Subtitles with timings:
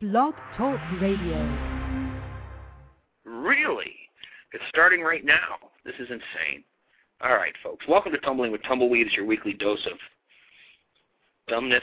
[0.00, 1.38] Blog Talk Radio.
[3.24, 3.96] Really?
[4.52, 5.56] It's starting right now.
[5.84, 6.62] This is insane.
[7.20, 7.84] All right, folks.
[7.88, 9.08] Welcome to Tumbling with Tumbleweed.
[9.08, 9.98] It's your weekly dose of
[11.48, 11.82] dumbness.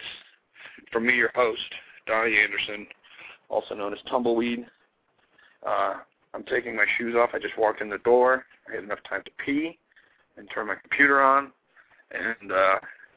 [0.94, 1.60] From me, your host,
[2.08, 2.88] Donnie Anderson,
[3.50, 4.66] also known as Tumbleweed.
[5.68, 5.96] Uh,
[6.34, 7.32] I'm taking my shoes off.
[7.34, 8.46] I just walked in the door.
[8.70, 9.78] I had enough time to pee
[10.38, 11.52] and turn my computer on.
[12.12, 12.76] And uh,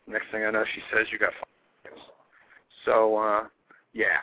[0.08, 1.94] next thing I know, she says, you got five.
[2.84, 3.44] So, uh,
[3.92, 4.18] yeah.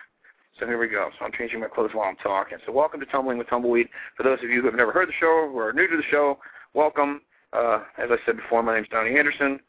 [0.59, 1.09] So here we go.
[1.19, 2.57] So I'm changing my clothes while I'm talking.
[2.65, 3.89] So welcome to Tumbling with Tumbleweed.
[4.15, 6.03] For those of you who have never heard the show or are new to the
[6.09, 6.37] show,
[6.73, 7.21] welcome.
[7.51, 9.59] Uh, as I said before, my name's Donnie Anderson.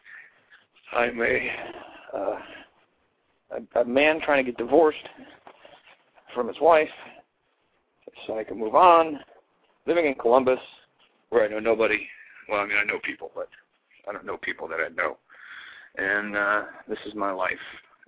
[0.92, 1.50] I'm a,
[2.16, 2.38] uh,
[3.50, 5.08] a, a man trying to get divorced
[6.32, 6.88] from his wife
[8.24, 9.18] so I can move on.
[9.86, 10.60] Living in Columbus,
[11.30, 12.06] where I know nobody.
[12.48, 13.48] Well, I mean, I know people, but
[14.08, 15.16] I don't know people that I know.
[15.96, 17.52] And uh, this is my life,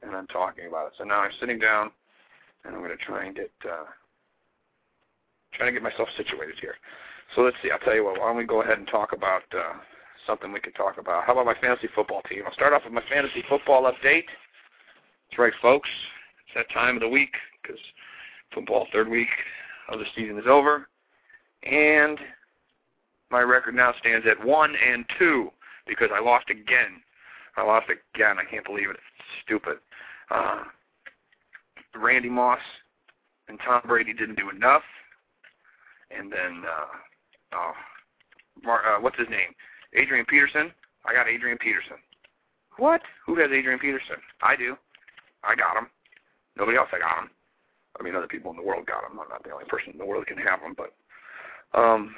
[0.04, 0.92] and I'm talking about it.
[0.96, 1.90] So now I'm sitting down
[2.64, 3.84] and I'm going to try and get uh,
[5.54, 6.74] trying to get myself situated here.
[7.34, 7.70] So let's see.
[7.70, 8.18] I'll tell you what.
[8.18, 9.74] Why don't we go ahead and talk about uh,
[10.26, 11.24] something we could talk about?
[11.24, 12.42] How about my fantasy football team?
[12.46, 14.24] I'll start off with my fantasy football update.
[15.30, 15.88] That's right, folks.
[16.46, 17.78] It's that time of the week because
[18.54, 19.28] football third week
[19.90, 20.88] of the season is over,
[21.64, 22.18] and
[23.30, 25.50] my record now stands at one and two
[25.86, 27.02] because I lost again.
[27.56, 28.36] I lost again.
[28.38, 28.96] I can't believe it.
[28.96, 29.78] It's stupid.
[30.30, 30.62] Uh,
[31.94, 32.60] Randy Moss
[33.48, 34.82] and Tom Brady didn't do enough.
[36.16, 37.72] And then, uh, oh,
[38.62, 39.54] Mar- uh, what's his name?
[39.94, 40.72] Adrian Peterson.
[41.06, 41.96] I got Adrian Peterson.
[42.76, 43.00] What?
[43.26, 44.16] Who has Adrian Peterson?
[44.42, 44.76] I do.
[45.44, 45.88] I got him.
[46.56, 47.30] Nobody else I got him.
[47.98, 49.18] I mean, other people in the world got him.
[49.18, 50.92] I'm not the only person in the world that can have him, but
[51.78, 52.14] um,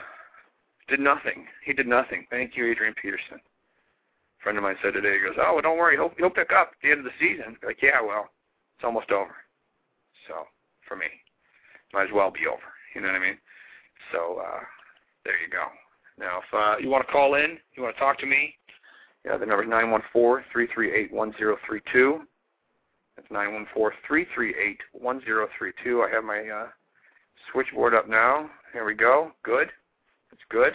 [0.88, 1.46] did nothing.
[1.64, 2.26] He did nothing.
[2.30, 3.38] Thank you, Adrian Peterson.
[3.38, 5.96] A friend of mine said today, he goes, "Oh, well, don't worry.
[5.96, 8.30] He'll he'll pick up at the end of the season." Like, yeah, well,
[8.76, 9.34] it's almost over.
[10.30, 10.46] So
[10.86, 11.06] for me,
[11.92, 12.62] might as well be over.
[12.94, 13.38] You know what I mean?
[14.12, 14.60] So uh,
[15.24, 15.66] there you go.
[16.18, 18.54] Now, if uh, you want to call in, you want to talk to me,
[19.24, 22.20] yeah, the number is nine one four three three eight one zero three two.
[23.16, 26.02] That's nine one four three three eight one zero three two.
[26.02, 26.68] I have my uh,
[27.52, 28.48] switchboard up now.
[28.72, 29.32] Here we go.
[29.42, 29.68] Good.
[30.32, 30.74] It's good.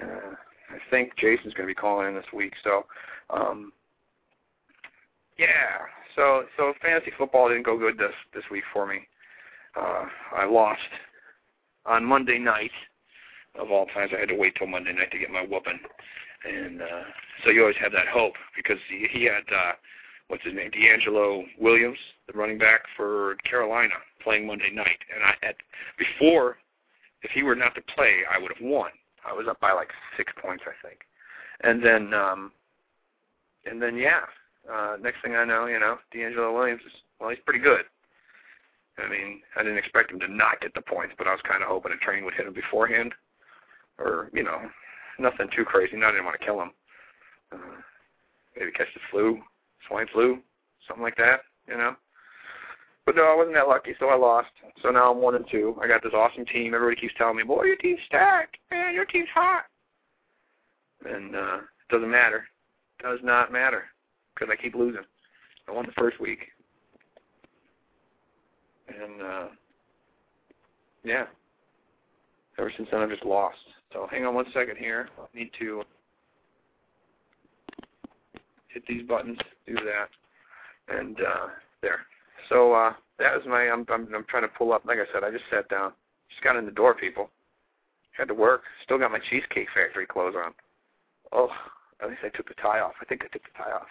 [0.00, 0.34] Uh,
[0.70, 2.52] I think Jason's going to be calling in this week.
[2.62, 2.86] So,
[3.30, 3.72] um,
[5.38, 5.78] yeah.
[6.16, 9.00] So, so fantasy football didn't go good this this week for me.
[9.76, 10.04] Uh,
[10.36, 10.80] I lost
[11.86, 12.70] on Monday night.
[13.58, 15.78] Of all times, I had to wait till Monday night to get my whooping,
[16.48, 17.02] and uh,
[17.44, 19.72] so you always have that hope because he, he had uh,
[20.28, 25.34] what's his name, DeAngelo Williams, the running back for Carolina, playing Monday night, and I
[25.46, 25.56] had
[25.98, 26.56] before,
[27.20, 28.90] if he were not to play, I would have won.
[29.28, 31.00] I was up by like six points, I think,
[31.60, 32.52] and then um,
[33.66, 34.20] and then yeah,
[34.70, 37.84] uh, next thing I know, you know, DeAngelo Williams is well, he's pretty good.
[38.98, 41.62] I mean, I didn't expect him to not get the points, but I was kind
[41.62, 43.14] of hoping a train would hit him beforehand,
[43.98, 44.58] or you know,
[45.18, 45.96] nothing too crazy.
[45.96, 46.70] No, I didn't want to kill him.
[47.52, 47.80] Uh,
[48.56, 49.40] maybe catch the flu,
[49.88, 50.38] swine flu,
[50.86, 51.96] something like that, you know.
[53.06, 54.50] But no, I wasn't that lucky, so I lost.
[54.82, 55.76] So now I'm one and two.
[55.82, 56.74] I got this awesome team.
[56.74, 58.94] Everybody keeps telling me, "Boy, your team's stacked, man.
[58.94, 59.64] Your team's hot."
[61.04, 62.46] And uh, it doesn't matter.
[63.02, 63.84] Does not matter
[64.42, 65.02] because I keep losing.
[65.68, 66.40] I won the first week,
[68.88, 69.46] and uh,
[71.04, 71.24] yeah,
[72.58, 73.58] ever since then I've just lost.
[73.92, 75.08] So hang on one second here.
[75.18, 75.82] I need to
[78.68, 80.08] hit these buttons, do that,
[80.88, 81.46] and uh,
[81.82, 82.00] there.
[82.48, 83.68] So uh, that was my.
[83.70, 84.84] I'm, I'm I'm trying to pull up.
[84.84, 85.92] Like I said, I just sat down.
[86.30, 87.30] Just got in the door, people.
[88.16, 88.62] Had to work.
[88.82, 90.52] Still got my Cheesecake Factory clothes on.
[91.30, 91.50] Oh,
[92.02, 92.92] at least I took the tie off.
[93.00, 93.86] I think I took the tie off.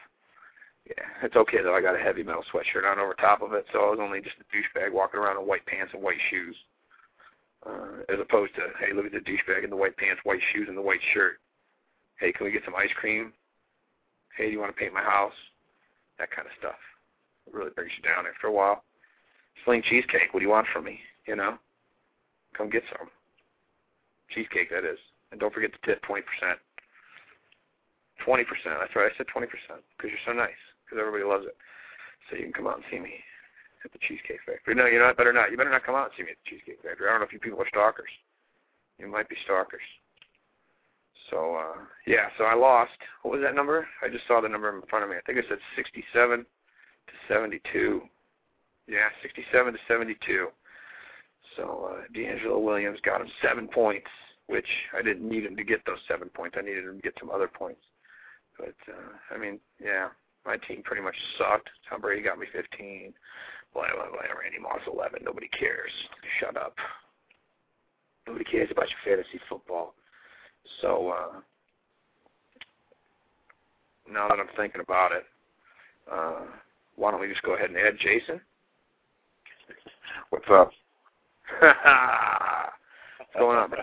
[0.87, 1.75] Yeah, it's okay though.
[1.75, 4.19] I got a heavy metal sweatshirt on over top of it, so I was only
[4.21, 6.55] just a douchebag walking around in white pants and white shoes,
[7.65, 10.67] uh, as opposed to hey, look at the douchebag in the white pants, white shoes,
[10.67, 11.37] and the white shirt.
[12.19, 13.31] Hey, can we get some ice cream?
[14.35, 15.37] Hey, do you want to paint my house?
[16.17, 16.79] That kind of stuff.
[17.47, 18.83] It really brings you down after a while.
[19.65, 20.33] Sling cheesecake.
[20.33, 20.99] What do you want from me?
[21.27, 21.57] You know,
[22.57, 23.07] come get some
[24.33, 24.71] cheesecake.
[24.71, 24.97] That is,
[25.31, 26.57] and don't forget to tip twenty percent.
[28.25, 28.81] Twenty percent.
[28.81, 29.11] That's right.
[29.13, 30.57] I said twenty percent because you're so nice.
[30.91, 31.55] Because everybody loves it.
[32.27, 33.23] So you can come out and see me.
[33.85, 34.75] at the Cheesecake Factory.
[34.75, 35.51] No, you know, better not.
[35.51, 37.07] You better not come out and see me at the Cheesecake Factory.
[37.07, 38.11] I don't know if you people are stalkers.
[38.99, 39.81] You might be stalkers.
[41.29, 42.91] So uh yeah, so I lost.
[43.23, 43.87] What was that number?
[44.03, 45.15] I just saw the number in front of me.
[45.15, 48.01] I think it said 67 to 72.
[48.87, 50.47] Yeah, 67 to 72.
[51.55, 54.11] So uh DeAngelo Williams got him seven points,
[54.47, 54.67] which
[54.97, 56.57] I didn't need him to get those seven points.
[56.59, 57.81] I needed him to get some other points.
[58.57, 60.09] But uh I mean, yeah,
[60.45, 61.69] my team pretty much sucked.
[61.89, 63.13] Tom Brady got me 15.
[63.73, 64.21] Blah blah blah.
[64.41, 65.19] Randy Moss 11.
[65.23, 65.91] Nobody cares.
[66.39, 66.75] Shut up.
[68.27, 69.93] Nobody cares about your fantasy football.
[70.81, 71.39] So uh,
[74.11, 75.23] now that I'm thinking about it,
[76.11, 76.41] uh,
[76.95, 78.41] why don't we just go ahead and add Jason?
[80.29, 80.71] What's up?
[81.59, 81.75] What's
[83.37, 83.79] going on, bro?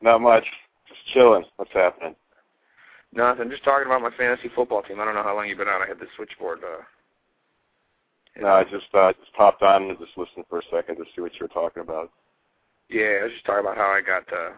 [0.00, 0.44] Not much.
[0.88, 1.44] Just chilling.
[1.56, 2.14] What's happening?
[3.14, 3.50] Nothing.
[3.50, 5.00] Just talking about my fantasy football team.
[5.00, 5.82] I don't know how long you've been out.
[5.82, 6.60] I had the switchboard.
[6.64, 6.82] Uh,
[8.40, 11.20] no, I just uh, just popped on and just listened for a second to see
[11.20, 12.10] what you were talking about.
[12.88, 14.24] Yeah, I was just talking about how I got.
[14.32, 14.52] Uh,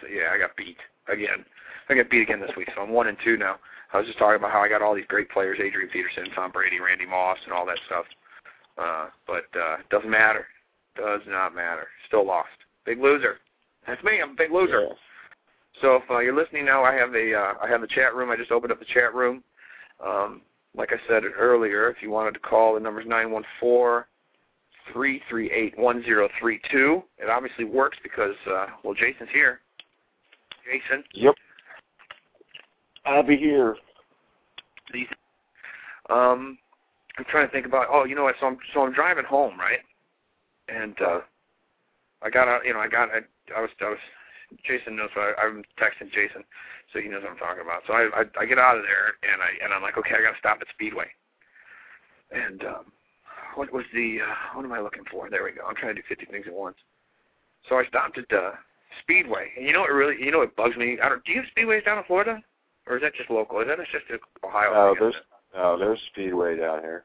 [0.00, 0.78] so yeah, I got beat
[1.08, 1.44] again.
[1.88, 3.56] I got beat again this week, so I'm one and two now.
[3.92, 6.52] I was just talking about how I got all these great players: Adrian Peterson, Tom
[6.52, 8.06] Brady, Randy Moss, and all that stuff.
[8.78, 10.46] Uh, but uh, doesn't matter.
[10.96, 11.88] Does not matter.
[12.06, 12.48] Still lost.
[12.86, 13.38] Big loser.
[13.86, 14.20] That's me.
[14.22, 14.82] I'm a big loser.
[14.82, 14.94] Yeah.
[15.80, 18.30] So if uh, you're listening now, I have a uh, I have the chat room.
[18.30, 19.42] I just opened up the chat room.
[20.04, 20.42] Um,
[20.74, 24.08] like I said earlier, if you wanted to call, the number's nine one four
[24.92, 27.02] three three eight one zero three two.
[27.18, 29.60] It obviously works because uh, well, Jason's here.
[30.64, 31.04] Jason.
[31.14, 31.34] Yep.
[33.04, 33.76] I'll be here.
[36.10, 36.58] Um,
[37.18, 37.88] I'm trying to think about.
[37.90, 38.36] Oh, you know what?
[38.40, 39.80] So I'm so I'm driving home, right?
[40.68, 41.20] And uh,
[42.22, 42.64] I got out.
[42.64, 43.08] You know, I got.
[43.10, 43.18] I,
[43.56, 43.70] I was.
[43.80, 43.98] I was.
[44.64, 46.44] Jason knows what I, I'm texting Jason,
[46.92, 47.82] so he knows what I'm talking about.
[47.86, 50.22] So I, I I get out of there and I and I'm like, okay, I
[50.22, 51.06] got to stop at Speedway.
[52.30, 52.84] And um,
[53.54, 55.28] what was the uh, what am I looking for?
[55.28, 55.62] There we go.
[55.68, 56.76] I'm trying to do 50 things at once.
[57.68, 58.52] So I stopped at uh,
[59.02, 60.98] Speedway, and you know what really you know what bugs me?
[61.02, 61.24] I don't.
[61.24, 62.42] Do you have speedways down in Florida,
[62.86, 63.60] or is that just local?
[63.60, 64.72] Is that just a Ohio?
[64.72, 65.14] No, thing, there's
[65.54, 67.04] no, there's Speedway down here.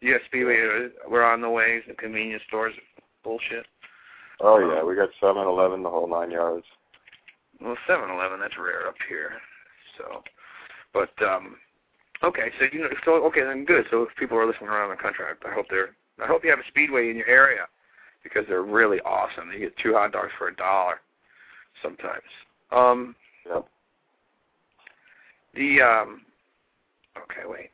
[0.00, 0.56] Yeah, Speedway.
[0.62, 1.82] uh, We're on the ways.
[1.86, 2.74] The convenience stores.
[3.22, 3.66] Bullshit.
[4.40, 6.64] Oh yeah, we got seven eleven, the whole nine yards.
[7.62, 8.40] Well, Seven Eleven.
[8.40, 9.32] That's rare up here.
[9.98, 10.22] So,
[10.92, 11.56] but um,
[12.22, 12.50] okay.
[12.58, 13.84] So you know, so okay, then good.
[13.90, 15.90] So if people are listening around the country, I, I hope they're.
[16.22, 17.66] I hope you have a Speedway in your area
[18.22, 19.50] because they're really awesome.
[19.52, 21.00] You get two hot dogs for a dollar
[21.82, 22.22] sometimes.
[22.70, 23.16] Um,
[23.48, 23.66] Yep.
[25.54, 26.20] the um,
[27.16, 27.70] okay, wait.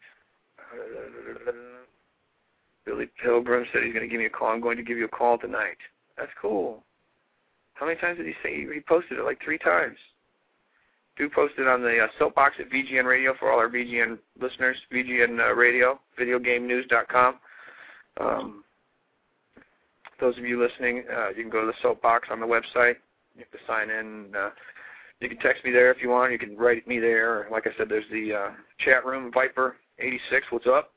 [2.85, 4.49] Billy Pilgrim said he's going to give me a call.
[4.53, 5.77] I'm going to give you a call tonight.
[6.17, 6.85] That's cool.
[7.76, 9.25] How many times did he say he posted it?
[9.25, 9.96] Like three times.
[11.17, 14.76] Do post it on the uh, soapbox at VGN Radio for all our VGN listeners.
[14.93, 17.37] VGN uh, Radio, videogamenews.com.
[18.20, 18.64] Um,
[20.20, 22.96] those of you listening, uh, you can go to the soapbox on the website.
[23.34, 24.34] You have to sign in.
[24.34, 24.50] Uh,
[25.20, 26.32] you can text me there if you want.
[26.32, 27.46] You can write me there.
[27.50, 30.40] Like I said, there's the uh, chat room, Viper86.
[30.50, 30.93] What's up?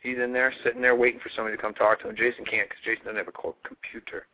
[0.00, 2.16] He's in there, sitting there, waiting for somebody to come talk to him.
[2.16, 4.26] Jason can't because Jason doesn't have a co- computer,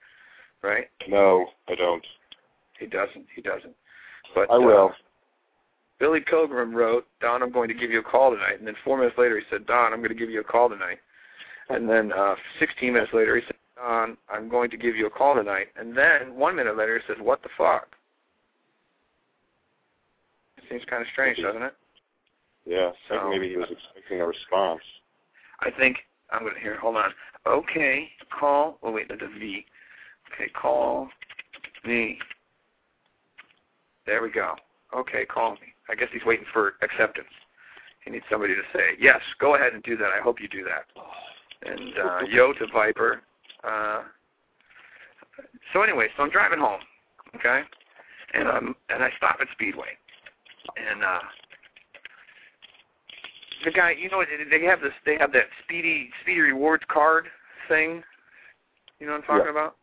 [0.62, 0.86] right?
[1.08, 2.04] No, I don't.
[2.78, 3.26] He doesn't.
[3.34, 3.74] He doesn't.
[4.34, 4.88] But I will.
[4.90, 4.94] Uh,
[5.98, 8.58] Billy Pilgrim wrote, Don, I'm going to give you a call tonight.
[8.58, 10.70] And then four minutes later, he said, Don, I'm going to give you a call
[10.70, 10.98] tonight.
[11.68, 15.10] And then uh, 16 minutes later, he said, Don, I'm going to give you a
[15.10, 15.67] call tonight.
[15.76, 17.88] And then one minute later, he says, what the fuck?
[20.56, 21.74] It Seems kind of strange, doesn't it?
[22.67, 24.82] Yeah, I think maybe he was expecting a response.
[25.60, 25.98] I think
[26.31, 26.79] I'm going to hear.
[26.79, 27.10] Hold on.
[27.46, 28.79] Okay, call.
[28.82, 29.64] Oh wait, there's a V.
[30.32, 31.08] Okay, call
[31.84, 32.19] me.
[34.06, 34.55] There we go.
[34.94, 35.75] Okay, call me.
[35.89, 37.29] I guess he's waiting for acceptance.
[38.05, 39.20] He needs somebody to say yes.
[39.39, 40.10] Go ahead and do that.
[40.17, 40.87] I hope you do that.
[41.70, 43.22] And uh, yo to Viper.
[43.63, 44.03] Uh,
[45.72, 46.81] so anyway, so I'm driving home.
[47.37, 47.63] Okay,
[48.34, 49.96] and I'm and I stop at Speedway,
[50.77, 51.20] and uh
[53.65, 57.27] the guy, you know, they have this, they have that speedy, speedy rewards card
[57.69, 58.03] thing.
[58.99, 59.51] You know what I'm talking Yeah.
[59.51, 59.77] about?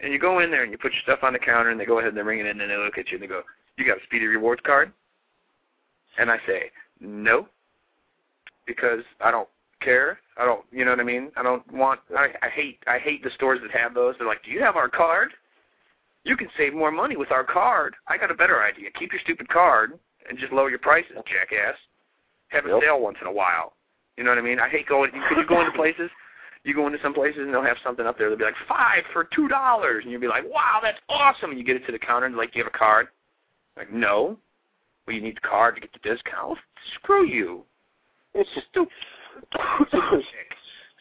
[0.00, 1.84] And you go in there and you put your stuff on the counter, and they
[1.84, 3.42] go ahead and they ring it in, and they look at you and they go,
[3.76, 4.92] "You got a speedy rewards card?"
[6.18, 7.48] And I say, "No,"
[8.66, 9.48] because I don't
[9.80, 10.20] care.
[10.36, 11.32] I don't, you know what I mean?
[11.36, 12.00] I don't want.
[12.16, 14.14] I, I hate, I hate the stores that have those.
[14.18, 15.30] They're like, "Do you have our card?"
[16.24, 17.94] You can save more money with our card.
[18.06, 18.90] I got a better idea.
[18.90, 21.76] Keep your stupid card and just lower your prices, jackass
[22.48, 22.82] have a Yep.
[22.82, 23.74] sale once in a while.
[24.16, 24.58] You know what I mean?
[24.58, 25.10] I hate going.
[25.28, 26.10] Could you go into places?
[26.64, 28.28] You go into some places and they'll have something up there.
[28.28, 31.58] They'll be like five for two dollars, and you'll be like, "Wow, that's awesome!" And
[31.58, 33.08] you get it to the counter and like, "Do you have a card?"
[33.76, 34.36] Like, no.
[35.06, 36.58] Well, you need the card to get the discount.
[36.96, 37.64] Screw you.
[38.34, 38.92] It's just stupid.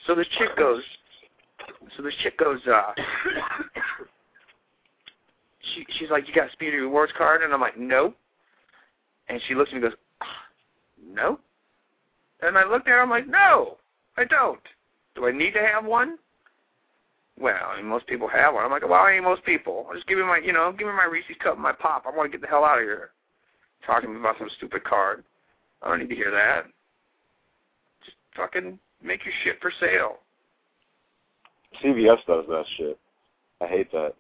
[0.06, 0.84] so this chick goes.
[1.96, 2.60] So this chick goes.
[2.68, 2.94] uh
[5.76, 8.14] she, she's like, "You got a Speedy Rewards card?" And I'm like, "No."
[9.28, 10.00] And she looks at me and goes,
[11.06, 11.40] "No."
[12.42, 13.02] And I looked at her.
[13.02, 13.78] I'm like, "No,
[14.16, 14.62] I don't.
[15.18, 16.18] Do I need to have one?"
[17.40, 18.64] Well, I mean, most people have one.
[18.64, 19.86] I'm like, well, I ain't most people.
[19.88, 22.06] I'll just give me my, you know, give me my Reese's cup and my pop.
[22.08, 23.12] I want to get the hell out of here.
[23.86, 25.24] Talking about some stupid card.
[25.84, 26.64] I don't need to hear that.
[28.04, 30.18] Just fucking make your shit for sale.
[31.84, 32.98] CVS does that shit.
[33.62, 34.14] I hate that.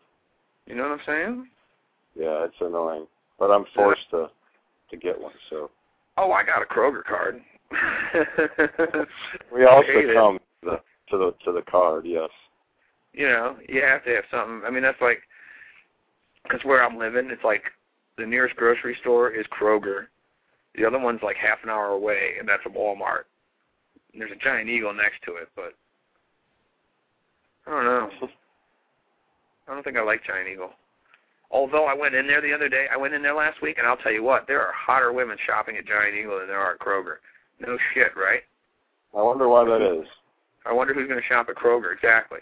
[0.67, 1.47] You know what I'm saying?
[2.15, 3.07] Yeah, it's annoying.
[3.39, 4.29] But I'm forced to
[4.91, 5.69] to get one, so.
[6.17, 7.41] Oh, I got a Kroger card.
[9.53, 10.35] we also come.
[10.35, 10.41] it.
[10.63, 12.29] The to the to the card, yes.
[13.13, 14.61] you know, you have to have something.
[14.65, 15.21] I mean, that's like,
[16.43, 17.63] because where I'm living, it's like
[18.17, 20.07] the nearest grocery store is Kroger.
[20.75, 23.23] The other one's like half an hour away, and that's a Walmart.
[24.13, 25.73] And there's a giant eagle next to it, but
[27.65, 28.29] I don't know.
[29.67, 30.71] I don't think I like Giant Eagle.
[31.51, 33.87] Although I went in there the other day, I went in there last week, and
[33.87, 36.73] I'll tell you what, there are hotter women shopping at Giant Eagle than there are
[36.73, 37.17] at Kroger.
[37.59, 38.41] No shit, right?
[39.17, 40.07] I wonder why that is.
[40.67, 42.39] I wonder who's going to shop at Kroger exactly.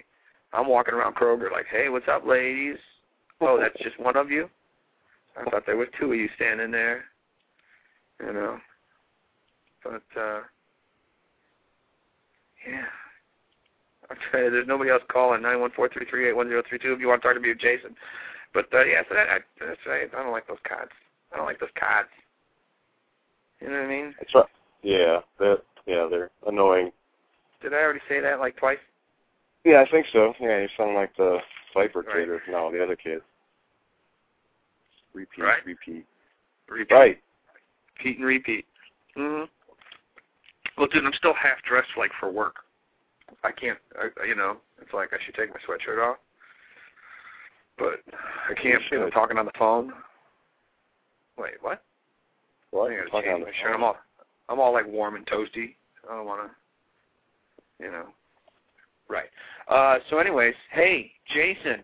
[0.54, 2.78] I'm walking around Kroger like, hey, what's up, ladies?
[3.42, 4.50] Oh, that's just one of you?
[5.38, 7.06] I thought there was two of you standing there.
[8.26, 8.58] You know.
[9.84, 10.42] But, uh,
[12.68, 12.86] yeah.
[14.10, 17.50] I'll tell you, there's nobody else calling, 914-338-1032 if you want to talk to me
[17.50, 17.96] or Jason.
[18.54, 20.10] But, uh, yeah, so that, I, that's right.
[20.16, 20.92] I don't like those cards.
[21.34, 22.10] I don't like those cards.
[23.60, 24.16] You know what I mean?
[24.20, 24.46] That's right.
[24.84, 26.92] Yeah, they're yeah they're annoying.
[27.66, 28.78] Did I already say that like twice?
[29.64, 30.36] Yeah, I think so.
[30.40, 31.40] Yeah, you sound like the
[31.74, 32.18] Viper Right.
[32.18, 33.24] kid or no, the other kid.
[35.14, 35.66] Repeat, Right.
[35.66, 36.06] repeat.
[36.68, 36.94] Repeat.
[36.94, 37.24] Right.
[37.98, 38.68] Repeat and repeat.
[39.16, 39.50] Mhm.
[40.78, 42.58] Well, dude, I'm still half dressed like for work.
[43.44, 46.20] I can't, I, you know, it's like I should take my sweatshirt off,
[47.80, 48.04] but
[48.48, 48.84] I can't.
[48.92, 49.92] You I'm talking on the phone.
[51.36, 51.84] Wait, what?
[52.70, 52.92] What?
[52.92, 53.74] I gotta change my shirt.
[53.74, 53.98] I'm all,
[54.50, 55.76] I'm all like warm and toasty.
[56.08, 56.56] I don't want to,
[57.80, 58.06] you know.
[59.08, 59.30] Right.
[59.68, 60.00] Uh.
[60.10, 61.84] So, anyways, hey, Jason,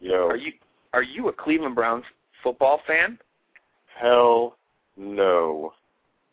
[0.00, 0.52] Yo, are you
[0.92, 2.04] are you a Cleveland Browns
[2.42, 3.18] football fan?
[4.00, 4.56] hell
[4.96, 5.72] no.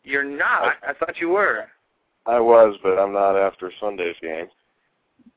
[0.04, 0.74] You're not.
[0.86, 1.64] I thought you were.
[2.26, 4.46] I was, but I'm not after Sunday's game.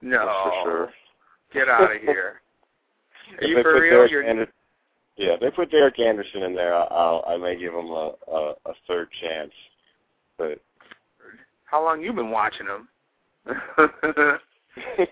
[0.01, 0.25] No.
[0.25, 0.89] That's for sure.
[1.53, 2.41] Get out of here.
[3.41, 3.91] Are you for real?
[3.91, 4.51] Derek You're, Ander-
[5.17, 8.53] yeah, if they put Derek Anderson in there, I'll I may give him a a,
[8.65, 9.51] a third chance.
[10.37, 10.59] But
[11.65, 12.87] how long you been watching them?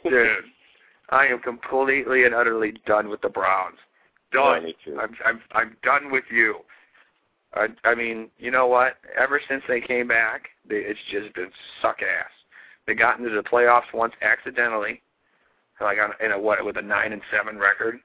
[0.03, 0.43] Dude,
[1.09, 3.77] I am completely and utterly done with the Browns.
[4.31, 4.67] Done.
[4.85, 4.99] too.
[4.99, 6.57] I'm I'm I'm done with you.
[7.55, 8.97] I I mean, you know what?
[9.17, 11.49] Ever since they came back, they, it's just been
[11.81, 12.29] suck ass.
[12.85, 15.01] They got into the playoffs once accidentally,
[15.81, 17.99] like on in a what with a nine and seven record.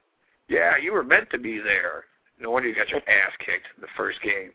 [0.47, 2.05] Yeah, you were meant to be there.
[2.39, 4.51] No wonder you got your ass kicked in the first game.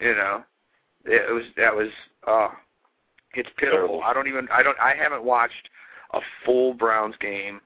[0.00, 0.44] You know,
[1.04, 1.88] it was that was
[2.26, 2.48] uh
[3.34, 3.78] it's pitiful.
[3.78, 4.02] Terrible.
[4.02, 5.68] I don't even I don't I haven't watched
[6.12, 7.60] a full Browns game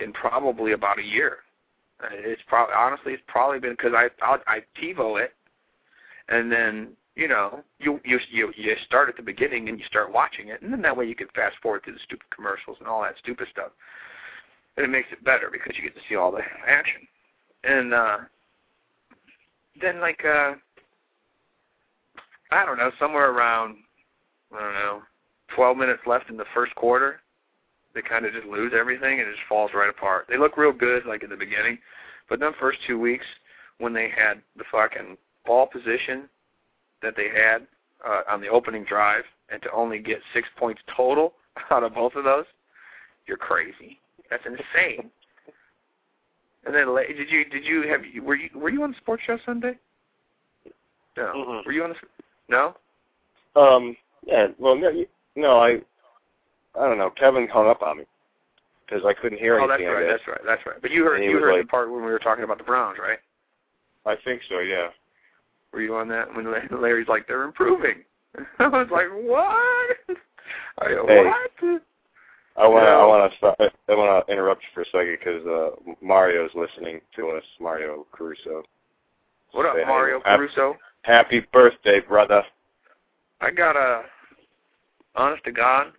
[0.00, 1.38] in probably about a year.
[2.12, 5.34] It's probably honestly it's probably been because I I'll, I TiVo it,
[6.28, 10.12] and then you know you you you you start at the beginning and you start
[10.12, 12.88] watching it, and then that way you can fast forward through the stupid commercials and
[12.88, 13.72] all that stupid stuff,
[14.76, 17.06] and it makes it better because you get to see all the action,
[17.64, 18.18] and uh
[19.80, 20.54] then like uh
[22.50, 23.76] I don't know somewhere around
[24.52, 25.02] I don't know
[25.54, 27.20] 12 minutes left in the first quarter
[27.94, 30.26] they kind of just lose everything and it just falls right apart.
[30.28, 31.78] They look real good like in the beginning,
[32.28, 33.26] but then first two weeks
[33.78, 35.16] when they had the fucking
[35.46, 36.28] ball position
[37.02, 37.66] that they had
[38.06, 41.32] uh, on the opening drive and to only get six points total
[41.70, 42.44] out of both of those,
[43.26, 43.98] you're crazy.
[44.30, 45.10] That's insane.
[46.64, 49.38] And then did you did you have were you were you on the sports show
[49.46, 49.78] Sunday?
[51.16, 51.32] No.
[51.34, 51.66] Mhm.
[51.66, 51.96] Were you on the
[52.48, 52.76] No?
[53.56, 55.80] um, yeah, well, no, you- no, I
[56.78, 57.10] I don't know.
[57.10, 58.04] Kevin hung up on me
[58.86, 59.94] because I couldn't hear Oh, that's anything.
[59.96, 60.08] I right.
[60.08, 60.40] That's right.
[60.44, 60.80] That's right.
[60.82, 62.64] But you heard he you heard like- the part when we were talking about the
[62.64, 63.18] Browns, right?
[64.06, 64.58] I think so.
[64.60, 64.88] Yeah.
[65.72, 66.46] Were you on that when
[66.80, 68.04] Larry's like they're improving?
[68.58, 69.96] I was like, what?
[70.78, 71.24] I go, Hey.
[71.24, 71.82] what?
[72.56, 72.90] I want to.
[72.90, 73.56] I want to stop.
[73.60, 77.44] I want to interrupt you for a second because uh, Mario's listening to us.
[77.60, 78.64] Mario Caruso.
[79.52, 79.76] What up.
[79.86, 80.46] Mario Happy-
[81.02, 82.42] Happy birthday, brother.
[83.40, 84.02] I got a,
[85.14, 85.92] honest to God,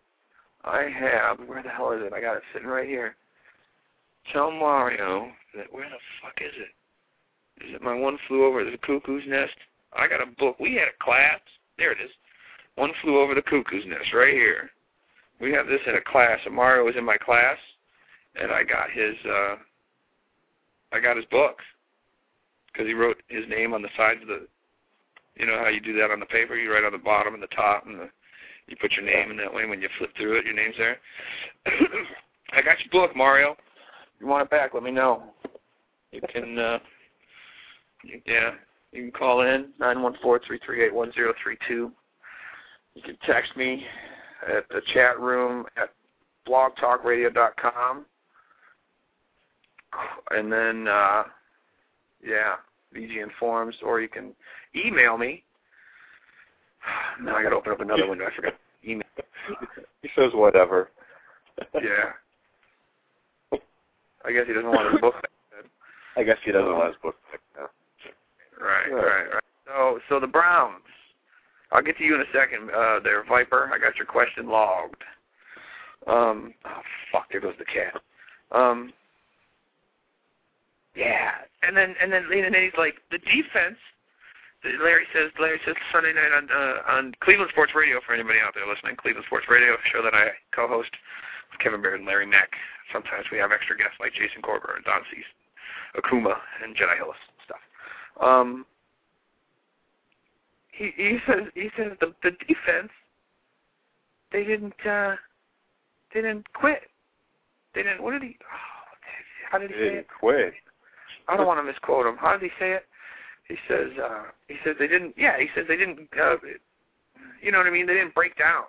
[0.63, 2.13] I have, where the hell is it?
[2.13, 3.15] I got it sitting right here.
[4.31, 7.65] Tell Mario that, where the fuck is it?
[7.65, 9.53] Is it my one flew over the cuckoo's nest?
[9.93, 10.59] I got a book.
[10.59, 11.39] We had a class.
[11.77, 12.11] There it is.
[12.75, 14.69] One flew over the cuckoo's nest right here.
[15.39, 16.39] We have this in a class.
[16.45, 17.57] And Mario was in my class,
[18.35, 19.55] and I got his uh,
[20.91, 21.63] I got his books
[22.71, 24.47] because he wrote his name on the sides of the.
[25.35, 26.55] You know how you do that on the paper?
[26.55, 28.09] You write on the bottom and the top, and the,
[28.67, 29.65] you put your name in that way.
[29.65, 30.97] When you flip through it, your name's there.
[32.53, 33.51] I got your book, Mario.
[33.53, 34.73] If you want it back?
[34.73, 35.23] Let me know.
[36.11, 36.59] You can.
[36.59, 36.79] uh
[38.03, 38.51] you, Yeah,
[38.91, 41.91] you can call in nine one four three three eight one zero three two.
[42.95, 43.85] You can text me
[44.47, 45.91] at the chat room at
[46.47, 48.05] blogtalkradio.com.
[50.31, 51.23] And then, uh,
[52.25, 52.55] yeah,
[52.95, 54.33] VGN forums, or you can
[54.75, 55.43] email me.
[57.21, 58.25] Now I got to open up another window.
[58.25, 58.53] I forgot.
[58.85, 59.03] Email.
[60.01, 60.89] he says whatever.
[61.75, 62.13] Yeah.
[64.25, 65.15] I guess he doesn't want his book.
[66.17, 67.15] I guess he doesn't want his book.
[68.59, 68.95] Right, Yeah.
[68.95, 69.43] right, right.
[69.67, 70.83] So, so the Browns.
[71.71, 72.69] I'll get to you in a second.
[72.69, 73.71] Uh, there, Viper.
[73.73, 75.03] I got your question logged.
[76.07, 76.81] Um, oh
[77.11, 78.01] fuck, there goes the cat.
[78.51, 78.91] Um,
[80.95, 83.77] yeah, and then and then and then he's like the defense.
[84.63, 88.53] Larry says Larry says Sunday night on uh, on Cleveland Sports Radio for anybody out
[88.53, 88.95] there listening.
[88.95, 90.91] Cleveland Sports Radio, show that I co-host
[91.51, 92.51] with Kevin Baird and Larry Mack.
[92.93, 95.25] Sometimes we have extra guests like Jason Corber and Don Cease,
[95.97, 97.63] Akuma, and Jedi Hillis and stuff.
[98.21, 98.65] Um,
[100.71, 102.91] he he says he says the the defense
[104.31, 105.15] they didn't uh
[106.13, 106.83] they didn't quit.
[107.73, 108.03] They didn't.
[108.03, 108.37] What did he?
[108.43, 108.81] Oh,
[109.49, 110.53] how did he He say didn't quit.
[111.27, 112.17] I don't want to misquote him.
[112.17, 112.85] How did he say it?
[113.47, 115.15] He says uh he says they didn't.
[115.17, 116.07] Yeah, he says they didn't.
[116.19, 116.37] Uh,
[117.41, 117.85] you know what I mean?
[117.87, 118.63] They didn't break down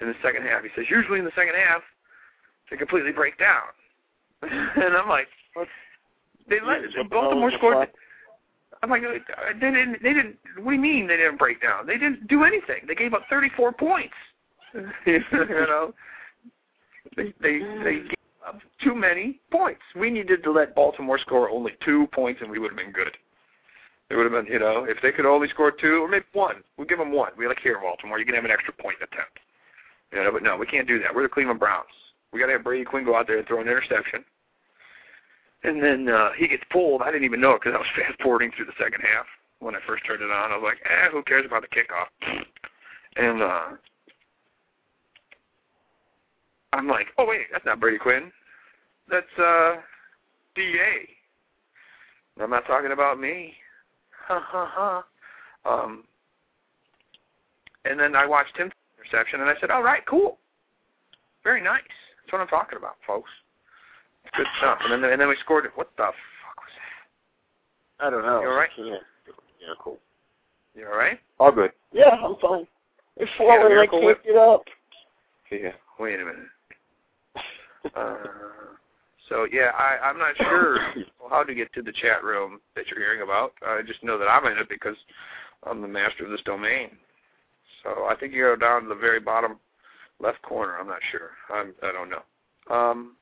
[0.00, 0.62] in the second half.
[0.62, 1.82] He says usually in the second half
[2.70, 3.62] they completely break down.
[4.42, 5.68] and I'm like, What?
[6.48, 7.88] they let What Baltimore the scored.
[8.82, 10.02] I'm like, uh, they didn't.
[10.02, 10.36] They didn't.
[10.58, 11.86] What do you mean they didn't break down?
[11.86, 12.82] They didn't do anything.
[12.86, 14.14] They gave up 34 points.
[15.06, 15.94] you know,
[17.16, 18.25] they they they gave up
[18.82, 19.80] too many points.
[19.94, 23.16] We needed to let Baltimore score only two points, and we would have been good.
[24.08, 26.62] It would have been, you know, if they could only score two or maybe one,
[26.76, 27.32] we'll give them one.
[27.36, 28.20] We like here, Baltimore.
[28.20, 29.40] You can have an extra point attempt.
[30.12, 31.12] You know, but no, we can't do that.
[31.14, 31.90] We're the Cleveland Browns.
[32.32, 34.24] We got to have Brady Quinn go out there and throw an interception.
[35.64, 37.02] And then uh, he gets pulled.
[37.02, 39.26] I didn't even know it because I was fast forwarding through the second half
[39.58, 40.52] when I first turned it on.
[40.52, 42.06] I was like, eh, who cares about the kickoff?
[43.16, 43.68] And uh,
[46.76, 48.30] I'm like, oh wait, that's not Brady Quinn.
[49.10, 49.76] That's uh,
[50.54, 51.06] Da.
[52.40, 53.54] I'm not talking about me.
[54.28, 55.04] Ha ha ha.
[55.64, 56.04] Um,
[57.84, 60.38] and then I watched him interception, and I said, all right, cool,
[61.44, 61.80] very nice.
[62.22, 63.30] That's what I'm talking about, folks.
[64.36, 64.78] Good stuff.
[64.82, 65.70] And then and then we scored it.
[65.76, 66.72] What the fuck was
[68.00, 68.06] that?
[68.06, 68.40] I don't know.
[68.42, 68.68] You all right?
[68.76, 68.96] Yeah.
[69.60, 69.98] Yeah, cool.
[70.74, 71.18] You all right?
[71.38, 71.70] All good.
[71.92, 72.66] Yeah, I'm fine.
[73.16, 73.66] It's Yeah, falling.
[73.66, 74.24] I miracle can't whip.
[74.24, 74.64] get up.
[75.50, 75.70] Yeah.
[75.98, 76.48] Wait a minute.
[77.94, 78.16] Uh,
[79.28, 80.78] so yeah, I, I'm not sure
[81.30, 83.52] how to get to the chat room that you're hearing about.
[83.66, 84.96] I just know that I'm in it because
[85.64, 86.90] I'm the master of this domain.
[87.82, 89.58] So I think you go down to the very bottom
[90.20, 90.76] left corner.
[90.78, 91.30] I'm not sure.
[91.52, 92.74] I'm, I don't know.
[92.74, 93.16] Um,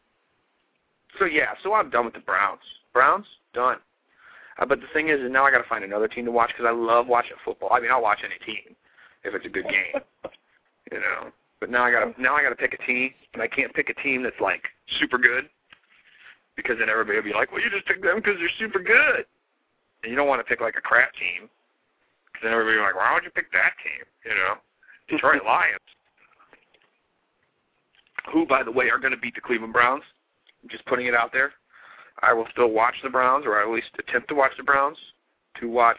[1.19, 2.61] so yeah, so I'm done with the Browns.
[2.93, 3.79] Browns done.
[4.59, 6.51] Uh, but the thing is, is now I got to find another team to watch
[6.51, 7.71] because I love watching football.
[7.73, 8.77] I mean, I'll watch any team
[9.25, 10.03] if it's a good game,
[10.93, 11.33] you know.
[11.61, 13.73] But now I got to now I got to pick a team, and I can't
[13.75, 14.63] pick a team that's like
[15.01, 15.49] super good
[16.57, 19.27] because then everybody will be like, "Well, you just picked them because they're super good,"
[20.03, 21.49] and you don't want to pick like a crap team
[22.27, 24.55] because then everybody will be like, "Why would you pick that team?" You know,
[25.09, 25.89] Detroit Lions,
[28.33, 30.03] who by the way are going to beat the Cleveland Browns.
[30.63, 31.53] I'm just putting it out there.
[32.23, 34.97] I will still watch the Browns, or at least attempt to watch the Browns,
[35.61, 35.99] to watch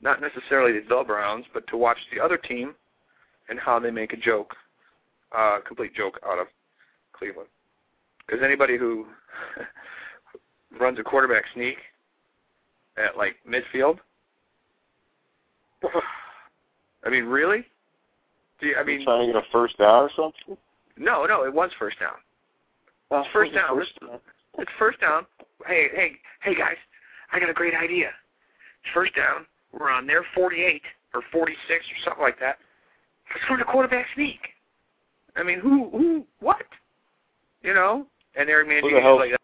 [0.00, 2.74] not necessarily the Browns, but to watch the other team
[3.48, 4.54] and how they make a joke,
[5.36, 6.46] uh, complete joke out of
[7.12, 7.48] Cleveland.
[8.26, 9.06] Because anybody who
[10.80, 11.76] runs a quarterback sneak
[12.96, 13.98] at like midfield,
[17.04, 17.64] I mean, really?
[18.60, 20.56] Do you, I mean, trying to get a first down or something.
[20.98, 22.12] no, no, it was first down.
[23.10, 23.76] Uh, first down.
[23.76, 24.18] First down.
[24.58, 25.26] It's first down.
[25.66, 26.12] Hey, hey,
[26.42, 26.76] hey, guys!
[27.32, 28.08] I got a great idea.
[28.08, 29.46] It's first down.
[29.72, 30.82] We're on their 48
[31.14, 32.58] or 46 or something like that.
[33.34, 34.40] Let's run a quarterback sneak.
[35.40, 36.62] I mean, who, who, what?
[37.62, 38.06] You know?
[38.36, 39.40] And Eric Mangini Who the hell- was like,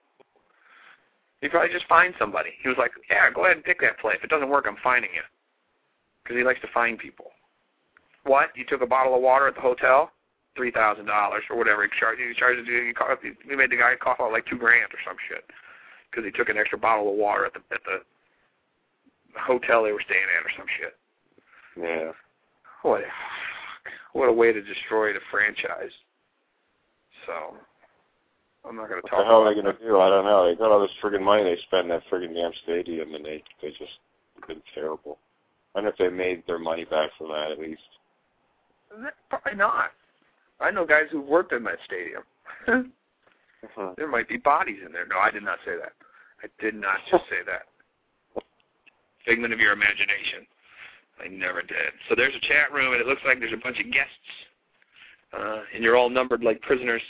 [1.41, 2.51] he probably just find somebody.
[2.63, 4.15] He was like, yeah, go ahead and pick that play.
[4.15, 5.23] If it doesn't work, I'm finding you.
[6.23, 7.27] Because he likes to find people.
[8.25, 8.49] What?
[8.57, 10.11] You took a bottle of water at the hotel?
[10.57, 12.19] Three thousand dollars or whatever he charged.
[12.21, 12.67] He charged.
[12.67, 15.45] He, cough, he made the guy cough out like two grand or some shit
[16.11, 18.01] because he took an extra bottle of water at the at the
[19.39, 20.97] hotel they were staying at or some shit.
[21.79, 22.13] Yeah.
[22.83, 23.03] What?
[24.12, 25.90] What a way to destroy the franchise.
[27.27, 27.57] So
[28.68, 29.18] I'm not going to What talk.
[29.20, 30.01] the hell are they going to do?
[30.01, 30.46] I don't know.
[30.49, 33.42] They got all this friggin' money they spend in that friggin' damn stadium, and they
[33.62, 33.99] they just
[34.46, 35.18] been terrible.
[35.75, 37.83] I wonder if they made their money back from that at least.
[39.29, 39.90] Probably not.
[40.61, 42.22] I know guys who've worked in that stadium.
[42.68, 43.94] Uh-huh.
[43.96, 45.07] there might be bodies in there.
[45.07, 45.92] No, I did not say that.
[46.42, 47.66] I did not just say that.
[49.27, 50.46] Figment of your imagination.
[51.22, 51.92] I never did.
[52.09, 54.31] So there's a chat room, and it looks like there's a bunch of guests,
[55.33, 57.02] uh, and you're all numbered like prisoners.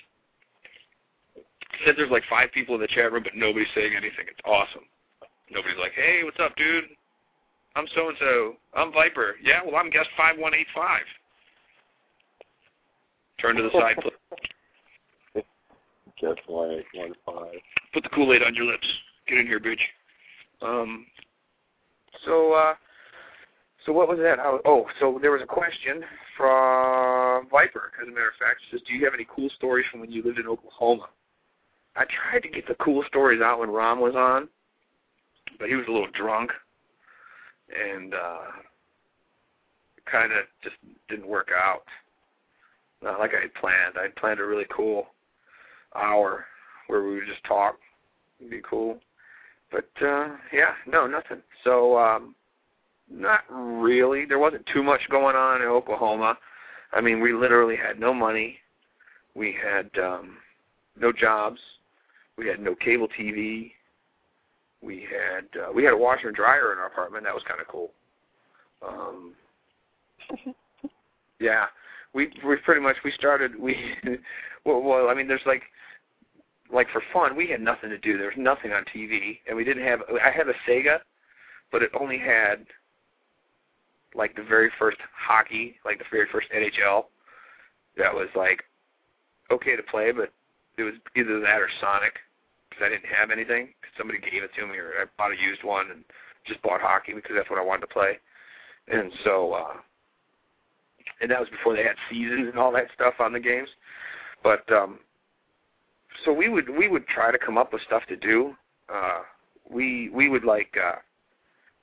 [1.37, 1.45] It
[1.85, 4.27] said there's like five people in the chat room, but nobody's saying anything.
[4.31, 4.85] It's awesome.
[5.51, 6.85] Nobody's like, "Hey, what's up, dude?
[7.75, 8.55] I'm so and so.
[8.75, 9.37] I'm Viper.
[9.43, 11.03] Yeah, well, I'm guest five one eight five.
[13.41, 13.97] Turn to the side.
[14.03, 14.15] Put,
[16.21, 17.61] Guess one eight one five.
[17.93, 18.87] put the Kool-Aid on your lips.
[19.29, 19.77] Get in here, bitch.
[20.63, 21.07] Um.
[22.25, 22.75] So, uh,
[23.87, 24.39] so what was that?
[24.39, 26.03] How, oh, so there was a question
[26.37, 27.93] from Viper.
[28.03, 30.11] As a matter of fact, it says, "Do you have any cool stories from when
[30.11, 31.09] you lived in Oklahoma?"
[31.95, 34.49] I tried to get the cool stories out when Rom was on,
[35.59, 36.51] but he was a little drunk,
[37.71, 38.51] and uh,
[40.11, 40.77] kind of just
[41.09, 41.85] didn't work out.
[43.03, 43.97] Not like I had planned.
[43.99, 45.09] I had planned a really cool
[45.95, 46.47] hour
[46.87, 47.79] where we would just talk.
[48.41, 48.99] It'd be cool.
[49.71, 51.43] But uh yeah, no, nothing.
[51.65, 52.35] So um
[53.11, 54.25] not really.
[54.25, 56.37] There wasn't too much going on in Oklahoma.
[56.93, 58.59] I mean, we literally had no money.
[59.35, 60.39] We had um
[60.99, 61.61] no jobs.
[62.37, 63.73] We had no cable TV.
[64.83, 67.25] We had uh, we had a washer and dryer in our apartment.
[67.25, 67.91] That was kind of cool.
[68.87, 69.35] Um
[71.41, 71.67] yeah,
[72.13, 73.77] we we pretty much we started we
[74.65, 75.63] well, well I mean there's like
[76.73, 79.63] like for fun we had nothing to do there was nothing on TV and we
[79.63, 80.99] didn't have I had a Sega
[81.71, 82.67] but it only had
[84.17, 87.05] like the very first hockey like the very first NHL
[87.97, 88.63] that was like
[89.51, 90.33] okay to play but
[90.79, 92.15] it was either that or Sonic
[92.69, 95.65] because I didn't have anything somebody gave it to me or I bought a used
[95.65, 96.05] one and
[96.47, 98.19] just bought hockey because that's what I wanted to play
[98.89, 99.77] and so uh
[101.21, 103.69] and that was before they had seasons and all that stuff on the games.
[104.43, 104.99] But um
[106.25, 108.55] so we would we would try to come up with stuff to do.
[108.93, 109.21] Uh
[109.69, 110.97] we we would like uh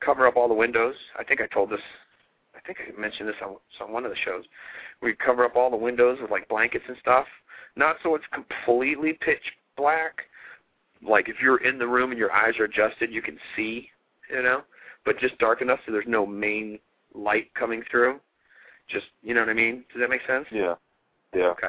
[0.04, 0.96] cover up all the windows.
[1.18, 1.82] I think I told this
[2.66, 4.44] think I mentioned this on, on one of the shows.
[5.02, 7.26] We'd cover up all the windows with like blankets and stuff.
[7.76, 9.42] Not so it's completely pitch
[9.78, 10.22] black.
[11.06, 13.90] Like if you're in the room and your eyes are adjusted you can see,
[14.30, 14.62] you know,
[15.06, 16.80] but just dark enough so there's no main
[17.14, 18.20] light coming through
[18.88, 19.84] just you know what I mean?
[19.92, 20.46] Does that make sense?
[20.52, 20.76] Yeah.
[21.34, 21.48] Yeah.
[21.48, 21.68] Okay.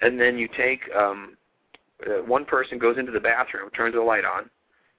[0.00, 1.36] And then you take um
[2.06, 4.50] uh, one person goes into the bathroom, turns the light on,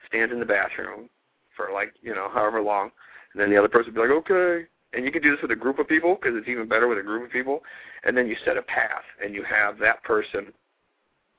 [0.08, 1.10] stands in the bathroom
[1.56, 2.92] for like you know however long,
[3.34, 4.66] and then the other person will be like okay.
[4.96, 6.98] And you can do this with a group of people because it's even better with
[6.98, 7.62] a group of people.
[8.04, 10.54] And then you set a path, and you have that person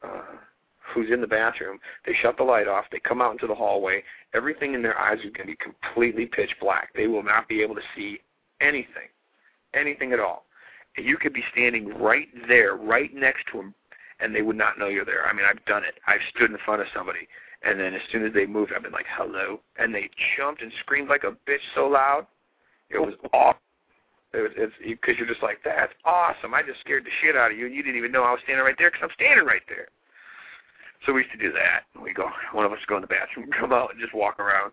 [0.02, 0.22] uh,
[0.94, 1.78] who's in the bathroom.
[2.04, 2.84] They shut the light off.
[2.92, 4.02] They come out into the hallway.
[4.34, 6.92] Everything in their eyes is going to be completely pitch black.
[6.94, 8.18] They will not be able to see
[8.60, 9.08] anything
[9.76, 10.44] anything at all.
[10.96, 13.74] And you could be standing right there, right next to them,
[14.20, 15.26] and they would not know you're there.
[15.26, 15.94] I mean, I've done it.
[16.06, 17.28] I've stood in front of somebody,
[17.62, 19.60] and then as soon as they moved, I've been like, hello.
[19.78, 22.26] And they jumped and screamed like a bitch so loud.
[22.90, 23.60] It was awesome.
[24.32, 26.54] It it's because you're just like, that's awesome.
[26.54, 28.40] I just scared the shit out of you, and you didn't even know I was
[28.44, 29.88] standing right there because I'm standing right there.
[31.04, 31.84] So we used to do that.
[32.00, 34.40] We go, one of us would go in the bathroom, come out, and just walk
[34.40, 34.72] around,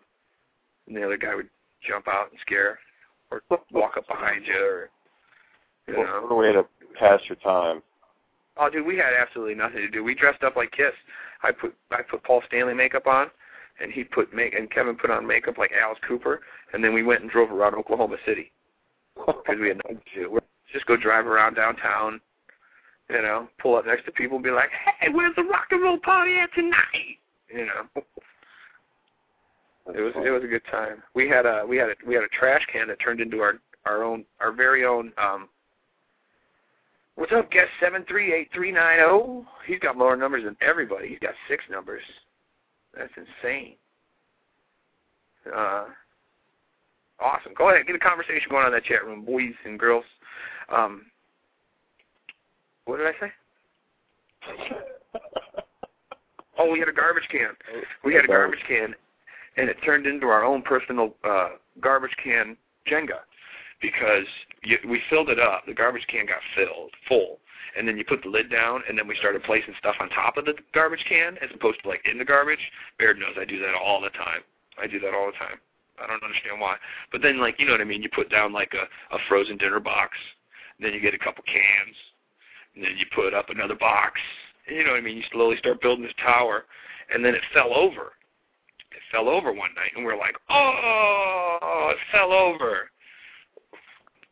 [0.88, 1.50] and the other guy would
[1.88, 2.80] jump out and scare,
[3.32, 4.90] or walk up behind you, or
[5.88, 6.22] you know.
[6.24, 6.66] what a way to
[7.00, 7.82] pass your time.
[8.58, 10.04] Oh, dude, we had absolutely nothing to do.
[10.04, 10.94] We dressed up like Kiss.
[11.42, 13.28] I put I put Paul Stanley makeup on,
[13.84, 16.42] and he put make and Kevin put on makeup like Alice Cooper,
[16.74, 18.52] and then we went and drove around Oklahoma City
[19.16, 20.32] because we had nothing to do.
[20.32, 20.40] We're,
[20.72, 22.20] just go drive around downtown,
[23.10, 24.70] you know, pull up next to people and be like,
[25.00, 27.20] "Hey, where's the rock and roll party at tonight?"
[27.54, 28.04] You know.
[29.94, 31.04] It was it was a good time.
[31.14, 33.60] We had a we had a we had a trash can that turned into our
[33.86, 35.50] our own our very own um
[37.16, 39.46] What's up, guest seven three eight three nine zero?
[39.68, 41.10] He's got more numbers than everybody.
[41.10, 42.02] He's got six numbers.
[42.98, 43.76] That's insane.
[45.54, 45.86] Uh,
[47.20, 47.54] awesome.
[47.58, 50.06] Go ahead, get a conversation going on in that chat room, boys and girls.
[50.74, 51.06] Um,
[52.86, 53.32] what did I say?
[56.58, 57.50] Oh, we had a garbage can.
[58.04, 58.94] We had a garbage can,
[59.58, 61.50] and it turned into our own personal uh,
[61.82, 62.56] garbage can
[62.88, 63.22] Jenga
[63.82, 64.26] because
[64.64, 65.64] you, we filled it up.
[65.66, 67.40] The garbage can got filled full,
[67.78, 70.38] and then you put the lid down, and then we started placing stuff on top
[70.38, 72.60] of the garbage can as opposed to like in the garbage.
[72.98, 74.42] Baird knows I do that all the time.
[74.82, 75.60] I do that all the time.
[76.02, 76.78] I don't understand why.
[77.12, 78.02] But then like you know what I mean.
[78.02, 80.18] You put down like a, a frozen dinner box,
[80.80, 81.96] then you get a couple cans,
[82.76, 84.20] and then you put up another box.
[84.68, 85.18] You know what I mean?
[85.18, 86.66] You slowly start building this tower,
[87.14, 88.14] and then it fell over.
[88.92, 92.90] It fell over one night, and we are like, oh, it fell over.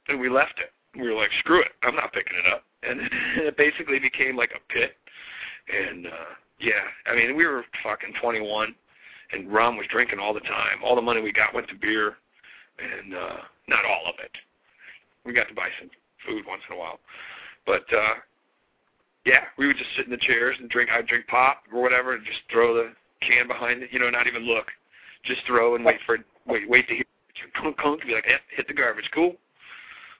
[0.07, 0.71] And we left it.
[0.99, 2.63] We were like, screw it, I'm not picking it up.
[2.83, 3.01] And
[3.37, 4.95] it basically became like a pit.
[5.69, 8.75] And uh yeah, I mean, we were fucking 21,
[9.31, 10.77] and Rom was drinking all the time.
[10.85, 12.17] All the money we got went to beer,
[12.77, 14.31] and uh not all of it.
[15.25, 15.89] We got to buy some
[16.27, 16.99] food once in a while,
[17.65, 18.15] but uh
[19.25, 20.89] yeah, we would just sit in the chairs and drink.
[20.89, 23.89] I'd drink pop or whatever, and just throw the can behind it.
[23.91, 24.65] You know, not even look,
[25.23, 26.17] just throw and wait for
[26.47, 27.05] wait wait to hear
[27.55, 28.01] clunk clunk.
[28.05, 29.35] Be like, hit the garbage, cool.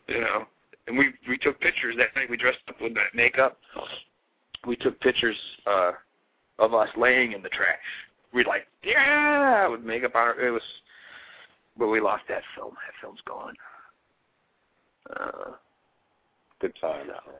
[0.08, 0.46] You know,
[0.88, 2.30] and we we took pictures that night.
[2.30, 3.58] We dressed up with that makeup.
[4.66, 5.92] We took pictures uh
[6.60, 7.78] of us laying in the trash.
[8.34, 10.36] We'd like, yeah, with makeup on.
[10.40, 10.62] It was,
[11.78, 12.74] but we lost that film.
[12.76, 13.56] That film's gone.
[15.10, 15.52] Uh,
[16.62, 17.10] Good times.
[17.26, 17.32] so,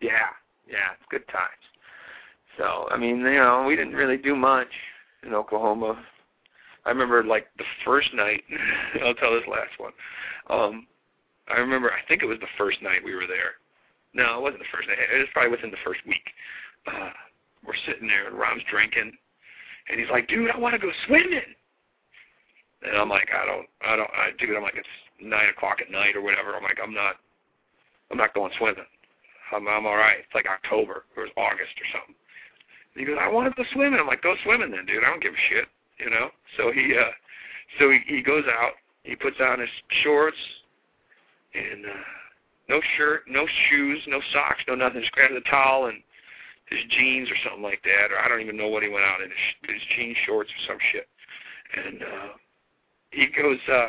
[0.00, 0.30] yeah,
[0.68, 1.50] yeah, it's good times.
[2.56, 4.68] So I mean, you know, we didn't really do much
[5.24, 6.02] in Oklahoma.
[6.84, 8.42] I remember like the first night.
[9.04, 9.92] I'll tell this last one.
[10.48, 10.86] Um,
[11.48, 11.90] I remember.
[11.90, 13.62] I think it was the first night we were there.
[14.14, 14.98] No, it wasn't the first night.
[14.98, 16.24] It was probably within the first week.
[16.86, 17.10] Uh,
[17.66, 19.12] we're sitting there and Rom's drinking,
[19.90, 21.54] and he's like, "Dude, I want to go swimming."
[22.82, 25.90] And I'm like, "I don't, I don't, I, dude." I'm like, "It's nine o'clock at
[25.90, 27.16] night or whatever." I'm like, "I'm not,
[28.10, 28.86] I'm not going swimming.
[29.52, 30.18] I'm, I'm all right.
[30.18, 32.16] It's like October or it's August or something."
[32.94, 35.04] And he goes, "I want to go swimming." I'm like, "Go swimming then, dude.
[35.04, 36.30] I don't give a shit." You know.
[36.56, 37.14] So he, uh,
[37.78, 38.72] so he, he goes out.
[39.04, 39.70] He puts on his
[40.02, 40.38] shorts
[41.56, 42.04] and uh,
[42.68, 45.00] no shirt, no shoes, no socks, no nothing.
[45.00, 46.02] Just grabs a towel and
[46.66, 49.20] his jeans or something like that, or I don't even know what he went out
[49.20, 51.08] in his, his jean shorts or some shit.
[51.76, 52.28] And uh,
[53.10, 53.88] he goes, uh,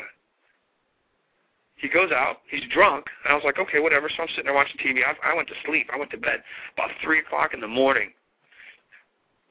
[1.76, 2.38] he goes out.
[2.50, 4.10] He's drunk, and I was like, okay, whatever.
[4.10, 5.02] So I'm sitting there watching TV.
[5.06, 5.90] I, I went to sleep.
[5.94, 6.42] I went to bed
[6.74, 8.12] about three o'clock in the morning.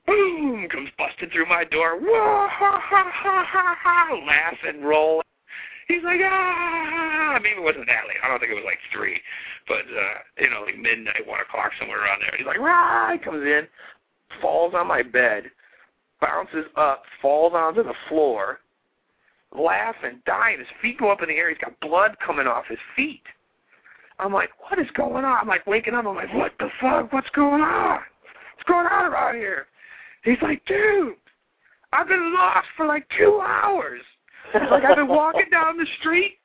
[0.06, 0.68] Boom!
[0.70, 1.98] Comes busting through my door.
[1.98, 2.48] Whoa!
[2.48, 4.18] Ha ha ha ha ha!
[4.26, 5.22] Laughing, rolling.
[5.88, 6.95] He's like, ah!
[7.42, 8.18] Maybe it wasn't that late.
[8.22, 9.20] I don't think it was like three,
[9.68, 12.32] but uh, you know, like midnight, one o'clock, somewhere around there.
[12.36, 13.12] He's like, rah!
[13.12, 13.66] He comes in,
[14.40, 15.50] falls on my bed,
[16.20, 18.60] bounces up, falls onto the floor,
[19.56, 20.58] laughing, dying.
[20.58, 21.48] His feet go up in the air.
[21.48, 23.22] He's got blood coming off his feet.
[24.18, 25.38] I'm like, what is going on?
[25.42, 26.06] I'm like waking up.
[26.06, 27.12] I'm like, what the fuck?
[27.12, 28.00] What's going on?
[28.56, 29.66] What's going on around here?
[30.24, 31.14] He's like, dude,
[31.92, 34.00] I've been lost for like two hours.
[34.70, 36.38] Like, I've been walking down the street.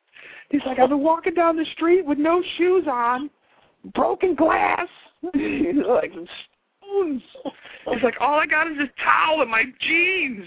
[0.51, 3.29] He's like, I've been walking down the street with no shoes on,
[3.93, 4.87] broken glass,
[5.33, 7.21] He's like spoons.
[7.91, 10.45] He's like, all I got is this towel and my jeans.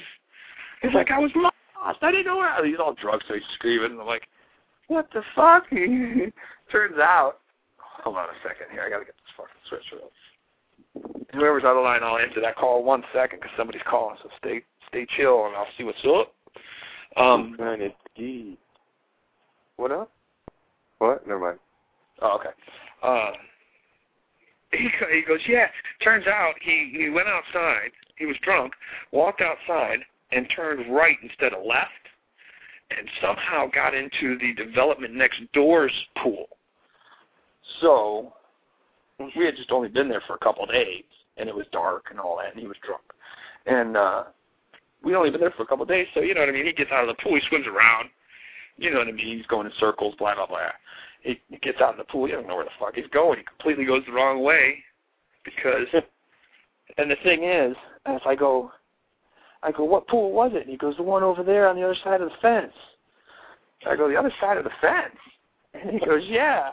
[0.83, 1.55] He's like, I was lost.
[2.03, 2.49] I didn't know where.
[2.49, 2.71] I was.
[2.71, 3.93] He's all drunk, so he's screaming.
[3.93, 4.27] And I'm like,
[4.89, 5.71] what the fuck?
[6.73, 7.39] Turns out,
[8.03, 8.83] hold on a second here.
[8.85, 10.11] I gotta get this fucking switch real.
[11.35, 14.17] Whoever's on the line, I'll answer that call one second because somebody's calling.
[14.23, 16.35] So stay stay chill, and I'll see what's up.
[17.17, 18.59] Um, kind of deep.
[19.77, 20.11] What up?
[20.99, 21.27] What?
[21.27, 21.59] Never mind.
[22.23, 22.51] Oh, okay.
[23.03, 23.33] Uh,
[24.73, 25.67] he he goes, yeah.
[26.03, 27.91] Turns out he he went outside.
[28.17, 28.73] He was drunk,
[29.13, 29.99] walked outside,
[30.33, 31.91] and turned right instead of left,
[32.97, 36.47] and somehow got into the development next door's pool.
[37.81, 38.33] So
[39.37, 41.05] we had just only been there for a couple of days,
[41.37, 43.03] and it was dark and all that, and he was drunk,
[43.67, 44.25] and uh,
[45.03, 46.07] we only been there for a couple of days.
[46.15, 46.67] So you know what I mean.
[46.67, 48.09] He gets out of the pool, he swims around.
[48.77, 49.37] You know what I mean.
[49.37, 50.71] He's going in circles, blah blah blah
[51.25, 52.27] he, gets out in the pool.
[52.27, 53.39] He doesn't know where the fuck he's going.
[53.39, 54.77] He completely goes the wrong way
[55.45, 55.87] because.
[56.99, 57.75] and the thing is,
[58.07, 58.71] if I go,
[59.63, 60.63] I go, what pool was it?
[60.63, 62.73] And he goes, the one over there on the other side of the fence.
[63.89, 65.17] I go, the other side of the fence.
[65.75, 66.71] And he goes, yeah.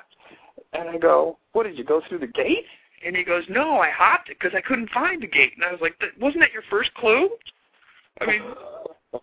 [0.74, 2.66] And I go, what did you go through the gate?
[3.06, 5.54] And he goes, no, I hopped it because I couldn't find the gate.
[5.56, 7.30] And I was like, wasn't that your first clue?
[8.20, 8.42] I mean,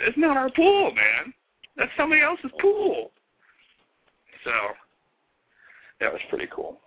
[0.00, 1.32] it's not our pool, man.
[1.76, 3.10] That's somebody else's pool.
[4.44, 4.50] So
[6.00, 6.78] that was pretty cool.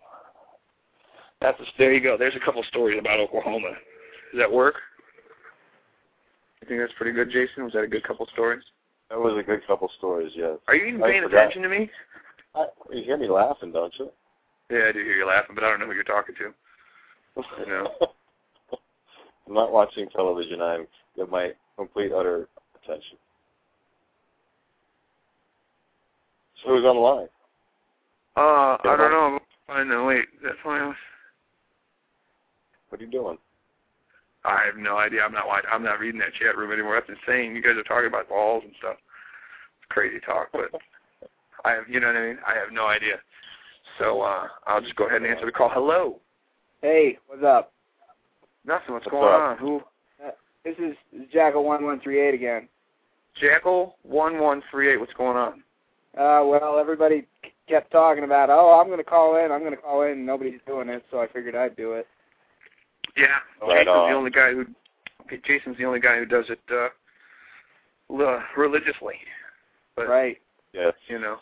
[1.41, 2.17] That's a, there you go.
[2.17, 3.71] There's a couple stories about Oklahoma.
[4.32, 4.76] Does that work?
[6.62, 7.63] You think that's pretty good, Jason?
[7.63, 8.63] Was that a good couple stories?
[9.10, 10.58] That was a good couple stories, yes.
[10.67, 11.38] Are you even I paying forgot.
[11.38, 11.89] attention to me?
[12.56, 14.10] I, you hear me laughing, don't you?
[14.69, 16.54] Yeah, I do hear you laughing, but I don't know who you're talking to.
[17.60, 17.91] You know.
[19.47, 20.62] I'm not watching television.
[20.62, 22.50] I'm give my complete utter
[22.84, 23.17] attention.
[26.63, 27.28] So who's on the line?
[28.36, 29.10] Uh, I don't huh?
[29.10, 29.39] know.
[29.70, 30.06] I know.
[30.06, 30.96] Wait, that's why I was.
[32.89, 33.38] What are you doing?
[34.46, 35.24] I have no idea.
[35.24, 35.70] I'm not watching.
[35.72, 36.96] I'm not reading that chat room anymore.
[36.96, 37.56] That's insane.
[37.56, 38.96] You guys are talking about balls and stuff.
[39.82, 40.72] It's crazy talk, but
[41.65, 41.89] I have.
[41.89, 42.38] You know what I mean?
[42.48, 43.15] I have no idea.
[44.00, 45.70] So uh, I'll just go ahead and answer the call.
[45.70, 46.20] Hello.
[46.82, 47.74] Hey, what's up?
[48.65, 48.93] Nothing.
[48.93, 49.41] What's, What's going up?
[49.41, 49.58] on?
[49.58, 49.82] Who?
[50.63, 50.96] This is
[51.32, 52.67] Jackal one one three eight again.
[53.41, 55.00] Jackal one one three eight.
[55.00, 55.63] What's going on?
[56.17, 57.27] Uh, well, everybody
[57.69, 60.12] kept talking about, oh, I'm going to call in, I'm going to call in.
[60.13, 62.08] and Nobody's doing it, so I figured I'd do it.
[63.15, 63.27] Yeah,
[63.62, 64.10] Right Jason's on.
[64.12, 64.65] the only guy who.
[65.45, 69.15] Jason's the only guy who does it uh, religiously.
[69.95, 70.38] But Right?
[70.73, 70.93] Yes.
[71.08, 71.38] you know.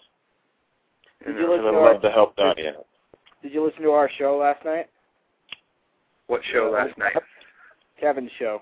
[1.25, 2.85] Did you you listen I'd to love our, to help Donnie out.
[3.43, 4.87] Did you listen to our show last night?
[6.27, 7.15] what show last night?
[7.99, 8.61] Kevin's show.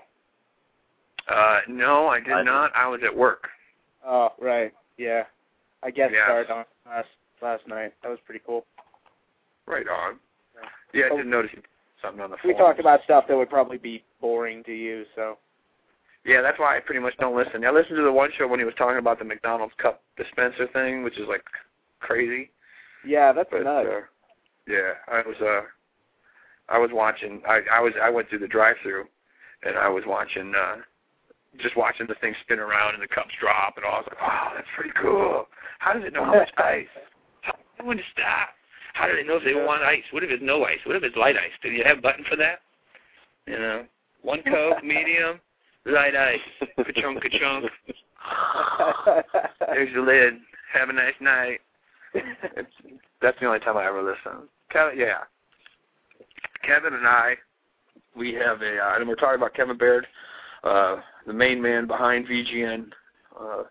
[1.28, 2.72] Uh, no, I did I- not.
[2.76, 3.48] I was at work.
[4.06, 4.72] Oh, right.
[4.98, 5.22] Yeah.
[5.84, 6.24] I guess Yeah.
[6.24, 7.08] started on last
[7.42, 7.92] last night.
[8.02, 8.64] That was pretty cool.
[9.66, 10.18] Right on.
[10.92, 11.50] Yeah, I didn't notice
[12.00, 12.52] something on the phone.
[12.52, 15.38] We talked about stuff that would probably be boring to you, so.
[16.24, 17.64] Yeah, that's why I pretty much don't listen.
[17.66, 20.66] I listened to the one show when he was talking about the McDonald's cup dispenser
[20.68, 21.44] thing, which is like
[22.00, 22.50] crazy.
[23.04, 23.88] Yeah, that's But nuts.
[23.90, 24.00] uh,
[24.66, 25.62] yeah, I was uh,
[26.70, 27.42] I was watching.
[27.46, 29.06] I I was I went through the drive-through,
[29.64, 30.54] and I was watching.
[30.54, 30.76] uh
[31.60, 33.94] just watching the thing spin around and the cups drop and all.
[33.94, 35.46] I was like, wow, that's pretty cool.
[35.78, 36.86] How does it know how much ice?
[37.42, 38.50] How does it know when to stop?
[38.94, 40.04] How do they know if they want ice?
[40.12, 40.78] What if it's no ice?
[40.86, 41.52] What if it's light ice?
[41.62, 42.60] Do you have a button for that?
[43.46, 43.84] You know,
[44.22, 45.40] one Coke, medium,
[45.84, 47.70] light ice, ka-chunk, ka-chunk.
[49.68, 50.34] There's the lid.
[50.72, 51.60] Have a nice night.
[52.14, 52.70] It's,
[53.20, 54.48] that's the only time I ever listen.
[54.70, 55.24] Kevin, yeah.
[56.64, 57.34] Kevin and I,
[58.16, 60.06] we have a, uh, and we're talking about Kevin Baird,
[60.62, 62.86] uh, the main man behind VGN,
[63.40, 63.62] uh,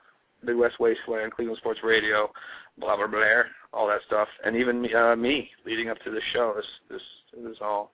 [0.44, 2.32] Midwest Wasteland, Cleveland Sports Radio,
[2.78, 6.24] blah blah blah, all that stuff, and even me, uh, me leading up to this
[6.34, 6.54] show.
[6.56, 7.92] This this is all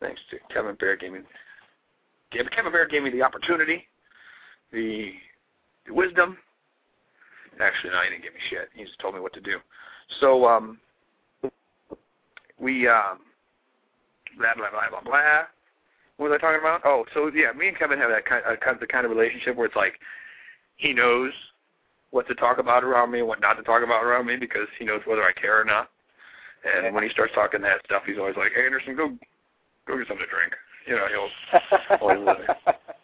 [0.00, 1.20] thanks to Kevin Baird gave me.
[2.32, 3.86] Kevin Baird gave me the opportunity,
[4.72, 5.12] the,
[5.86, 6.36] the wisdom.
[7.60, 8.68] Actually, no, he didn't give me shit.
[8.74, 9.58] He just told me what to do.
[10.20, 10.78] So um,
[12.58, 13.20] we um,
[14.36, 15.42] blah blah blah blah blah.
[16.16, 16.82] What was I talking about?
[16.84, 19.10] Oh, so yeah, me and Kevin have that kind, uh, kind of the kind of
[19.10, 19.98] relationship where it's like
[20.76, 21.32] he knows
[22.10, 24.68] what to talk about around me and what not to talk about around me because
[24.78, 25.90] he knows whether I care or not.
[26.64, 29.08] And when he starts talking that stuff, he's always like, "Hey, Anderson, go
[29.86, 30.54] go get something to drink."
[30.86, 32.76] You know, he'll always like,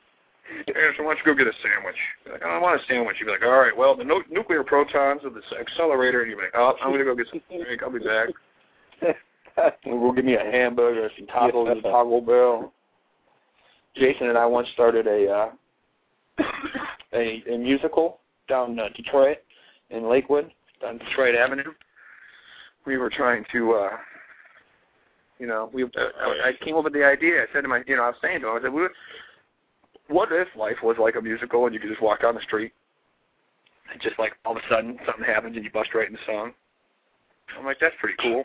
[0.68, 1.96] Anderson, why don't you go get a sandwich?
[2.30, 3.16] Like, oh, I want a sandwich.
[3.18, 6.36] You'd be like, all right, well, the no- nuclear protons of this accelerator, and you'd
[6.36, 7.82] be like, oh, I'm going to go get some drink.
[7.82, 8.28] I'll be back.
[9.84, 12.72] We'll give me a hamburger, some tacos at Taco Bell.
[13.96, 15.50] Jason and I once started a uh,
[17.14, 19.38] a, a musical down uh, Detroit
[19.90, 20.50] in Lakewood,
[20.86, 21.72] on Detroit Avenue.
[22.86, 23.90] We were trying to, uh,
[25.38, 27.42] you know, we uh, I, I came up with the idea.
[27.42, 28.92] I said to my, you know, I was saying to him, I said, "What-
[30.08, 32.72] what if life was like a musical and you could just walk down the street
[33.92, 36.18] and just like all of a sudden something happens and you bust right in the
[36.26, 36.52] song?
[37.56, 38.42] I'm like, that's pretty cool.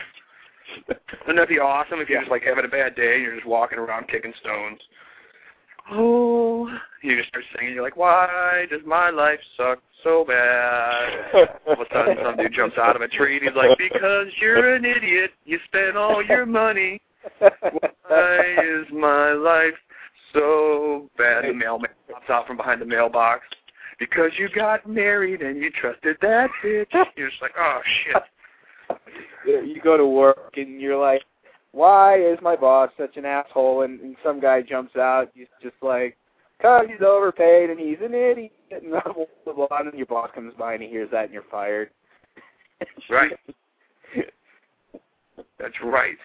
[0.88, 3.48] Wouldn't that be awesome if you're just like having a bad day and you're just
[3.48, 4.80] walking around kicking stones?
[5.92, 6.68] Oh,
[7.04, 7.76] you just start singing.
[7.76, 11.28] You're like, why does my life suck so bad?
[11.68, 14.28] All of a sudden, some dude jumps out of a tree and he's like, because
[14.42, 15.32] you're an idiot.
[15.46, 17.02] You spent all your money.
[17.40, 19.74] Why is my life
[20.34, 21.46] so bad?
[21.46, 23.44] The mailman pops out from behind the mailbox.
[24.00, 26.92] Because you got married and you trusted that bitch.
[27.16, 28.24] You're just like, oh shit.
[29.46, 31.22] you go to work and you're like,
[31.76, 33.82] why is my boss such an asshole?
[33.82, 36.18] And, and some guy jumps out, he's just like,
[36.62, 38.54] cause he's overpaid and he's an idiot.
[38.72, 39.02] And blah,
[39.46, 41.90] blah, blah, and then your boss comes by and he hears that and you're fired.
[43.10, 43.32] Right.
[45.60, 46.18] That's right.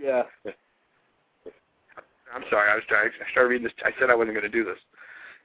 [0.00, 0.22] Yeah.
[2.34, 2.70] I'm sorry.
[2.70, 3.10] I was trying.
[3.10, 3.72] I started reading this.
[3.84, 4.78] I said I wasn't going to do this.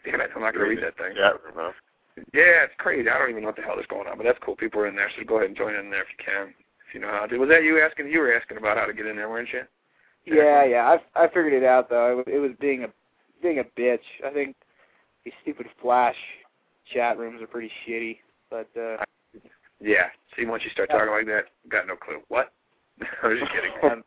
[0.06, 0.30] Damn it!
[0.36, 1.16] I'm not going to read that thing.
[1.18, 1.72] Yeah, huh?
[2.34, 3.10] Yeah, it's crazy.
[3.10, 4.56] I don't even know what the hell is going on, but that's cool.
[4.56, 6.63] People are in there, so go ahead and join in there if you can, if
[6.94, 7.38] you know how to.
[7.38, 8.08] Was that you asking?
[8.08, 9.64] You were asking about how to get in there, weren't you?
[10.26, 10.98] Yeah, yeah.
[11.16, 12.12] I I figured it out though.
[12.12, 12.88] It was, it was being a
[13.42, 14.00] being a bitch.
[14.26, 14.56] I think
[15.26, 16.16] these stupid flash
[16.94, 18.20] chat rooms are pretty shitty.
[18.50, 19.04] But uh
[19.80, 20.08] Yeah.
[20.36, 22.22] See, once you start talking like that, got no clue.
[22.30, 22.54] What?
[23.24, 24.04] I was just kidding.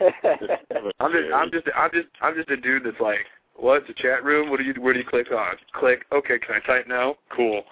[1.00, 3.18] I'm just, I'm just, I'm just, I'm just a dude that's like,
[3.54, 4.48] what's a chat room?
[4.48, 5.56] What do you, where do you click on?
[5.74, 6.04] Click.
[6.12, 7.16] Okay, can I type now?
[7.34, 7.62] Cool.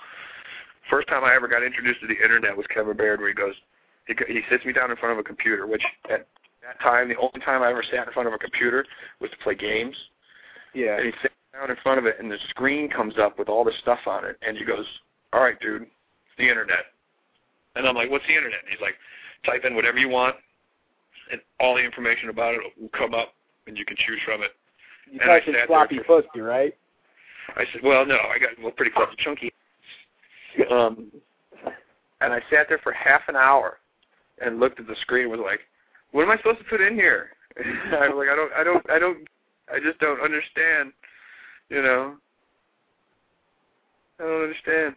[0.91, 3.55] First time I ever got introduced to the internet was Kevin Baird, where he goes,
[4.09, 6.27] he, he sits me down in front of a computer, which at
[6.63, 8.85] that time, the only time I ever sat in front of a computer
[9.21, 9.95] was to play games.
[10.75, 10.97] yeah.
[10.97, 13.65] And he sits down in front of it, and the screen comes up with all
[13.65, 14.87] this stuff on it, and he goes,
[15.33, 15.91] all right, dude, it's
[16.39, 16.87] the internet.
[17.77, 18.61] And I'm like, what's the internet?
[18.65, 18.95] And he's like,
[19.45, 20.37] type in whatever you want,
[21.31, 23.35] and all the information about it will come up,
[23.67, 24.51] and you can choose from it.
[25.11, 26.75] You and I typed in sat there floppy for- pussy, right?
[27.57, 29.53] I said, well, no, I got well, pretty close chunky.
[30.73, 31.13] Um,
[32.21, 33.79] and I sat there for half an hour
[34.45, 35.61] and looked at the screen and was like,
[36.13, 38.91] "What am I supposed to put in here?" I was like, "I don't, I don't,
[38.91, 39.29] I don't,
[39.73, 40.93] I just don't understand."
[41.69, 42.15] You know,
[44.19, 44.95] I don't understand.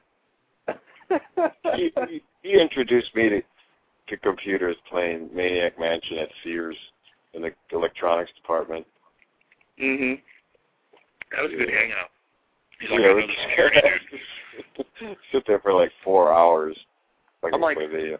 [1.75, 3.41] he, he, he introduced me to,
[4.07, 6.77] to computers playing Maniac Mansion at Sears
[7.33, 8.85] in the electronics department.
[9.81, 10.21] Mhm.
[11.31, 12.09] That was a good hangout.
[12.79, 13.81] He's like, Yeah, I know the security
[14.11, 15.17] dude.
[15.31, 16.77] Sit there for like four hours.
[17.43, 18.17] Like I'm like- play video.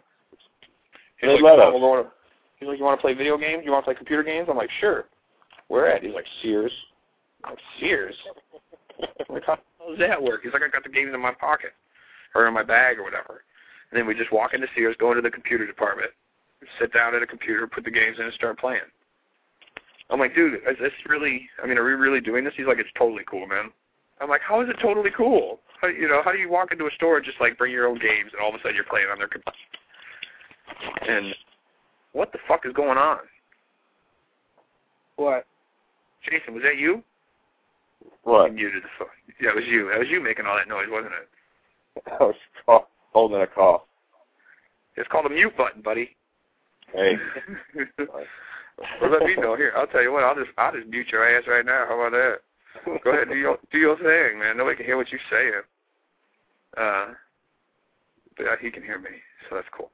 [1.22, 1.80] He's They like, let "Oh, us.
[1.80, 2.10] wanna-
[2.56, 3.62] he's like, you want to play video games?
[3.64, 4.48] You want to play computer games?
[4.50, 5.04] I'm like, sure.
[5.68, 6.02] Where at?
[6.02, 6.72] He's like, Sears.
[7.44, 8.14] I'm like, Sears?
[9.00, 9.06] I'm
[9.36, 9.58] like, how
[9.88, 10.42] does that work?
[10.42, 11.72] He's like, I got the games in my pocket
[12.34, 13.44] or in my bag or whatever.
[13.90, 16.10] And then we just walk into Sears, go into the computer department,
[16.80, 18.80] sit down at a computer, put the games in, and start playing.
[20.10, 21.48] I'm like, dude, is this really?
[21.62, 22.52] I mean, are we really doing this?
[22.56, 23.70] He's like, it's totally cool, man.
[24.20, 25.60] I'm like, how is it totally cool?
[25.80, 27.86] How, you know, how do you walk into a store and just like bring your
[27.86, 29.56] own games, and all of a sudden you're playing on their computer?
[31.08, 31.34] And
[32.12, 33.18] what the fuck is going on?
[35.16, 35.46] What?
[36.28, 37.02] Jason, was that you?
[38.24, 38.50] What?
[38.50, 39.08] You muted the phone.
[39.40, 39.88] Yeah, it was you.
[39.90, 42.02] That was you making all that noise, wasn't it?
[42.20, 42.34] I was
[42.66, 43.86] cough, holding a call.
[44.96, 46.16] It's called a mute button, buddy.
[46.92, 47.16] Hey,
[47.98, 49.56] well, let me know.
[49.56, 50.24] Here, I'll tell you what.
[50.24, 51.86] I'll just I'll just mute your ass right now.
[51.88, 53.00] How about that?
[53.04, 54.56] Go ahead, do your do your thing, man.
[54.56, 55.62] Nobody can hear what you're saying.
[56.76, 57.14] Uh,
[58.36, 59.10] but uh, he can hear me,
[59.48, 59.90] so that's cool.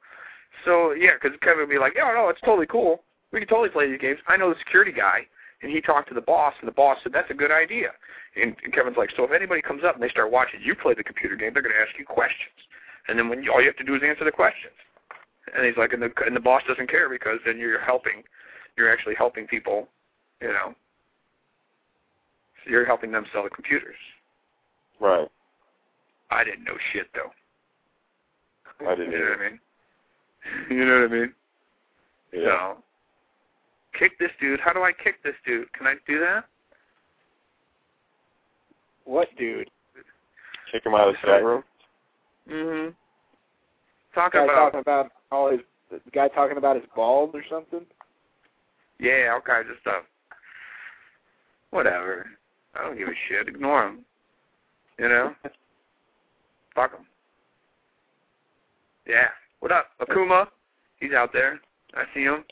[0.64, 3.02] So yeah, because Kevin would be like, "Yeah, no, it's totally cool.
[3.32, 5.26] We can totally play these games." I know the security guy,
[5.62, 7.90] and he talked to the boss, and the boss said that's a good idea.
[8.36, 10.94] And, and Kevin's like, "So if anybody comes up and they start watching you play
[10.94, 12.58] the computer game, they're going to ask you questions,
[13.08, 14.74] and then when you, all you have to do is answer the questions."
[15.56, 18.22] And he's like, and the and the boss doesn't care because then you're helping,
[18.76, 19.88] you're actually helping people,
[20.42, 20.74] you know.
[22.64, 23.96] So you're helping them sell the computers.
[25.00, 25.28] right.
[26.30, 27.30] I didn't know shit though.
[28.86, 29.60] I didn't You know what I mean?
[30.70, 31.32] You know what I mean?
[32.32, 32.44] Yeah.
[32.44, 32.76] So,
[33.98, 34.60] kick this dude.
[34.60, 35.72] How do I kick this dude?
[35.72, 36.44] Can I do that?
[39.04, 39.70] What, dude?
[40.70, 41.62] Kick him out of the chat room.
[42.50, 42.90] Mm-hmm.
[44.14, 45.60] Talk Guy about talking about all his
[45.90, 47.86] the guy talking about his balls or something.
[49.00, 50.02] yeah, all kinds of stuff.
[51.70, 52.26] Whatever.
[52.74, 53.48] I don't give a shit.
[53.48, 53.98] Ignore him.
[54.98, 55.34] You know?
[56.74, 57.06] Fuck him.
[59.06, 59.28] Yeah.
[59.60, 60.46] What up, Akuma?
[61.00, 61.60] He's out there.
[61.94, 62.44] I see him.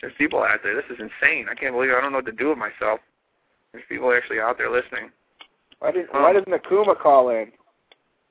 [0.00, 0.74] There's people out there.
[0.74, 1.46] This is insane.
[1.50, 1.96] I can't believe it.
[1.96, 3.00] I don't know what to do with myself.
[3.72, 5.10] There's people actually out there listening.
[5.80, 6.22] Why didn't Oh.
[6.22, 7.52] Why doesn't Akuma call in?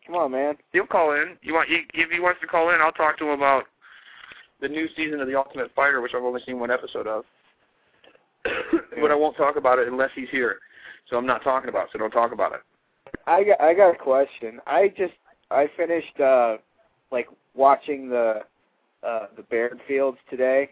[0.06, 0.56] Come on, man.
[0.72, 1.38] He'll call in.
[1.42, 1.70] You want?
[1.70, 3.66] If he wants to call in, I'll talk to him about
[4.62, 7.26] the new season of The Ultimate Fighter, which I've only seen one episode of.
[9.02, 10.60] but I won't talk about it unless he's here.
[11.10, 11.90] So I'm not talking about it.
[11.94, 12.62] So don't talk about it.
[13.28, 14.60] I got I got a question.
[14.66, 15.14] I just
[15.52, 16.58] I finished uh
[17.12, 18.42] like watching the
[19.04, 20.72] uh the Baird Fields today.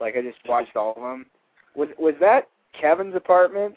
[0.00, 1.26] Like I just watched all of them.
[1.74, 2.48] Was was that
[2.78, 3.74] Kevin's apartment?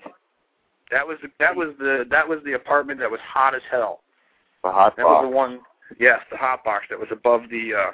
[0.92, 4.02] That was the, that was the that was the apartment that was hot as hell.
[4.64, 5.26] The hot That was box.
[5.26, 5.60] the one.
[6.00, 7.92] Yes, the hot box that was above the uh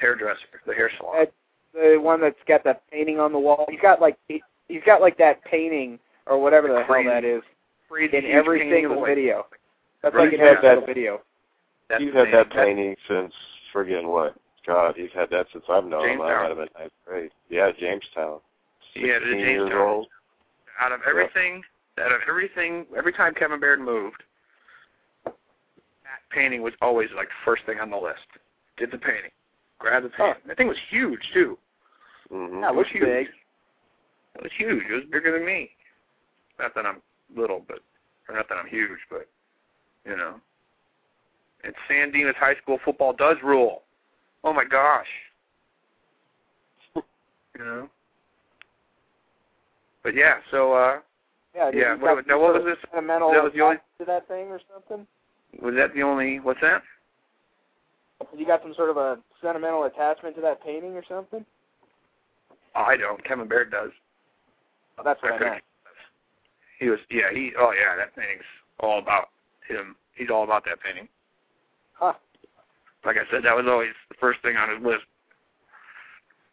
[0.00, 1.16] hairdresser, the hair salon.
[1.18, 1.32] That-
[1.74, 3.66] The one that's got that painting on the wall.
[3.68, 7.08] He's got like he- he's got like that painting or whatever the hell Crazy.
[7.08, 7.42] that is
[7.88, 9.46] Crazy in every single the- video.
[10.02, 11.20] That's Right, like in he's every single that- video.
[11.88, 12.32] That's He's the had name.
[12.32, 13.34] that That- painting since
[13.72, 14.34] friggin' what?
[14.66, 16.20] God, he's had that since I've known him.
[16.20, 16.42] I Jamestown.
[16.42, 17.30] had him in ninth grade.
[17.48, 18.40] Yeah, Jamestown.
[18.94, 20.08] Yeah, the 16 years old.
[20.80, 21.64] out of everything,
[21.98, 24.22] out of everything, every time Kevin Baird moved,
[25.24, 25.34] that
[26.30, 28.26] painting was always like the first thing on the list.
[28.76, 29.30] Did the painting,
[29.78, 30.42] grab the painting.
[30.46, 31.58] That thing was huge too.
[32.30, 33.04] hmm Yeah, it looks huge.
[33.04, 33.26] big.
[34.36, 34.84] It was huge.
[34.88, 35.70] It was bigger than me.
[36.58, 37.00] Not that I'm
[37.34, 37.80] little, but
[38.28, 39.26] or not that I'm huge, but
[40.04, 40.40] you know.
[41.68, 43.82] And San Dimas High School football does rule.
[44.42, 45.06] Oh my gosh.
[46.96, 47.02] you
[47.58, 47.90] know.
[50.02, 51.00] But yeah, so uh
[51.54, 52.78] Yeah, Yeah, he's what- now what was this?
[52.90, 55.06] Sentimental That was the only- to that thing or something.
[55.60, 56.82] was that the only what's that?
[58.34, 61.44] You got some sort of a sentimental attachment to that painting or something?
[62.76, 63.22] Oh, I don't.
[63.24, 63.90] Kevin Baird does.
[64.96, 65.64] Oh, that's what I couldn't- meant.
[66.78, 68.48] He was yeah, he oh yeah, that painting's
[68.80, 69.28] all about
[69.68, 69.96] him.
[70.14, 71.08] He's all about that painting.
[71.98, 72.14] Huh.
[73.04, 75.04] Like I said, that was always the first thing on his list.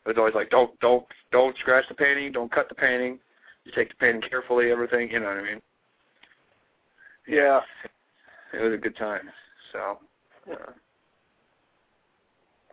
[0.06, 3.20] It was always like don't don't don't scratch the painting, don't cut the painting.
[3.64, 5.62] You take the painting carefully, everything, you know what I mean?
[7.28, 7.62] Yeah.
[8.54, 9.30] It was a good time.
[9.72, 9.98] So
[10.52, 10.72] uh,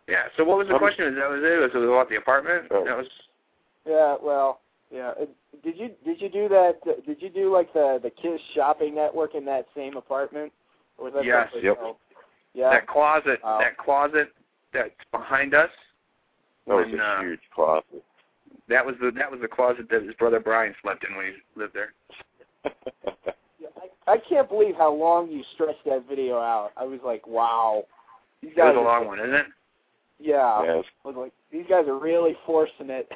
[0.07, 1.07] yeah, so what was the Um, question?
[1.07, 1.59] Is that was it?
[1.59, 2.65] Was it about the apartment?
[2.71, 2.85] Oh.
[2.85, 3.07] That was
[3.85, 4.61] Yeah, well,
[4.91, 5.13] yeah.
[5.63, 6.79] Did you did you do that?
[7.05, 10.51] Did you do like the the Kiss shopping network in that same apartment?
[10.97, 11.49] Or was that Yes.
[11.61, 11.77] Yep.
[11.81, 11.97] else?
[12.53, 12.69] Yeah.
[12.69, 13.59] that closet Wow.
[13.59, 14.29] that closet
[14.73, 15.69] that's behind us
[16.67, 18.03] That was when, a uh, huge closet.
[18.69, 21.59] That was the that was the closet that his brother Brian slept in when he
[21.59, 21.93] lived there.
[22.65, 22.71] I,
[24.13, 26.71] I can't believe how long you stretched that video out.
[26.77, 27.83] I was like, wow.
[28.41, 29.45] These guys It guys was a are- long one, isn't it?
[30.19, 30.61] Yeah.
[30.63, 30.85] yes.
[31.03, 33.11] I was like, these guys are really forcing it.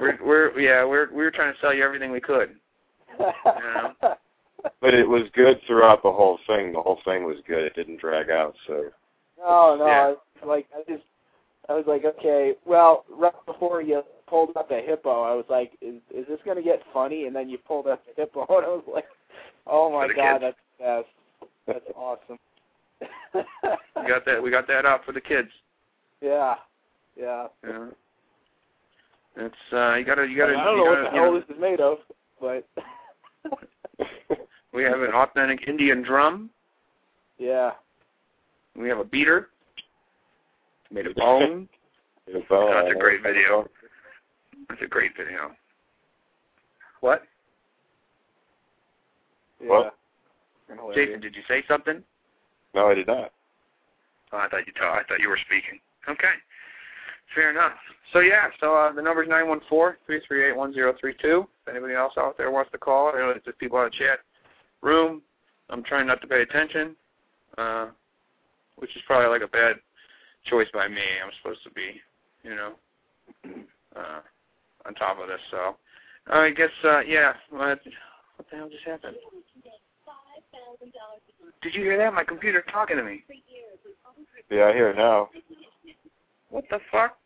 [0.00, 2.54] We're we're yeah we're we were trying to sell you everything we could.
[4.80, 6.72] But it was good throughout the whole thing.
[6.72, 7.64] The whole thing was good.
[7.64, 8.54] It didn't drag out.
[8.66, 8.84] So
[9.38, 9.86] No, no.
[9.86, 10.14] Yeah.
[10.42, 11.04] I, like I just,
[11.68, 12.54] I was like, okay.
[12.64, 16.62] Well, right before you pulled up the hippo, I was like, is is this gonna
[16.62, 17.26] get funny?
[17.26, 19.04] And then you pulled up the hippo, and I was like,
[19.66, 20.54] oh my god, kids.
[20.80, 21.06] that's
[21.66, 22.38] that's that's awesome.
[23.96, 25.48] We got that we got that out for the kids.
[26.20, 26.54] yeah,
[27.16, 27.46] yeah.
[27.64, 27.86] Yeah.
[29.36, 31.32] It's uh you gotta you gotta I don't you know gotta, what the you hell
[31.32, 31.98] know, this is made of,
[32.40, 32.66] but
[34.72, 36.50] we have an authentic Indian drum.
[37.38, 37.72] yeah.
[38.74, 39.48] We have a beater
[40.90, 41.68] made of bone.
[42.26, 43.68] It's, That's a great video.
[44.68, 45.50] That's a great video.
[47.00, 47.22] What?
[49.62, 49.68] yeah.
[49.68, 49.94] What?
[50.94, 52.02] Jason, did you say something?
[52.74, 53.30] No, I did not.
[54.32, 55.78] Oh, I thought you ta- I thought you were speaking.
[56.08, 56.32] Okay.
[57.34, 57.72] Fair enough.
[58.14, 61.14] So yeah, so uh, the number's nine one four three three eight one zero three
[61.20, 61.46] two.
[61.66, 63.90] If anybody else out there wants to call, I know it's just people in the
[63.90, 64.20] chat
[64.82, 65.22] room.
[65.70, 66.96] I'm trying not to pay attention,
[67.56, 67.88] uh,
[68.76, 69.76] which is probably like a bad
[70.44, 71.02] choice by me.
[71.24, 72.00] I'm supposed to be,
[72.42, 72.72] you know,
[73.96, 74.20] uh,
[74.86, 75.40] on top of this.
[75.50, 75.76] So
[76.30, 77.34] I guess uh, yeah.
[77.50, 77.80] What,
[78.36, 79.16] what the hell just happened?
[81.62, 82.12] Did you hear that?
[82.12, 83.24] My computer talking to me.
[84.50, 85.30] Yeah, I hear it now.
[86.50, 87.16] What the fuck?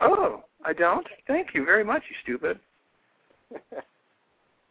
[0.00, 1.06] Oh, I don't?
[1.26, 2.60] Thank you very much, you stupid.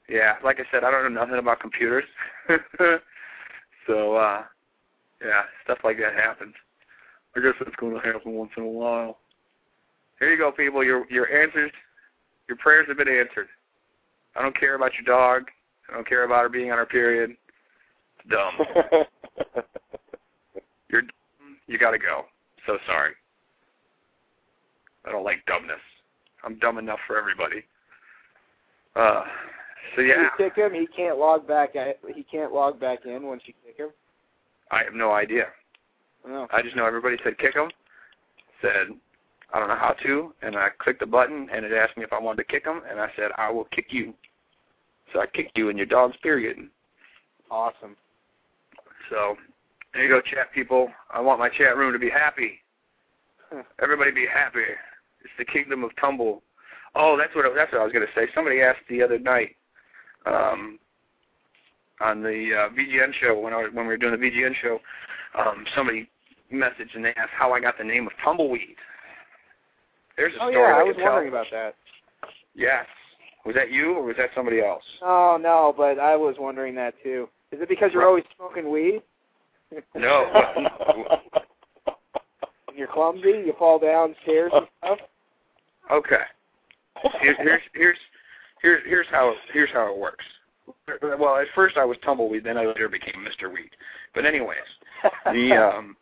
[0.10, 2.04] Yeah, like I said, I don't know nothing about computers.
[3.88, 4.44] so, uh,
[5.24, 6.54] yeah, stuff like that happens.
[7.36, 9.18] I guess it's going to happen once in a while.
[10.20, 10.84] Here you go, people.
[10.84, 11.72] Your your answers,
[12.48, 13.48] your prayers have been answered.
[14.36, 15.50] I don't care about your dog.
[15.90, 17.36] I don't care about her being on her period.
[18.20, 18.54] It's dumb.
[20.90, 21.12] You're dumb.
[21.68, 22.26] You got to go.
[22.66, 23.14] So sorry.
[25.06, 25.82] I don't like dumbness.
[26.44, 27.64] I'm dumb enough for everybody.
[28.96, 29.24] Uh,
[29.96, 31.74] so yeah, You kick him, he can't log back.
[32.14, 33.90] He can't log back in once you kick him.
[34.72, 35.48] I have no idea.
[36.28, 36.48] No.
[36.52, 37.70] I just know everybody said kick him.
[38.62, 38.96] Said
[39.54, 42.12] I don't know how to, and I clicked the button, and it asked me if
[42.12, 44.14] I wanted to kick him, and I said I will kick you.
[45.12, 46.58] So I kicked you in your dog's period.
[47.52, 47.96] Awesome.
[49.12, 49.36] So
[49.94, 50.90] there you go, chat people.
[51.14, 52.62] I want my chat room to be happy.
[53.82, 54.62] Everybody be happy.
[55.24, 56.42] It's the kingdom of tumble.
[56.96, 58.28] Oh, that's what that's what I was going to say.
[58.34, 59.56] Somebody asked the other night
[60.26, 60.80] um,
[62.02, 64.80] on the uh, VGN show when I was, when we were doing the VGN show.
[65.38, 66.10] Um, somebody
[66.54, 68.76] messaged and they asked how I got the name of tumbleweed.
[70.18, 71.06] There's a Oh story yeah, I I was tell.
[71.06, 71.76] wondering about that.
[72.56, 72.86] Yes.
[73.46, 74.84] Was that you or was that somebody else?
[75.02, 77.28] Oh no, but I was wondering that too.
[77.52, 79.02] Is it because you're always smoking weed?
[79.96, 80.32] No.
[82.76, 84.98] You're clumsy, you fall downstairs and stuff.
[85.92, 86.24] Okay.
[87.22, 87.98] Here, here's here's
[88.64, 90.26] here's here's how here's how it works.
[91.20, 93.54] Well, at first I was tumbleweed, then I later became Mr.
[93.54, 93.70] Weed.
[94.16, 94.58] But anyways,
[95.26, 95.96] the um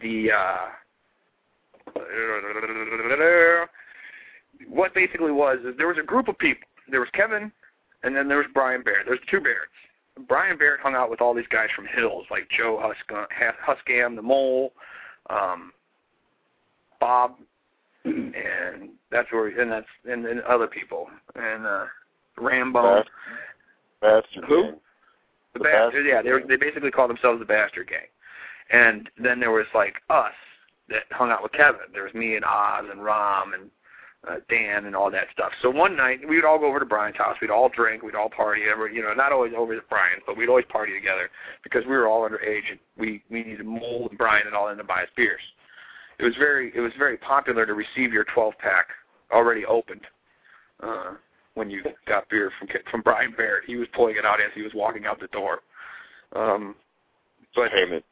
[0.00, 0.68] the uh
[4.68, 6.66] what basically was is there was a group of people.
[6.90, 7.52] There was Kevin
[8.02, 9.06] and then there was Brian Barrett.
[9.06, 10.26] There's two Barretts.
[10.28, 13.26] Brian Barrett hung out with all these guys from Hills, like Joe Huskam,
[13.66, 14.72] Huskam the Mole,
[15.30, 15.72] um,
[16.98, 17.36] Bob,
[18.04, 21.84] and that's where, and that's and, and other people, and uh,
[22.38, 23.02] Rambo,
[24.00, 24.62] Bastard Who?
[24.62, 24.74] gang.
[25.52, 25.92] the, the bastard.
[25.92, 28.08] Bastard Yeah, they were, they basically called themselves the Bastard Gang,
[28.70, 30.32] and then there was like us
[30.88, 31.92] that hung out with Kevin.
[31.92, 33.70] There was me and Oz and Rom and
[34.28, 35.52] uh, Dan and all that stuff.
[35.62, 37.36] So one night we would all go over to Brian's house.
[37.40, 38.02] We'd all drink.
[38.02, 38.62] We'd all party.
[38.70, 41.30] Every, you know, not always over at Brian's, but we'd always party together
[41.64, 44.76] because we were all underage and we we needed Mole and Brian and all in
[44.78, 45.40] to buy us beers.
[46.18, 48.88] It was very it was very popular to receive your 12 pack
[49.32, 50.02] already opened
[50.82, 51.12] uh,
[51.54, 53.64] when you got beer from from Brian Barrett.
[53.66, 55.60] He was pulling it out as he was walking out the door.
[56.34, 56.74] Um,
[57.54, 58.04] but Payment.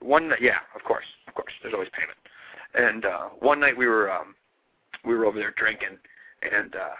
[0.00, 2.18] one night, yeah, of course, of course, there's always payment.
[2.74, 4.34] And uh, one night we were um,
[5.04, 5.96] we were over there drinking,
[6.42, 6.96] and uh,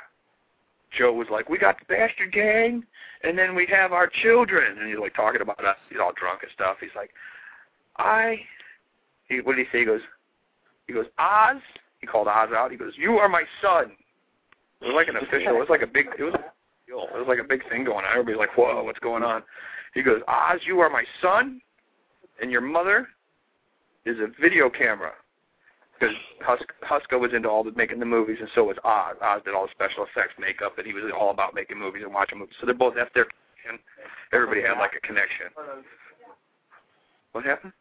[0.96, 2.84] Joe was like, "We got the bastard gang,
[3.24, 5.76] and then we have our children," and he's like talking about us.
[5.90, 6.76] He's all drunk and stuff.
[6.80, 7.10] He's like,
[7.96, 8.38] "I,"
[9.28, 9.80] he, what did he say?
[9.80, 10.00] He goes,
[10.86, 11.56] he goes, Oz.
[12.04, 12.70] He called Oz out.
[12.70, 13.92] He goes, "You are my son."
[14.82, 15.56] It was like an official.
[15.56, 16.08] It was like a big.
[16.18, 16.34] It was.
[16.86, 18.10] It was like a big thing going on.
[18.10, 19.42] Everybody's like, "Whoa, what's going on?"
[19.94, 21.62] He goes, "Oz, you are my son,
[22.42, 23.08] and your mother
[24.04, 25.12] is a video camera."
[25.98, 29.16] because Husk, Huska was into all the making the movies, and so was Oz.
[29.22, 32.12] Oz did all the special effects, makeup, and he was all about making movies and
[32.12, 32.56] watching movies.
[32.60, 33.26] So they're both that's their
[33.62, 33.82] connection.
[34.32, 35.46] Everybody had like a connection.
[37.32, 37.72] What happened?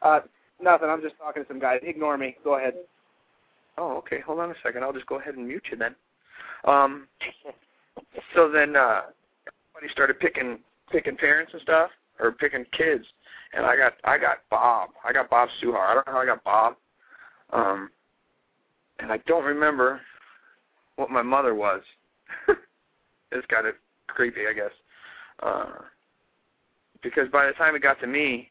[0.00, 0.20] Uh,
[0.62, 0.88] nothing.
[0.88, 1.80] I'm just talking to some guys.
[1.82, 2.36] Ignore me.
[2.44, 2.74] Go ahead.
[3.78, 4.20] Oh, okay.
[4.20, 4.82] Hold on a second.
[4.82, 5.94] I'll just go ahead and mute you then.
[6.64, 7.08] Um,
[8.34, 9.02] so then uh,
[9.74, 10.58] everybody started picking
[10.90, 13.04] picking parents and stuff, or picking kids,
[13.54, 14.90] and I got I got Bob.
[15.04, 15.88] I got Bob Suhar.
[15.88, 16.76] I don't know how I got Bob.
[17.52, 17.90] Um,
[18.98, 20.00] and I don't remember
[20.96, 21.82] what my mother was.
[23.32, 23.74] it's kind of
[24.06, 24.70] creepy, I guess.
[25.42, 25.66] Uh,
[27.02, 28.50] because by the time it got to me,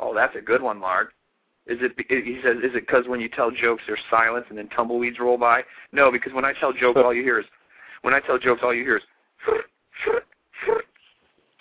[0.00, 1.12] oh, that's a good one, Mark.
[1.68, 1.92] Is it?
[2.08, 5.36] He says, is it because when you tell jokes there's silence and then tumbleweeds roll
[5.36, 5.62] by?
[5.92, 7.46] No, because when I tell jokes, all you hear is
[8.02, 9.02] when I tell jokes, all you hear is.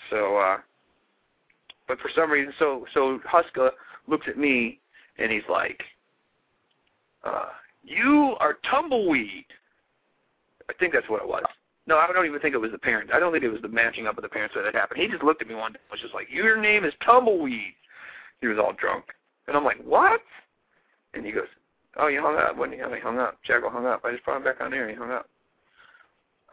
[0.09, 0.57] So, uh,
[1.89, 3.71] but for some reason, so so Huska
[4.07, 4.79] looks at me
[5.17, 5.83] and he's like,
[7.25, 7.49] uh,
[7.83, 9.45] "You are tumbleweed."
[10.69, 11.43] I think that's what it was.
[11.85, 13.11] No, I don't even think it was the parents.
[13.13, 15.01] I don't think it was the matching up of the parents that had happened.
[15.01, 17.73] He just looked at me one day and was just like, "Your name is Tumbleweed."
[18.39, 19.05] He was all drunk,
[19.47, 20.21] and I'm like, "What?"
[21.13, 21.47] And he goes,
[21.97, 24.03] "Oh, you hung up." When he hung up, Jackal hung up.
[24.03, 24.83] I just brought him back on air.
[24.83, 25.29] and He hung up.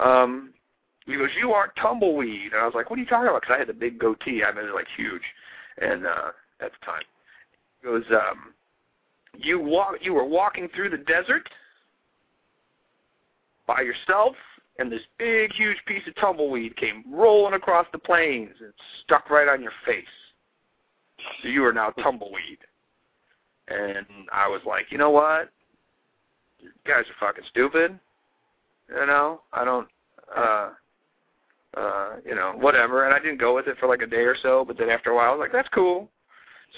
[0.00, 0.54] Um,
[1.06, 3.54] he goes, "You aren't tumbleweed," and I was like, "What are you talking about?" Because
[3.54, 4.42] I had the big goatee.
[4.44, 5.22] I mean, it was like huge,
[5.78, 7.02] and uh, at the time,
[7.80, 8.54] he goes, um,
[9.34, 9.96] "You walk.
[10.00, 11.48] You were walking through the desert
[13.66, 14.36] by yourself,
[14.78, 18.72] and this big, huge piece of tumbleweed came rolling across the plains and
[19.02, 20.04] stuck right on your face.
[21.42, 22.58] So you are now tumbleweed."
[23.68, 25.50] And I was like, "You know what?
[26.60, 27.98] You guys are fucking stupid."
[28.88, 29.88] You know, I don't.
[30.36, 30.70] uh
[31.76, 33.04] uh, you know, whatever.
[33.04, 35.10] And I didn't go with it for like a day or so, but then after
[35.10, 36.08] a while, I was like, that's cool.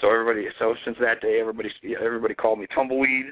[0.01, 3.27] So everybody, so since that day, everybody, everybody called me Tumbleweed,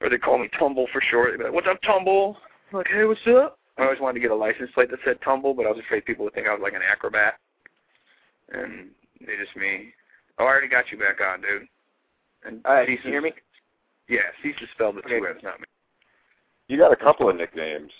[0.00, 1.30] or they call me Tumble for short.
[1.30, 2.36] They'd be like, "What's up, Tumble?"
[2.70, 5.18] I'm like, "Hey, what's up?" I always wanted to get a license plate that said
[5.22, 7.34] Tumble, but I was afraid people would think I was like an acrobat.
[8.50, 8.88] And
[9.20, 9.92] they just me.
[10.38, 11.68] Oh, I already got you back on, dude.
[12.44, 13.32] And All right, can you hear me?
[14.08, 15.30] Yeah, Cease is spelled with two Okay.
[15.34, 15.66] N's, not me.
[16.68, 17.90] You got a couple of nicknames.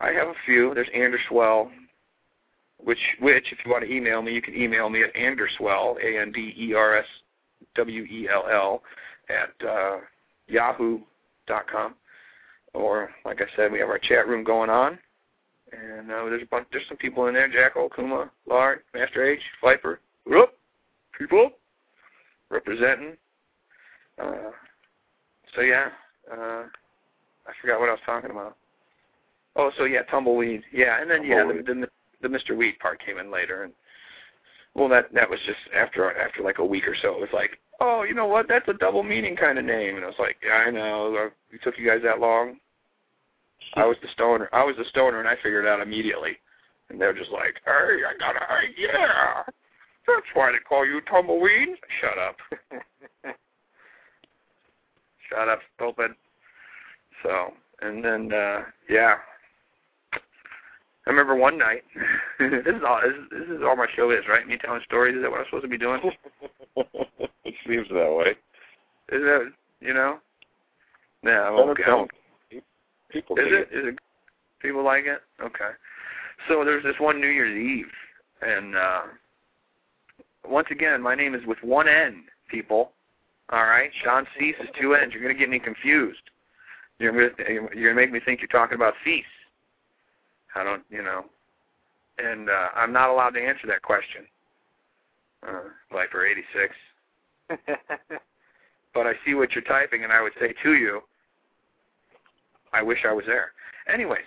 [0.00, 0.74] I have a few.
[0.74, 1.70] There's Anderswell,
[2.78, 6.20] which which if you want to email me, you can email me at Anderswell, A
[6.20, 7.06] N D E R S
[7.74, 8.82] W E L L,
[9.28, 9.98] at uh,
[10.46, 11.94] yahoo.com.
[12.74, 14.98] Or like I said, we have our chat room going on,
[15.72, 16.68] and uh, there's a bunch.
[16.70, 20.00] There's some people in there: Jackal, Kuma, Lard, Master H, Viper.
[20.26, 20.50] Whoop,
[21.18, 21.52] people
[22.50, 23.16] representing.
[24.20, 24.50] Uh,
[25.54, 25.88] so yeah,
[26.30, 26.64] uh,
[27.46, 28.56] I forgot what I was talking about.
[29.56, 30.62] Oh, so yeah, tumbleweed.
[30.72, 31.88] Yeah, and then yeah, the, the
[32.22, 32.56] the Mr.
[32.56, 33.72] Weed part came in later, and
[34.74, 37.14] well, that that was just after after like a week or so.
[37.14, 38.48] It was like, oh, you know what?
[38.48, 41.14] That's a double meaning kind of name, and I was like, yeah, I know.
[41.14, 42.58] Uh, It took you guys that long.
[43.74, 44.48] I was the stoner.
[44.52, 46.38] I was the stoner, and I figured it out immediately.
[46.90, 48.40] And they're just like, hey, I got a
[48.78, 49.42] yeah.
[50.08, 51.68] That's why they call you tumbleweed.
[52.00, 52.36] Shut up.
[55.28, 56.12] Shut up, stupid.
[57.22, 57.52] So,
[57.82, 59.16] and then uh yeah,
[60.14, 61.82] I remember one night.
[62.38, 63.00] this is all.
[63.02, 64.46] This, is- this is all my show is, right?
[64.46, 65.16] Me telling stories.
[65.16, 66.00] Is that what I'm supposed to be doing?
[66.76, 68.30] it seems that way.
[69.10, 70.18] Is that you know?
[71.22, 71.48] Yeah.
[71.48, 72.08] I'm okay.
[73.10, 73.68] People Is dig it?
[73.72, 73.98] Is it?
[74.60, 75.20] People like it?
[75.42, 75.70] Okay.
[76.48, 77.92] So there's this one New Year's Eve,
[78.42, 79.02] and uh
[80.46, 82.92] once again, my name is with one N, people.
[83.50, 85.12] All right, Sean Cease is two N's.
[85.12, 86.20] You're gonna get me confused.
[86.98, 89.24] You're gonna you're gonna make me think you're talking about Cease.
[90.54, 91.24] I don't, you know,
[92.18, 94.26] and uh, I'm not allowed to answer that question.
[95.46, 96.74] Uh, Viper 86.
[98.94, 101.02] But I see what you're typing, and I would say to you,
[102.72, 103.52] I wish I was there.
[103.92, 104.26] Anyways,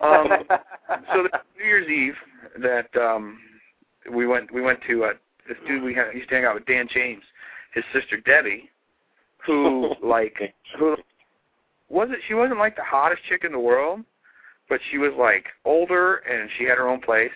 [0.00, 0.28] um,
[1.12, 2.14] so the New Year's Eve
[2.62, 3.38] that um
[4.12, 5.12] we went we went to uh
[5.48, 7.22] this dude we had used to hang out with Dan James,
[7.74, 8.70] his sister Debbie,
[9.46, 10.96] who like who
[11.88, 14.00] wasn't she wasn't like the hottest chick in the world,
[14.68, 17.32] but she was like older and she had her own place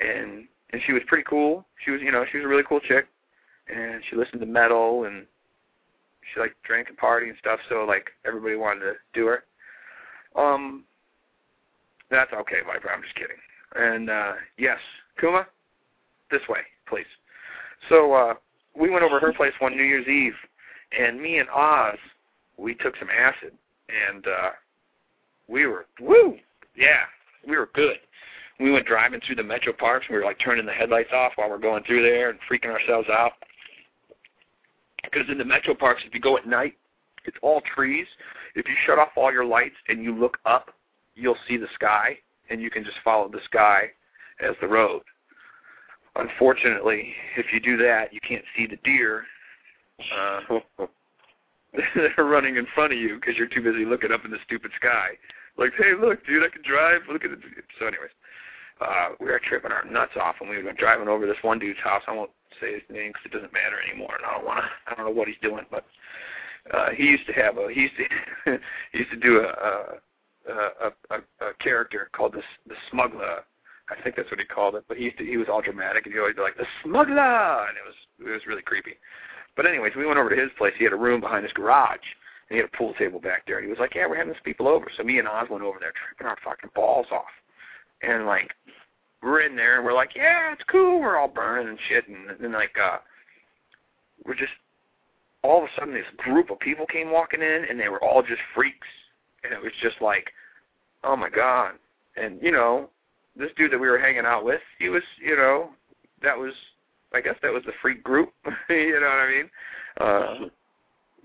[0.00, 1.64] and and she was pretty cool.
[1.84, 3.06] She was you know, she was a really cool chick
[3.74, 5.26] and she listened to metal and
[6.32, 9.44] she like drank and party and stuff, so like everybody wanted to do her.
[10.36, 10.84] Um
[12.10, 13.36] that's okay, Viper, I'm just kidding.
[13.74, 14.78] And uh yes,
[15.18, 15.46] Kuma,
[16.30, 17.06] this way, please.
[17.88, 18.34] So uh
[18.78, 20.34] we went over her place one New Year's Eve
[20.98, 21.98] and me and Oz
[22.56, 23.52] we took some acid
[23.88, 24.50] and uh
[25.48, 26.38] we were woo
[26.78, 27.02] yeah,
[27.46, 27.96] we were good.
[28.60, 30.06] We went driving through the metro parks.
[30.08, 32.70] And we were like turning the headlights off while we're going through there and freaking
[32.70, 33.32] ourselves out.
[35.02, 36.74] Because in the metro parks, if you go at night,
[37.24, 38.06] it's all trees.
[38.54, 40.70] If you shut off all your lights and you look up,
[41.14, 42.16] you'll see the sky,
[42.48, 43.90] and you can just follow the sky
[44.40, 45.02] as the road.
[46.18, 49.24] Unfortunately, if you do that, you can't see the deer.
[50.00, 50.58] Uh,
[51.94, 54.72] they're running in front of you because you're too busy looking up in the stupid
[54.76, 55.10] sky.
[55.56, 57.02] Like, hey, look, dude, I can drive.
[57.10, 57.38] Look at it.
[57.78, 58.10] So, anyways,
[58.80, 61.78] uh, we were tripping our nuts off, and we were driving over this one dude's
[61.82, 62.02] house.
[62.06, 64.92] I won't say his name because it doesn't matter anymore, and I don't want to.
[64.92, 65.84] I don't know what he's doing, but
[66.72, 67.68] uh, he used to have a.
[67.72, 68.58] He used to.
[68.92, 69.48] he used to do a.
[69.48, 70.00] a,
[70.48, 73.44] a, a, a character called the the smuggler.
[73.90, 74.84] I think that's what he called it.
[74.88, 77.66] But he used to, he was all dramatic, and he always be like the smuggler,
[77.68, 78.94] and it was it was really creepy.
[79.56, 80.74] But anyways, we went over to his place.
[80.78, 82.06] He had a room behind his garage,
[82.48, 83.56] and he had a pool table back there.
[83.58, 85.64] And he was like, "Yeah, we're having some people over." So me and Oz went
[85.64, 87.32] over there, tripping our fucking balls off,
[88.02, 88.54] and like
[89.22, 92.28] we're in there, and we're like, "Yeah, it's cool." We're all burning and shit, and
[92.40, 92.98] then like uh,
[94.24, 94.52] we're just
[95.42, 98.22] all of a sudden this group of people came walking in, and they were all
[98.22, 98.86] just freaks,
[99.44, 100.32] and it was just like,
[101.04, 101.72] "Oh my god!"
[102.16, 102.90] And you know,
[103.38, 105.70] this dude that we were hanging out with, he was, you know,
[106.22, 106.52] that was
[107.12, 108.32] I guess that was the freak group.
[108.68, 109.50] you know what I mean?
[109.98, 110.48] Uh,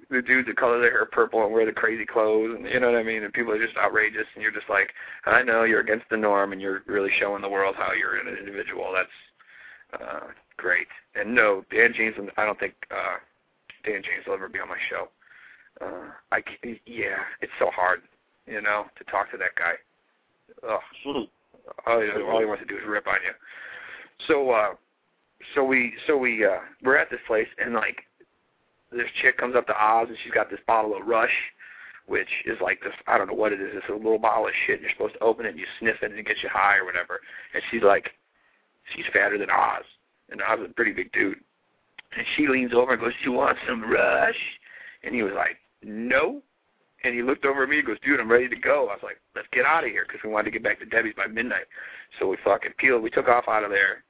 [0.10, 2.92] the dudes that color their hair purple and wear the crazy clothes, and you know
[2.92, 3.24] what I mean.
[3.24, 4.92] And people are just outrageous, and you're just like,
[5.26, 8.28] I know you're against the norm, and you're really showing the world how you're an
[8.38, 8.94] individual.
[8.94, 10.88] That's uh, great.
[11.16, 13.18] And no, Dan James, I don't think uh,
[13.84, 15.10] Dan James will ever be on my show.
[15.82, 16.44] Uh, I
[16.86, 18.02] yeah, it's so hard,
[18.46, 19.74] you know, to talk to that guy.
[20.70, 21.28] Ugh.
[21.86, 23.34] All, all he wants to do is rip on you.
[24.28, 24.70] So uh
[25.56, 27.98] so we so we uh we're at this place and like
[28.92, 31.34] this chick comes up to Oz and she's got this bottle of Rush,
[32.06, 33.72] which is like this I don't know what it is.
[33.74, 35.98] It's a little bottle of shit and you're supposed to open it and you sniff
[36.02, 37.20] it and it gets you high or whatever.
[37.54, 38.12] And she's like
[38.96, 39.84] she's fatter than Oz.
[40.30, 41.38] And Oz is a pretty big dude.
[42.16, 44.36] And she leans over and goes, you want some Rush?
[45.04, 46.42] And he was like, No.
[47.04, 48.88] And he looked over at me and goes, Dude, I'm ready to go.
[48.90, 50.86] I was like, Let's get out of here because we wanted to get back to
[50.86, 51.66] Debbie's by midnight.
[52.20, 53.04] So we fucking peeled.
[53.04, 54.04] We took off out of there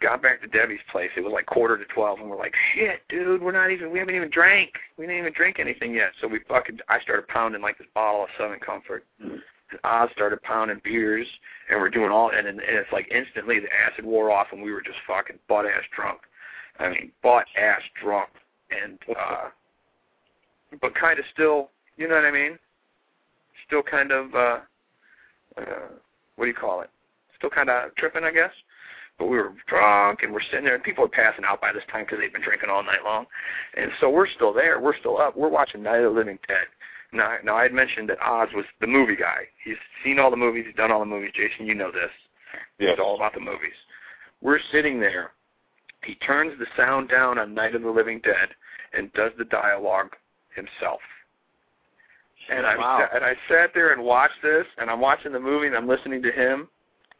[0.00, 1.10] got back to Debbie's place.
[1.16, 3.90] It was like quarter to twelve, and we're like, "Shit, dude, we're not even.
[3.90, 4.70] We haven't even drank.
[4.96, 6.78] We didn't even drink anything yet." So we fucking.
[6.88, 9.04] I started pounding like this bottle of Southern Comfort.
[9.20, 11.26] And Oz started pounding beers,
[11.70, 14.72] and we're doing all, and, and it's like instantly the acid wore off, and we
[14.72, 16.20] were just fucking butt ass drunk.
[16.80, 18.30] I mean, butt ass drunk,
[18.70, 19.48] and uh,
[20.80, 22.58] but kind of still, you know what I mean?
[23.66, 24.58] Still kind of, uh,
[25.58, 25.88] uh,
[26.36, 26.88] what do you call it?
[27.36, 28.52] Still kind of tripping, I guess?
[29.18, 31.82] But we were drunk and we're sitting there and people are passing out by this
[31.92, 33.26] time because they've been drinking all night long.
[33.76, 34.80] And so we're still there.
[34.80, 35.36] We're still up.
[35.36, 36.66] We're watching night of the living dead.
[37.12, 39.40] Now now i had mentioned that oz was the movie guy.
[39.62, 40.64] He's seen all the movies.
[40.66, 41.32] He's done all the movies.
[41.34, 42.10] Jason you know this.
[42.78, 42.96] Yes.
[42.96, 43.76] he's all about the movies.
[44.40, 45.32] We're sitting there.
[46.02, 48.48] He turns the sound down on night of the living dead
[48.94, 50.16] and does the dialogue
[50.54, 51.00] himself
[52.50, 53.08] and I wow.
[53.14, 56.22] and I sat there and watched this, and I'm watching the movie and I'm listening
[56.22, 56.68] to him,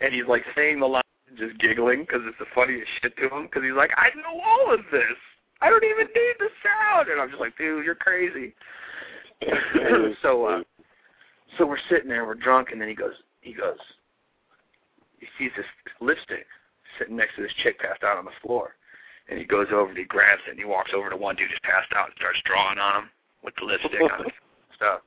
[0.01, 1.03] and he's like saying the line
[1.39, 4.75] just giggling because it's the funniest shit to him because he's like, I know all
[4.75, 5.17] of this.
[5.63, 8.55] I don't even need the sound, and I'm just like, dude, you're crazy.
[10.23, 10.63] so, uh,
[11.59, 13.13] so we're sitting there, we're drunk, and then he goes,
[13.43, 13.79] he goes,
[15.19, 15.67] he sees this
[16.01, 16.47] lipstick
[16.99, 18.75] sitting next to this chick passed out on the floor,
[19.29, 21.51] and he goes over and he grabs it and he walks over to one dude
[21.51, 23.11] just passed out and starts drawing on him
[23.45, 24.33] with the lipstick on his
[24.77, 25.01] stuff.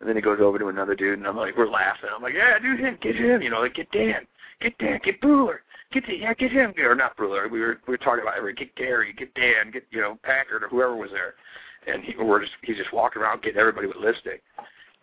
[0.00, 2.10] And then he goes over to another dude, and I'm like, we're laughing.
[2.14, 4.26] I'm like, yeah, dude, him, get him, you know, like get Dan
[4.60, 7.48] get Dan, get Brewer, get the, yeah, get him, or not Brewer.
[7.48, 10.62] We were we were talking about every get Gary, get Dan, get you know Packard
[10.62, 11.34] or whoever was there,
[11.92, 14.42] and he, we're just he's just walking around getting everybody with lipstick,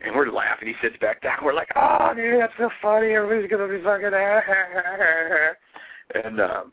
[0.01, 0.67] and we're laughing.
[0.67, 1.43] He sits back down.
[1.43, 3.11] We're like, oh dude, that's so funny.
[3.11, 4.05] Everybody's gonna be fucking
[6.23, 6.71] and um,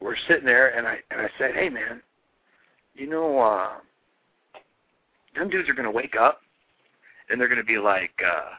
[0.00, 2.02] we're sitting there, and I and I said, hey man,
[2.94, 3.72] you know, uh,
[5.34, 6.41] them dudes are gonna wake up,
[7.32, 8.50] and they're gonna be like, uh,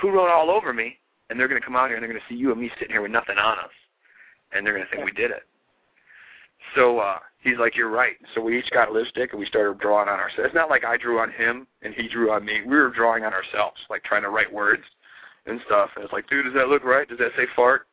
[0.00, 0.98] who wrote all over me?
[1.30, 2.70] and they're going to come out here and they're going to see you and me
[2.78, 3.70] sitting here with nothing on us,
[4.52, 5.42] and they're going to think we did it.
[6.74, 9.78] So uh, he's like, "You're right." So we each got a lipstick and we started
[9.78, 10.46] drawing on ourselves.
[10.46, 12.60] It's not like I drew on him and he drew on me.
[12.66, 14.82] We were drawing on ourselves, like trying to write words
[15.46, 15.90] and stuff.
[15.96, 17.08] And it's like, dude, does that look right?
[17.08, 17.86] Does that say fart?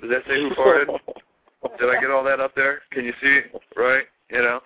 [0.00, 0.86] Does that say who farted?
[1.78, 2.80] Did I get all that up there?
[2.92, 3.40] Can you see?
[3.76, 4.04] Right?
[4.30, 4.60] You know.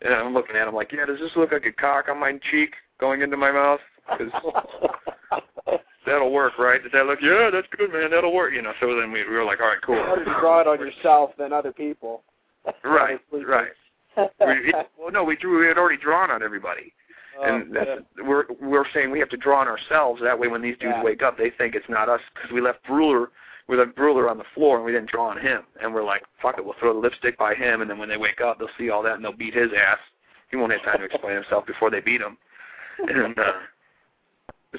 [0.00, 2.38] And I'm looking at him like, yeah, does this look like a cock on my
[2.50, 3.80] cheek going into my mouth?
[4.16, 6.82] Cause that'll work, right?
[6.82, 7.18] Does that look?
[7.22, 8.10] Yeah, that's good, man.
[8.10, 8.54] That'll work.
[8.54, 8.72] You know.
[8.80, 9.96] So then we, we were like, all right, cool.
[10.02, 12.22] Harder to draw it on yourself than other people.
[12.84, 13.70] right, right.
[14.16, 15.60] we, well, no, we drew.
[15.60, 16.92] We had already drawn on everybody,
[17.38, 18.24] Oh, and that's yeah.
[18.26, 20.20] we're we're saying we have to draw on ourselves.
[20.22, 21.04] That way, when these dudes Yeah.
[21.04, 23.30] wake up, they think it's not us because we left Brewer.
[23.68, 25.62] with a Brewer on the floor and we didn't draw on him.
[25.82, 28.16] And we're like, fuck it, we'll throw the lipstick by him, and then when they
[28.16, 29.98] wake up, they'll see all that and they'll beat his ass,
[30.50, 32.38] he won't have time to explain himself before they beat him.
[32.98, 33.52] And uh,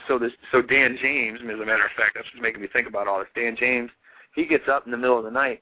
[0.07, 2.87] so this, so Dan James, as a matter of fact, that's what's making me think
[2.87, 3.27] about all this.
[3.35, 3.89] Dan James,
[4.35, 5.61] he gets up in the middle of the night,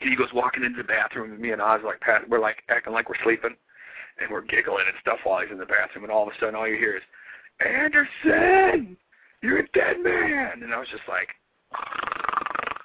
[0.00, 2.62] and he goes walking into the bathroom, and me and Oz like pat, we're like
[2.68, 3.56] acting like we're sleeping,
[4.20, 6.54] and we're giggling and stuff while he's in the bathroom, and all of a sudden
[6.54, 7.02] all you hear is,
[7.64, 8.96] Anderson,
[9.42, 11.28] you're a dead man, and I was just like.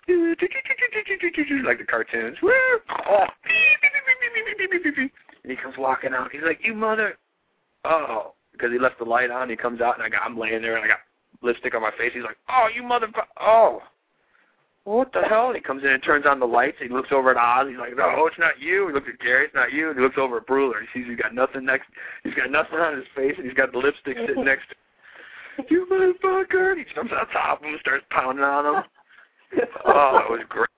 [1.66, 2.38] Like the cartoons.
[5.44, 6.32] And he comes walking out.
[6.32, 7.18] He's like, "You mother!"
[7.86, 9.50] Oh, because he left the light on.
[9.50, 11.00] He comes out, and I got I'm laying there, and I got
[11.42, 12.12] lipstick on my face.
[12.14, 13.08] He's like, "Oh, you mother!
[13.40, 13.82] Oh,
[14.84, 16.78] what the hell?" And he comes in and turns on the lights.
[16.82, 17.68] He looks over at Oz.
[17.70, 19.46] He's like, "No, it's not you." He looks at Gary.
[19.46, 19.90] It's not you.
[19.90, 20.82] And he looks over at Bruler.
[20.82, 21.88] He sees he's got nothing next.
[22.24, 24.76] He's got nothing on his face, and he's got the lipstick sitting next to.
[24.76, 25.66] him.
[25.70, 26.72] You motherfucker!
[26.72, 28.84] And he jumps on top of him and starts pounding on him.
[29.86, 30.70] Oh, it was great.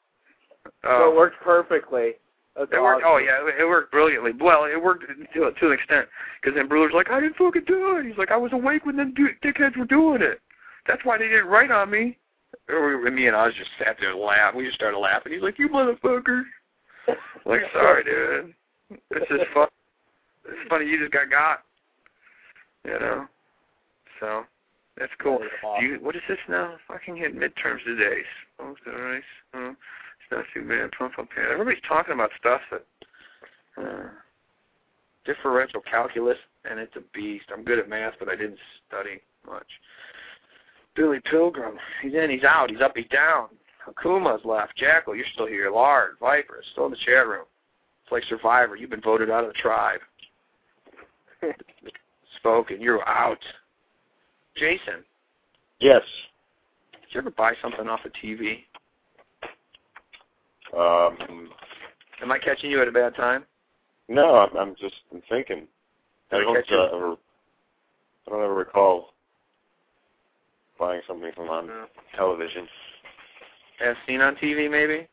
[0.83, 2.13] so it Uh, worked perfectly.
[2.55, 3.03] That's it worked.
[3.05, 3.15] Oh, awesome.
[3.15, 4.31] Oh yeah, it, it worked brilliantly.
[4.39, 6.07] Well, it worked to, to an extent
[6.41, 8.05] because then Bruler's like, I didn't fucking do it.
[8.05, 10.39] He's like, I was awake when them dickheads were doing it.
[10.87, 12.17] That's why they didn't write on me.
[12.67, 14.55] We, me and Oz just sat there and laughed.
[14.55, 15.33] We just started laughing.
[15.33, 16.43] He's like, you motherfucker.
[17.45, 18.53] like, sorry, dude.
[19.09, 19.67] This is fun.
[20.45, 21.59] It's funny you just got got.
[22.83, 23.27] You know.
[24.19, 24.43] So
[24.97, 25.39] that's cool.
[25.39, 25.85] That awesome.
[25.85, 26.75] you, what is this now?
[26.87, 28.21] Fucking hit midterms today.
[28.59, 29.23] Oh, the rice.
[29.53, 29.75] Oh,
[30.31, 30.91] it's not too bad.
[30.97, 31.49] Pump up here.
[31.51, 32.85] Everybody's talking about stuff that
[33.77, 34.09] uh,
[35.25, 36.37] differential calculus,
[36.69, 37.45] and it's a beast.
[37.55, 39.67] I'm good at math, but I didn't study much.
[40.95, 41.75] Billy Pilgrim.
[42.01, 42.29] He's in.
[42.29, 42.69] He's out.
[42.69, 42.93] He's up.
[42.95, 43.47] He's down.
[43.89, 44.75] Akuma's left.
[44.77, 45.71] Jackal, you're still here.
[45.71, 47.45] Lard, Viper, is still in the chat room.
[48.03, 48.75] It's like Survivor.
[48.75, 49.99] You've been voted out of the tribe.
[52.37, 52.81] Spoken.
[52.81, 53.39] You're out.
[54.57, 55.03] Jason,
[55.79, 56.01] Yes.
[56.91, 58.65] did you ever buy something off a TV?
[60.77, 61.49] Um,
[62.21, 63.45] Am I catching you at a bad time?
[64.07, 65.67] no, I'm, I'm just I'm thinking.
[66.31, 67.15] I Did I don't uh, ever.
[68.27, 69.13] I don't ever recall
[70.79, 71.85] buying something from on No.
[72.15, 72.67] television.
[73.83, 75.07] As seen on TV, maybe?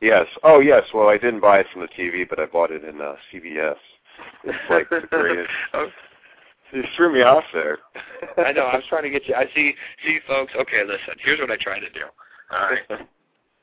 [0.00, 0.26] Yes.
[0.42, 0.82] Oh, yes.
[0.92, 3.76] Well, I didn't buy it from the TV, but I bought it in uh, CVS.
[4.44, 5.48] It's like the greatest.
[5.72, 5.86] Oh,
[6.72, 7.78] You threw me off there.
[8.38, 8.62] I know.
[8.62, 9.34] I was trying to get you.
[9.34, 9.74] I see.
[10.04, 10.52] See, folks.
[10.56, 11.14] Okay, listen.
[11.24, 12.04] Here's what I try to do.
[12.50, 12.82] All right.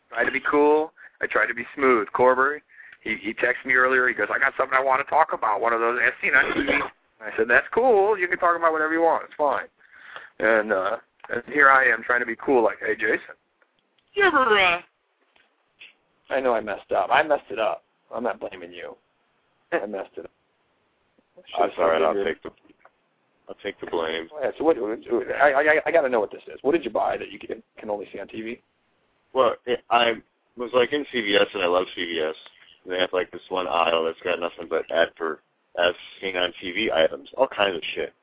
[0.09, 0.91] try to be cool.
[1.21, 2.07] I tried to be smooth.
[2.13, 2.61] Corbury,
[3.01, 4.07] he he texted me earlier.
[4.07, 5.61] He goes, I got something I want to talk about.
[5.61, 6.79] One of those as seen on TV.
[7.21, 8.17] I said, that's cool.
[8.17, 9.25] You can talk about whatever you want.
[9.25, 9.65] It's fine.
[10.39, 10.97] And uh,
[11.29, 12.63] and here I am trying to be cool.
[12.63, 13.35] Like, hey, Jason,
[14.13, 14.57] you ever?
[14.57, 14.81] uh
[16.29, 17.09] I know I messed up.
[17.11, 17.83] I messed it up.
[18.13, 18.95] I'm not blaming you.
[19.73, 20.31] I messed it up.
[21.59, 22.01] That's all right.
[22.01, 22.49] I'll take the
[23.49, 24.29] I'll take the blame.
[24.41, 24.77] Yeah, so what?
[24.77, 26.59] I I I got to know what this is.
[26.61, 28.59] What did you buy that you can can only see on TV?
[29.33, 29.55] Well,
[29.89, 30.13] I
[30.57, 32.33] was like in CVS, and I love CVS.
[32.87, 35.39] They have like this one aisle that's got nothing but ad for
[35.77, 38.13] as seen on TV items, all kinds of shit.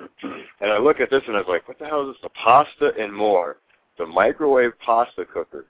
[0.62, 2.22] And I look at this and I was like, what the hell is this?
[2.22, 3.56] The pasta and more,
[3.98, 5.64] the microwave pasta cooker,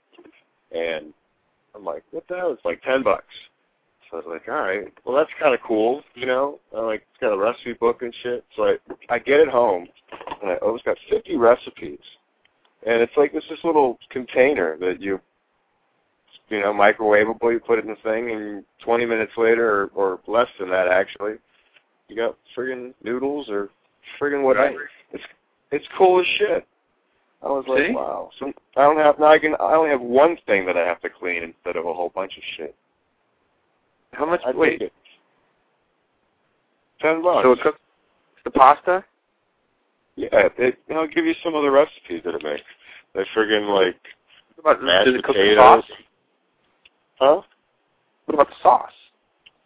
[0.73, 1.13] and
[1.73, 2.51] I'm like, what the hell?
[2.51, 3.33] It's like ten bucks.
[4.09, 6.59] So I was like, all right, well that's kind of cool, you know.
[6.75, 8.43] I like it's got a recipe book and shit.
[8.55, 8.77] So I
[9.09, 9.87] I get it home,
[10.41, 11.99] and I oh it's got 50 recipes,
[12.85, 15.21] and it's like this this little container that you
[16.51, 17.51] you know, microwavable.
[17.51, 20.87] You put it in the thing, and 20 minutes later, or, or less than that,
[20.87, 21.33] actually,
[22.07, 23.69] you got friggin' noodles or
[24.19, 24.89] friggin' whatever.
[25.11, 25.23] It's
[25.71, 26.67] it's cool as shit.
[27.41, 27.93] I was like, See?
[27.93, 28.29] wow.
[28.37, 29.27] So I don't have now.
[29.27, 29.55] I can.
[29.55, 32.37] I only have one thing that I have to clean instead of a whole bunch
[32.37, 32.75] of shit.
[34.11, 34.41] How much?
[34.45, 34.81] I'd wait.
[34.81, 34.93] it.
[36.99, 37.45] Ten bucks.
[37.45, 37.79] So it cooks
[38.43, 39.03] the pasta?
[40.15, 42.61] yeah, it, I'll give you some of the recipes that it makes.
[43.15, 43.95] They friggin' like
[44.59, 45.83] about mashed does it cook the potatoes.
[47.21, 47.45] Sauce?
[47.45, 47.55] Huh?
[48.25, 48.91] What about the sauce?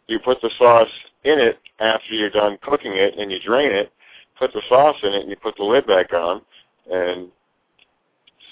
[0.08, 0.90] you put the sauce
[1.24, 3.92] in it after you're done cooking it and you drain it,
[4.38, 6.42] put the sauce in it and you put the lid back on
[6.92, 7.30] and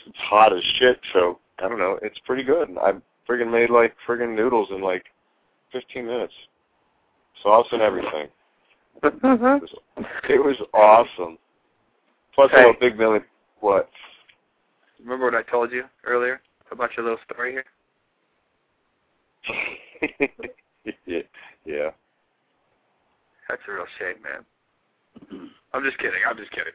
[0.07, 2.69] it's hot as shit, so I don't know, it's pretty good.
[2.81, 2.93] I
[3.29, 5.05] friggin' made like friggin' noodles in like
[5.71, 6.33] fifteen minutes.
[7.41, 8.27] Sauce and everything.
[9.03, 9.45] Mm-hmm.
[9.45, 11.37] It was, it was awesome.
[12.35, 12.63] Plus Hey.
[12.63, 13.19] a little big Billy
[13.59, 13.89] what?
[14.99, 16.41] Remember what I told you earlier
[16.71, 17.65] about your little story here?
[21.65, 21.89] yeah.
[23.49, 25.49] That's a real shame, man.
[25.73, 26.19] I'm just kidding.
[26.27, 26.73] I'm just kidding.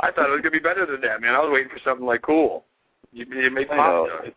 [0.00, 1.34] I thought it was gonna be better than that, man.
[1.34, 2.64] I was waiting for something like cool.
[3.12, 4.32] You, you made I pasta.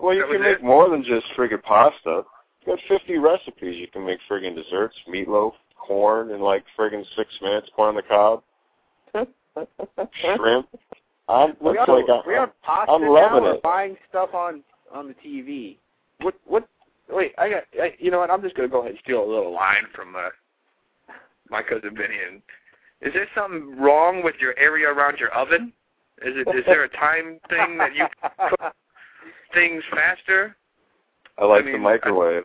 [0.00, 0.64] Well, you That can make it?
[0.64, 2.22] more than just friggin' pasta.
[2.62, 3.76] You got 50 recipes.
[3.78, 8.02] You can make friggin' desserts, meatloaf, corn in like friggin' six minutes, corn on the
[8.02, 8.42] cob,
[10.36, 10.68] shrimp.
[11.28, 13.62] I'm, We that's are, like, I, we are pasta I'm now loving or it.
[13.62, 15.76] buying stuff on on the TV.
[16.20, 16.68] What what
[17.10, 17.64] wait, I got.
[17.80, 18.30] I, you know what?
[18.30, 20.28] I'm just gonna go ahead and steal a little line from uh,
[21.50, 22.18] my cousin Vinny.
[22.28, 22.42] And
[23.00, 25.72] is there something wrong with your area around your oven?
[26.22, 26.48] Is it?
[26.56, 28.06] Is there a time thing that you
[28.48, 28.74] cook
[29.52, 30.56] things faster?
[31.38, 32.44] I like I mean, the microwave.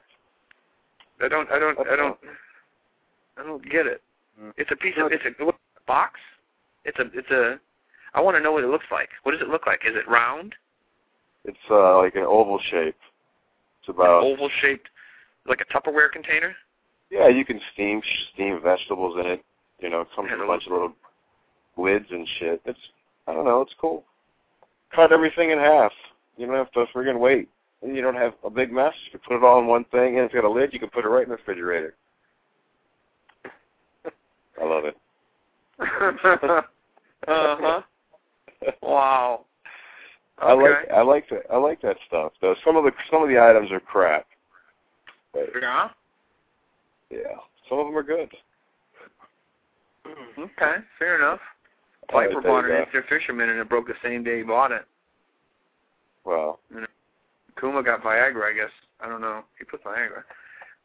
[1.22, 1.50] I don't.
[1.52, 1.80] I don't.
[1.80, 2.18] I don't.
[3.38, 4.02] I don't get it.
[4.42, 4.54] Mm.
[4.58, 5.12] It's a piece of.
[5.12, 5.52] It's a, a
[5.88, 6.20] box.
[6.86, 7.06] It's a.
[7.14, 7.60] It's a.
[8.14, 9.10] I want to know what it looks like.
[9.24, 9.82] What does it look like?
[9.86, 10.56] Is it round?
[11.46, 12.96] It's uh like an oval shape.
[13.90, 14.88] About oval shaped,
[15.48, 16.56] like a Tupperware container?
[17.10, 17.28] yeah.
[17.28, 18.02] You can steam
[18.34, 19.44] steam vegetables in it.
[19.80, 20.94] You know, it comes with a bunch of little
[21.78, 22.62] lids and shit.
[22.66, 22.80] It's
[23.28, 23.62] I don't know.
[23.62, 24.04] It's cool.
[24.96, 25.92] Cut everything in half.
[26.38, 27.50] You don't have to friggin' wait.
[27.82, 28.94] And you don't have a big mess.
[29.06, 30.74] You can put it all in one thing, and it's got a lid.
[30.74, 31.96] You can put it right in the refrigerator.
[34.62, 34.98] I love it.
[35.80, 36.62] uh
[37.28, 37.82] huh.
[38.82, 39.46] Wow.
[40.42, 42.34] I like I like that I like that stuff.
[42.42, 44.26] Though some of the some of the items are crap.
[45.34, 45.90] But yeah.
[47.10, 47.38] yeah,
[47.68, 48.30] some of them are good.
[50.06, 50.42] Mm-hmm.
[50.42, 50.78] Okay.
[50.98, 51.40] Fair enough.
[52.10, 54.86] Piper there bought an instant fisherman and it broke the same day he bought it.
[56.26, 56.60] Well,
[57.60, 58.72] Kuma got Viagra, I guess.
[59.00, 59.44] I don't know.
[59.58, 60.24] He put Viagra.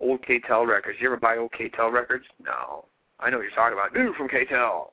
[0.01, 0.99] Old K-Tel records.
[1.01, 2.25] You ever buy old K-Tel records?
[2.43, 2.85] No.
[3.21, 3.95] I know what you're talking about.
[3.95, 4.93] New from K-Tel.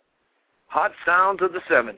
[0.67, 1.95] Hot sounds of the 70s.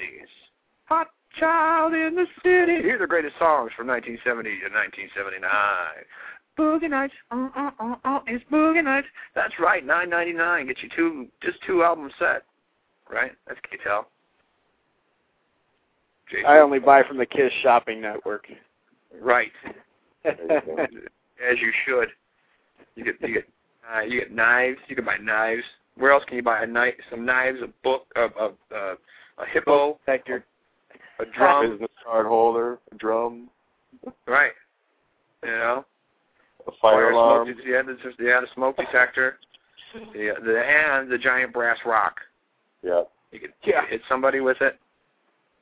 [0.86, 1.10] Hot
[1.40, 2.82] child in the city.
[2.82, 5.50] Here are the greatest songs from 1970 to 1979.
[6.58, 9.08] Boogie Nights, uh, uh, uh, uh, it's Boogie Nights.
[9.34, 10.68] That's right, 9.99.
[10.68, 12.44] Get you two, just two album set.
[13.10, 13.32] Right?
[13.48, 14.08] That's K-Tel.
[16.48, 18.48] I only buy from the Kiss shopping network.
[19.22, 19.52] Right.
[20.26, 22.10] as you should.
[22.96, 23.48] You get you get
[23.94, 24.80] uh, you get knives.
[24.88, 25.64] You can buy knives.
[25.98, 26.96] Where else can you buy a knife?
[27.10, 28.94] Some knives, a book, a a, a,
[29.38, 30.46] a hippo, Hector.
[31.20, 31.70] A drum.
[31.72, 33.50] business card holder, a drum,
[34.28, 34.52] Right.
[35.44, 35.86] You know.
[36.68, 37.48] a fire smoke alarm.
[37.48, 39.38] de- yeah, the, yeah, the smoke detector.
[40.14, 42.20] The the and the giant brass rock.
[42.82, 43.04] Yeah.
[43.32, 43.82] You could, you Yeah.
[43.82, 44.80] could hit somebody with it.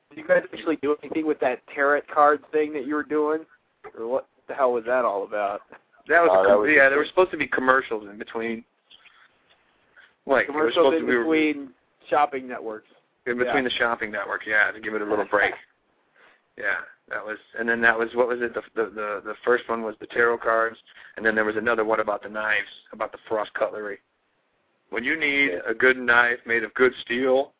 [0.08, 3.40] Did you guys actually do anything with that tarot card thing that you were doing?
[3.98, 5.60] Or what the hell was that all about?
[6.08, 6.84] That was, Uh, a that was yeah.
[6.84, 8.64] just There were supposed to be commercials in between.
[10.24, 11.70] Like it was Commercials supposed in to be between
[12.08, 12.88] shopping networks.
[13.26, 13.62] In between Yeah.
[13.62, 15.54] the shopping network, yeah, to give it a little break.
[16.56, 18.52] yeah, that was, and then that was what was it?
[18.54, 20.76] The, the the the first one was the tarot cards,
[21.16, 23.98] and then there was another one about the knives, about the frost cutlery.
[24.90, 27.52] When you need a good knife made of good steel,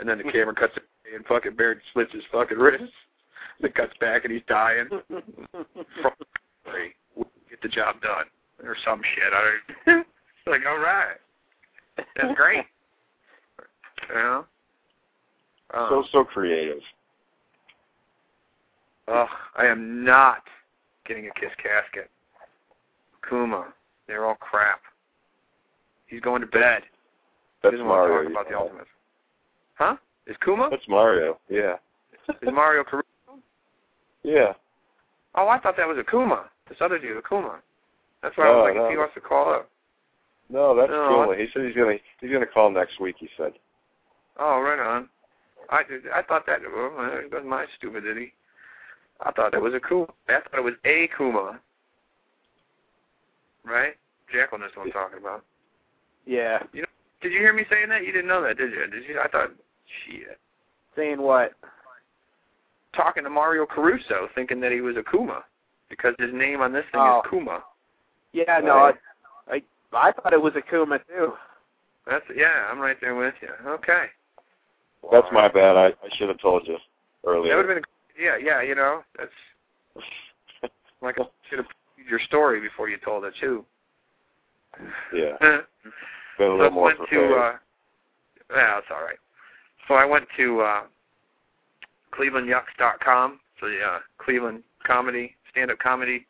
[0.00, 0.82] and then the camera cuts it
[1.14, 2.92] and fucking Baird slits his fucking wrist,
[3.60, 4.88] then cuts back and he's dying.
[6.02, 6.16] Frost
[6.64, 6.94] cutlery
[7.48, 8.26] get the job done,
[8.64, 9.32] or some shit.
[9.32, 10.06] I don't.
[10.46, 11.16] like, all right,
[12.16, 12.64] that's great.
[14.08, 14.44] You know.
[15.74, 16.80] Um, So so creative.
[19.08, 20.42] Ugh, I am not
[21.06, 22.10] getting a Kiss casket.
[23.28, 23.72] Kuma,
[24.06, 24.80] they're all crap.
[26.06, 26.82] He's going to bed.
[27.62, 28.22] That's he doesn't want to Mario.
[28.22, 28.60] talk about the yeah.
[28.60, 28.86] Ultimate.
[29.74, 29.96] Huh?
[30.26, 30.68] Is Kuma?
[30.70, 31.38] That's Mario.
[31.48, 31.76] Yeah.
[32.42, 33.06] Is Mario Caruso?
[34.22, 34.52] Yeah.
[35.34, 36.46] Oh, I thought that was a Kuma.
[36.68, 37.60] This other dude, a Kuma.
[38.22, 38.84] That's why I was like, no.
[38.86, 39.70] if he wants to call up.
[40.48, 41.34] No, that's No, cool.
[41.36, 43.16] He said he's gonna he's gonna call next week.
[43.18, 43.52] He said.
[44.38, 45.08] Oh, right on.
[45.70, 45.82] I
[46.14, 48.32] I thought that well, it was my stupidity.
[49.20, 50.06] I thought that was a Kuma.
[50.28, 51.58] I thought it was a Kuma.
[53.64, 53.94] Right?
[54.32, 55.44] Jacqueline knows what I'm talking about.
[56.26, 56.62] Yeah.
[56.72, 56.84] You
[57.22, 58.04] did you hear me saying that?
[58.04, 58.86] You didn't know that, did you?
[58.90, 59.20] Did you?
[59.20, 59.50] I thought,
[60.06, 60.38] shit.
[60.94, 61.52] Saying what?
[62.94, 65.44] Talking to Mario Caruso, thinking that he was a Kuma,
[65.88, 67.22] because his name on this thing Oh.
[67.24, 67.62] is Kuma.
[68.32, 68.92] Yeah, no, I,
[69.50, 69.62] I
[69.92, 71.32] I thought it was Akuma too.
[72.06, 72.66] That's yeah.
[72.70, 73.48] I'm right there with you.
[73.66, 74.06] Okay.
[75.10, 75.76] That's my bad.
[75.76, 76.76] I, I should have told you
[77.24, 77.50] earlier.
[77.50, 77.84] That would have been
[78.18, 78.62] yeah, yeah.
[78.62, 80.72] You know, that's
[81.02, 81.66] like I should have
[82.08, 83.64] your story before you told it too.
[85.14, 85.36] yeah.
[86.38, 87.32] so a I went to prepared.
[87.32, 87.56] uh,
[88.54, 89.18] yeah, it's all right.
[89.88, 90.82] So I went to uh,
[92.18, 96.26] ClevelandYucks.com, so the uh, Cleveland comedy, stand-up comedy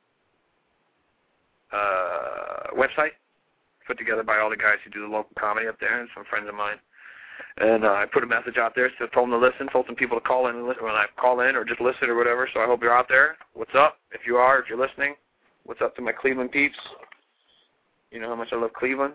[1.72, 3.16] uh, website,
[3.86, 6.24] put together by all the guys who do the local comedy up there and some
[6.28, 6.76] friends of mine.
[7.58, 9.94] And uh, I put a message out there, so told them to listen, told some
[9.96, 12.48] people to call in and listen when I call in or just listen or whatever.
[12.52, 13.36] So I hope you're out there.
[13.54, 13.96] What's up?
[14.12, 15.14] If you are, if you're listening,
[15.64, 16.76] what's up to my Cleveland peeps?
[18.10, 19.14] You know how much I love Cleveland.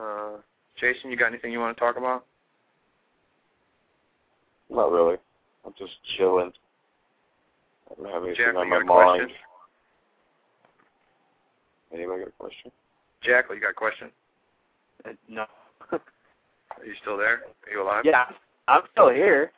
[0.00, 0.38] Uh,
[0.80, 2.24] Jason, you got anything you want to talk about?
[4.70, 5.16] Not really.
[5.64, 6.50] I'm just chilling.
[7.90, 9.26] I don't have anything Jack, on my a question?
[9.26, 9.30] mind.
[11.92, 12.72] Anybody got a question?
[13.22, 14.10] Jack, you got a question?
[15.04, 15.44] Uh, No.
[16.80, 17.42] Are you still there?
[17.66, 18.02] Are you alive?
[18.04, 18.26] yeah,
[18.68, 19.52] I'm still here.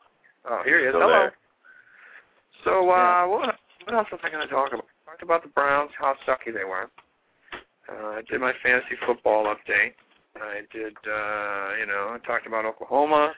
[0.48, 0.92] Oh, here he is.
[0.92, 1.08] Hello.
[1.08, 1.34] there.
[2.64, 4.86] So, uh, what, what else was I going to talk about?
[5.14, 6.90] talked about the Browns, how sucky they were.
[7.88, 9.92] Uh, I did my fantasy football update.
[10.36, 13.32] I did, uh, you know, I talked about Oklahoma.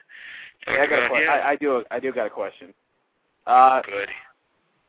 [0.65, 1.83] Hey, I, got a Talked I, I do.
[1.91, 2.73] I do got a question.
[3.45, 4.09] Uh, Good.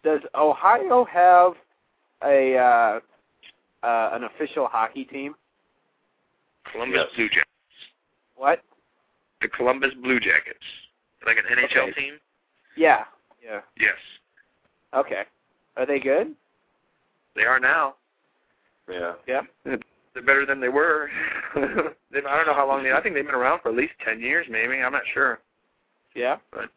[0.03, 1.53] does Ohio have
[2.25, 5.35] a uh, uh, an official hockey team?
[6.73, 7.17] Columbus Yes.
[7.17, 7.49] Blue Jackets.
[8.37, 8.63] What?
[9.41, 10.59] The Columbus Blue Jackets.
[11.27, 11.93] Like an NHL Okay.
[11.93, 12.15] team?
[12.77, 13.05] Yeah.
[13.45, 13.61] Yeah.
[13.79, 13.97] Yes.
[14.95, 15.23] Okay.
[15.77, 16.35] Are they good?
[17.35, 17.95] They are now.
[18.91, 19.13] Yeah.
[19.27, 19.43] Yeah.
[19.65, 21.11] They're better than they were.
[21.55, 21.61] I
[22.13, 22.93] don't know how long they.
[22.93, 24.77] I think they've been around for at least ten years, maybe.
[24.81, 25.41] I'm not sure.
[26.15, 26.37] Yeah.
[26.51, 26.71] But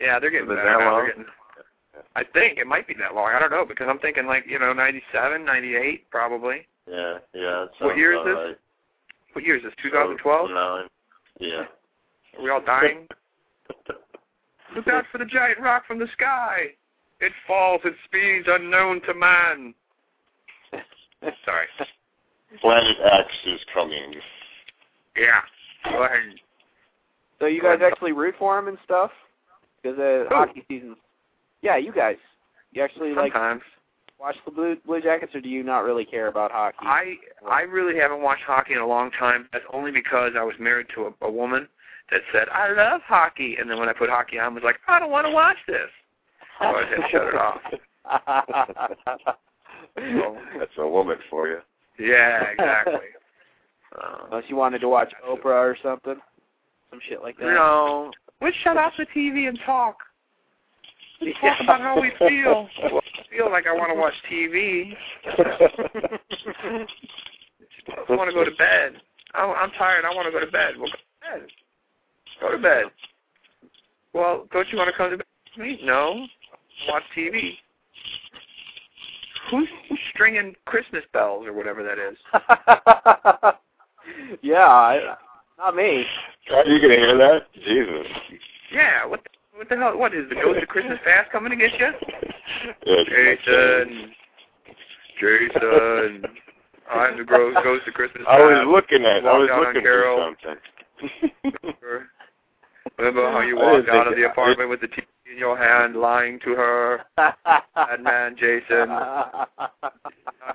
[0.00, 0.94] Yeah, they're getting better that long?
[0.96, 1.24] They're getting.
[2.16, 3.32] I think it might be that long.
[3.34, 6.66] I don't know because I'm thinking like you know '97, '98, probably.
[6.90, 7.18] Yeah.
[7.34, 7.66] Yeah.
[7.80, 8.34] What year is this?
[8.34, 8.56] right.
[9.32, 9.72] What year is this?
[9.82, 10.50] 2012?
[11.40, 11.64] Yeah.
[12.36, 13.06] Are we all dying?
[14.74, 16.68] Look out for the giant rock from the sky.
[17.20, 19.74] It falls at speeds unknown to man.
[21.44, 21.66] Sorry.
[22.60, 24.14] Planet X is coming.
[25.16, 25.40] Yeah.
[25.90, 26.18] Go ahead.
[27.38, 29.10] So you guys actually root for them and stuff?
[29.82, 30.34] Because the uh, Who?
[30.34, 30.96] hockey season.
[31.62, 32.16] Yeah, you guys.
[32.72, 33.62] You actually like Sometimes.
[34.18, 36.76] watch the Blue Blue Jackets, or do you not really care about hockey?
[36.82, 37.14] I
[37.48, 39.48] I really haven't watched hockey in a long time.
[39.52, 41.66] That's only because I was married to a, a woman
[42.10, 44.98] that said I love hockey, and then when I put hockey on, was like I
[44.98, 45.88] don't want to watch this.
[46.60, 47.60] So I had to shut it off.
[49.96, 51.58] So, That's a woman for you.
[51.98, 52.94] yeah, exactly.
[54.30, 56.16] Unless you wanted to watch Oprah or something,
[56.90, 57.46] some shit like that.
[57.46, 59.96] no, let's shut off the TV and talk.
[61.20, 62.68] Let's talk about how we feel.
[62.82, 64.94] Well, I feel like I want to watch TV.
[68.08, 68.94] I want to go to bed.
[69.34, 70.04] I, I'm tired.
[70.04, 70.74] I want to go to bed.
[70.78, 71.48] Well, go to bed.
[72.40, 72.84] Go to bed.
[74.12, 75.26] Well, don't you want to come to bed
[75.56, 75.80] with me?
[75.84, 76.26] No.
[76.88, 77.52] Watch TV.
[79.50, 82.16] Who's, who's stringing Christmas bells or whatever that is?
[84.42, 85.16] yeah, I,
[85.58, 86.04] not me.
[86.52, 87.52] Are you gonna hear that?
[87.54, 88.06] Jesus.
[88.72, 89.04] Yeah.
[89.06, 89.98] What the, what the hell?
[89.98, 91.90] What is the ghost of Christmas past coming to get you?
[92.86, 94.12] Jason.
[95.20, 96.22] Jason.
[96.90, 99.24] I'm the ghost, ghost of Christmas I was looking at.
[99.24, 100.34] I was looking Carol.
[100.42, 100.56] for
[101.02, 102.06] something.
[102.98, 106.38] Remember how you walked out of the apartment with the TV in your hand, lying
[106.40, 107.04] to her?
[107.16, 108.88] Bad man, Jason.
[108.88, 109.50] Not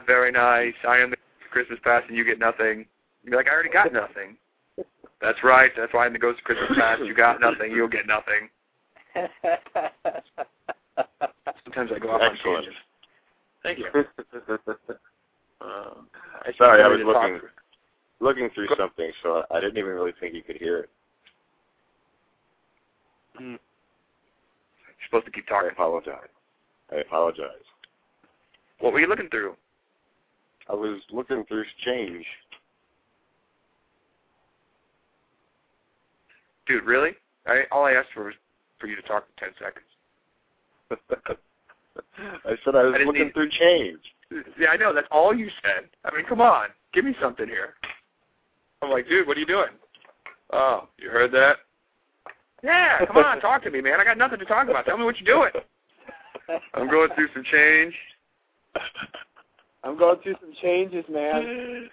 [0.08, 0.74] very nice.
[0.88, 1.18] I am the
[1.52, 2.86] Christmas past, and you get nothing.
[3.24, 4.38] You'd be like, I already got nothing.
[5.22, 5.72] That's right.
[5.78, 7.02] That's why I'm the ghost of Christmas past.
[7.04, 7.72] You got nothing.
[7.72, 8.50] You'll get nothing.
[11.64, 12.66] Sometimes I go off on Excellent.
[12.66, 12.78] tangents.
[13.64, 13.86] Thank you.
[15.62, 15.66] Uh,
[16.46, 17.40] I Sorry, I was to talk- looking
[18.20, 20.90] looking through something, so I didn't even really think you could hear it.
[23.42, 23.52] Mm.
[23.52, 23.60] You're
[25.08, 25.70] supposed to keep I talking.
[25.72, 26.30] apologize.
[26.92, 27.48] I apologize.
[28.80, 29.56] What were you looking through?
[30.70, 32.26] I was looking through change.
[36.68, 37.12] Dude, really?
[37.46, 38.34] I all I asked for was
[38.80, 39.86] for you to talk for ten seconds.
[42.46, 44.00] I said I was I looking need- through change.
[44.60, 44.92] Yeah, I know.
[44.94, 45.88] That's all you said.
[46.04, 46.70] I mean, come on.
[46.94, 47.76] Give me something here.
[48.82, 49.68] I'm like, dude, what are you doing?
[50.52, 51.58] Oh, you heard that?
[52.66, 54.00] Yeah, come on, talk to me, man.
[54.00, 54.86] I got nothing to talk about.
[54.86, 55.52] Tell me what you're doing.
[56.74, 57.94] I'm going through some change.
[59.84, 61.90] I'm going through some changes, man.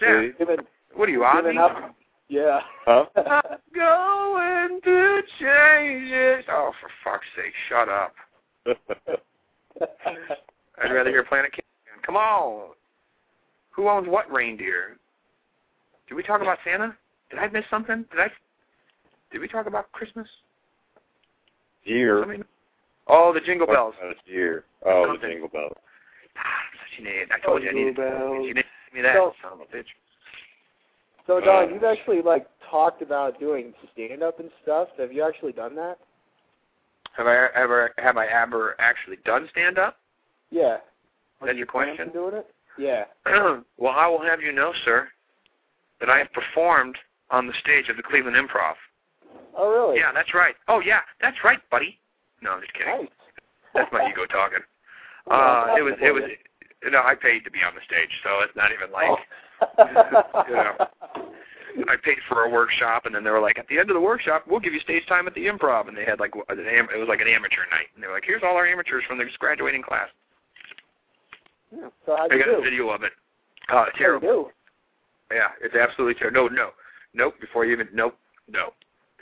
[0.00, 0.22] Yeah.
[0.22, 0.30] See?
[0.38, 0.56] Giving,
[0.94, 1.86] What are you, giving Ozzy?
[1.86, 1.94] up.
[2.28, 2.60] Yeah.
[2.86, 3.04] Huh?
[3.16, 6.44] I'm going to changes.
[6.50, 8.14] Oh, for fuck's sake, shut up.
[10.82, 11.60] I'd rather hear Planet King.
[12.04, 12.70] Come on.
[13.72, 14.96] Who owns what reindeer?
[16.08, 16.96] Did we talk about Santa?
[17.30, 18.04] Did I miss something?
[18.10, 18.28] Did I?
[19.30, 20.28] Did we talk about Christmas?
[21.84, 22.20] Deer.
[22.20, 22.44] Somebody-
[23.06, 23.94] Oh, the Jingle Bells.
[24.02, 24.64] Oh, deer.
[24.82, 25.76] Oh, the jingle bells.
[26.38, 27.28] Ah, I'm such an idiot.
[27.34, 27.96] I told you I needed.
[27.96, 28.46] Jingle bells.
[28.46, 29.88] You didn't give me that, So- son of a bitch.
[31.26, 34.88] So, Don, you've actually like talked about doing stand up and stuff.
[34.98, 35.98] Have you actually done that?
[37.12, 39.98] Have I ever have I ever actually done stand up?
[40.50, 40.78] Yeah.
[41.40, 42.10] That's Do you your question?
[42.10, 42.54] Doing it?
[42.78, 43.04] Yeah.
[43.78, 45.08] well, I will have you know, sir,
[46.00, 46.98] that I have performed
[47.30, 48.74] on the stage of the Cleveland Improv.
[49.56, 49.98] Oh, really?
[49.98, 50.54] Yeah, that's right.
[50.68, 51.98] Oh, yeah, that's right, buddy.
[52.42, 52.92] No, I'm just kidding.
[52.92, 53.08] Nice.
[53.74, 54.60] That's my ego talking.
[55.26, 56.24] Uh, it was, it was,
[56.82, 60.44] you know, I paid to be on the stage, so it's not even like Oh.
[60.50, 60.74] Yeah.
[61.88, 64.00] I paid for a workshop, and then they were like, at the end of the
[64.02, 66.88] workshop, we'll give you stage time at the Improv, and they had like, an am-
[66.94, 69.16] it was like an amateur night, and they were like, here's all our amateurs from
[69.16, 70.08] this graduating class.
[71.74, 71.88] Yeah.
[72.04, 73.12] So I you got a video of it.
[73.72, 74.50] Uh, terrible.
[75.32, 76.50] Yeah, it's absolutely terrible.
[76.50, 76.70] No, no,
[77.14, 77.34] nope.
[77.40, 78.14] Before you even, nope,
[78.46, 78.74] no.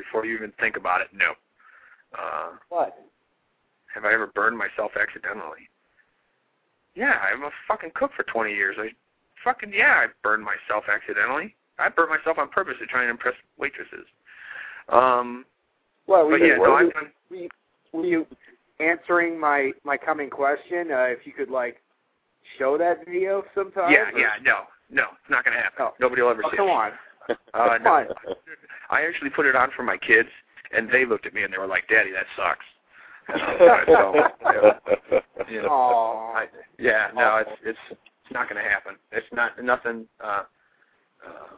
[0.03, 1.33] Before you even think about it, no.
[2.19, 2.99] Uh, What?
[3.95, 5.69] have I ever burned myself accidentally?
[6.95, 8.77] Yeah, I'm a fucking cook for 20 years.
[8.79, 8.89] I
[9.45, 11.55] fucking yeah, I burned myself accidentally.
[11.79, 14.07] I burnt myself on purpose to try and impress waitresses.
[14.89, 15.45] Um,
[16.07, 16.93] Well, but were yeah, you, no, I've
[17.31, 17.49] were you
[17.93, 18.27] were you
[18.81, 20.91] answering my my coming question?
[20.91, 21.81] Uh, if you could like
[22.59, 23.91] show that video sometime?
[23.93, 25.87] Yeah, or- yeah, no, no, it's not gonna happen.
[25.87, 25.95] Oh.
[26.01, 26.73] Nobody will ever Oh, see come it.
[26.73, 26.93] on.
[27.55, 28.05] Uh, no.
[28.91, 30.29] I actually put it on for my kids,
[30.75, 32.65] and they looked at me and they were like, "Daddy, that sucks."
[33.29, 36.47] And I was so, yeah, you know, I,
[36.79, 38.95] yeah, no, it's it's it's not going to happen.
[39.13, 40.07] It's not nothing.
[40.23, 40.43] Uh,
[41.27, 41.57] uh,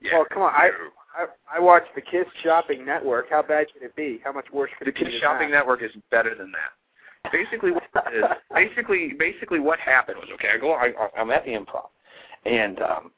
[0.00, 0.14] yeah.
[0.14, 0.90] Well, come on, I- no.
[1.16, 3.30] I I watched the Kiss Shopping Network.
[3.30, 4.20] How bad could it be?
[4.24, 5.00] How much worse could the it be?
[5.00, 5.58] Kids than Shopping that?
[5.58, 7.32] Network is better than that.
[7.32, 7.84] Basically, what
[8.54, 10.48] basically basically what happened was okay.
[10.54, 11.88] I go, I, I'm at the improv,
[12.46, 13.10] and um,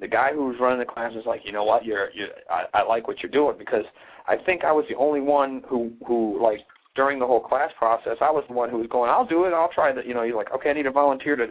[0.00, 2.64] the guy who was running the class was like, you know what, you're, you, I,
[2.74, 3.84] I like what you're doing because
[4.26, 6.60] I think I was the only one who who like
[6.94, 9.52] during the whole class process, I was the one who was going, I'll do it,
[9.52, 10.06] I'll try that.
[10.06, 11.48] You know, he's like, okay, I need a volunteer to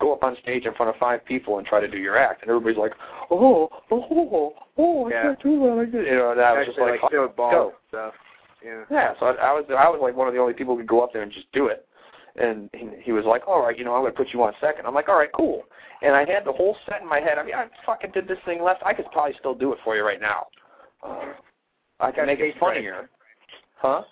[0.00, 2.42] go up on stage in front of five people and try to do your act,
[2.42, 2.92] and everybody's like,
[3.30, 5.22] oh, oh, oh, oh, I Yeah.
[5.22, 5.78] can't do that.
[5.80, 6.06] I did.
[6.06, 7.72] You know, and I was just like, like balls go.
[7.88, 8.14] stuff.
[8.64, 8.84] Yeah.
[8.90, 10.88] Yeah, so I, I was I was like one of the only people who could
[10.88, 11.86] go up there and just do it.
[12.36, 14.54] And he, he was like, "All right, you know, I'm going to put you on
[14.60, 14.86] second.
[14.86, 15.64] I'm like, "All right, cool."
[16.00, 17.38] And I had the whole set in my head.
[17.38, 18.82] I mean, I fucking did this thing left.
[18.84, 20.46] I could probably still do it for you right now.
[21.02, 21.32] Uh,
[22.00, 23.08] I can make it funnier.
[23.76, 24.02] Huh?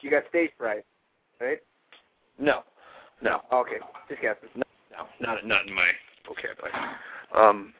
[0.00, 0.84] You got stage fright,
[1.40, 1.58] right?
[2.38, 2.62] No,
[3.22, 3.76] no, Okay,
[4.08, 4.48] just guessing.
[4.54, 5.88] no, not not in my
[6.26, 6.72] vocabulary.
[7.34, 7.72] Um,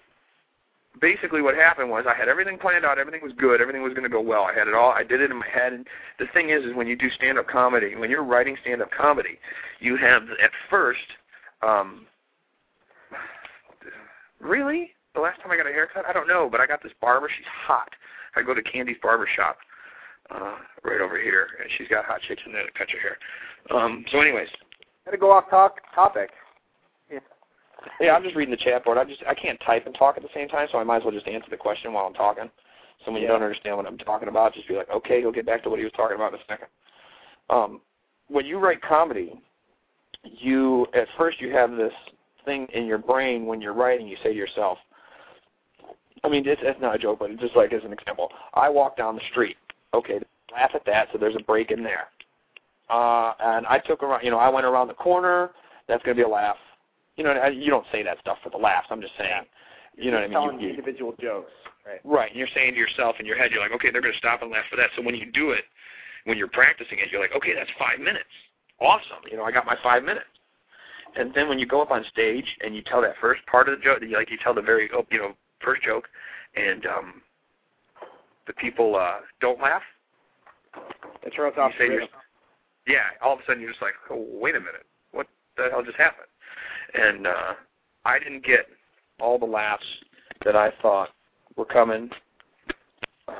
[1.01, 2.99] basically, what happened was I had everything planned out.
[2.99, 3.61] Everything was good.
[3.61, 4.45] Everything was going to go well.
[4.45, 4.91] I had it all.
[4.91, 5.73] I did it in my head.
[5.73, 5.87] And
[6.19, 9.39] the thing is, is when you do stand-up comedy, when you're writing stand-up comedy,
[9.81, 11.01] you have at first.
[11.63, 12.07] Um,
[14.41, 16.93] really, the last time I got a haircut, I don't know, but I got this
[17.01, 17.29] barber.
[17.35, 17.89] She's hot.
[18.35, 19.57] I go to Candy's barber shop
[20.31, 23.17] uh, right over here, and she's got hot chicks in there to cut your hair.
[23.71, 24.49] Um, so, anyways,
[25.07, 26.31] I Gotta go off talk topic.
[28.01, 28.99] Yeah, I'm just reading the chat board.
[28.99, 31.03] I just I can't type and talk at the same time, so I might as
[31.05, 32.51] well just answer the question while I'm talking.
[33.05, 35.47] So when you don't understand what I'm talking about, just be like, okay, he'll get
[35.47, 36.69] back to what he was talking about in a second.
[37.51, 37.81] Um,
[38.29, 39.41] when you write comedy,
[40.25, 41.93] you at first you have this
[42.45, 44.09] thing in your brain when you're writing.
[44.09, 44.79] You say to yourself,
[46.25, 48.69] I mean, it's, it's not a joke, but it's just like as an example, I
[48.69, 49.57] walk down the street.
[49.95, 50.19] Okay,
[50.53, 51.09] laugh at that.
[51.13, 52.09] So there's a break in there.
[52.89, 55.51] Uh, and I took around, you know, I went around the corner.
[55.89, 56.57] That's going to be a laugh.
[57.17, 58.89] You know, I- you don't say that stuff for the laughs.
[58.91, 59.47] I'm just saying.
[59.97, 60.33] You know what I mean?
[60.33, 61.53] Telling You- you- individual jokes.
[61.87, 62.01] Right.
[62.05, 64.19] Right, and you're saying to yourself in your head, you're like, okay, they're going to
[64.19, 64.91] stop and laugh for that.
[64.97, 65.65] So when you do it,
[66.25, 68.29] when you're practicing it, you're like, okay, that's five minutes.
[68.81, 69.23] Awesome.
[69.31, 70.27] You know, I got my five minutes.
[71.15, 73.79] And then when you go up on stage and you tell that first part of
[73.79, 76.09] the joke, like you tell the very, oh, you know, first joke,
[76.57, 77.23] and um,
[78.47, 79.83] the people uh, don't laugh,
[81.23, 82.09] It throws You off say you're-
[82.87, 85.27] yeah, all of a sudden you're just like, oh, wait a minute, what
[85.57, 86.29] the hell just happened?
[86.95, 87.55] And uh,
[88.05, 88.67] I didn't get
[89.21, 89.85] all the laughs
[90.45, 91.11] that I thought
[91.57, 92.11] were coming
[93.29, 93.33] uh,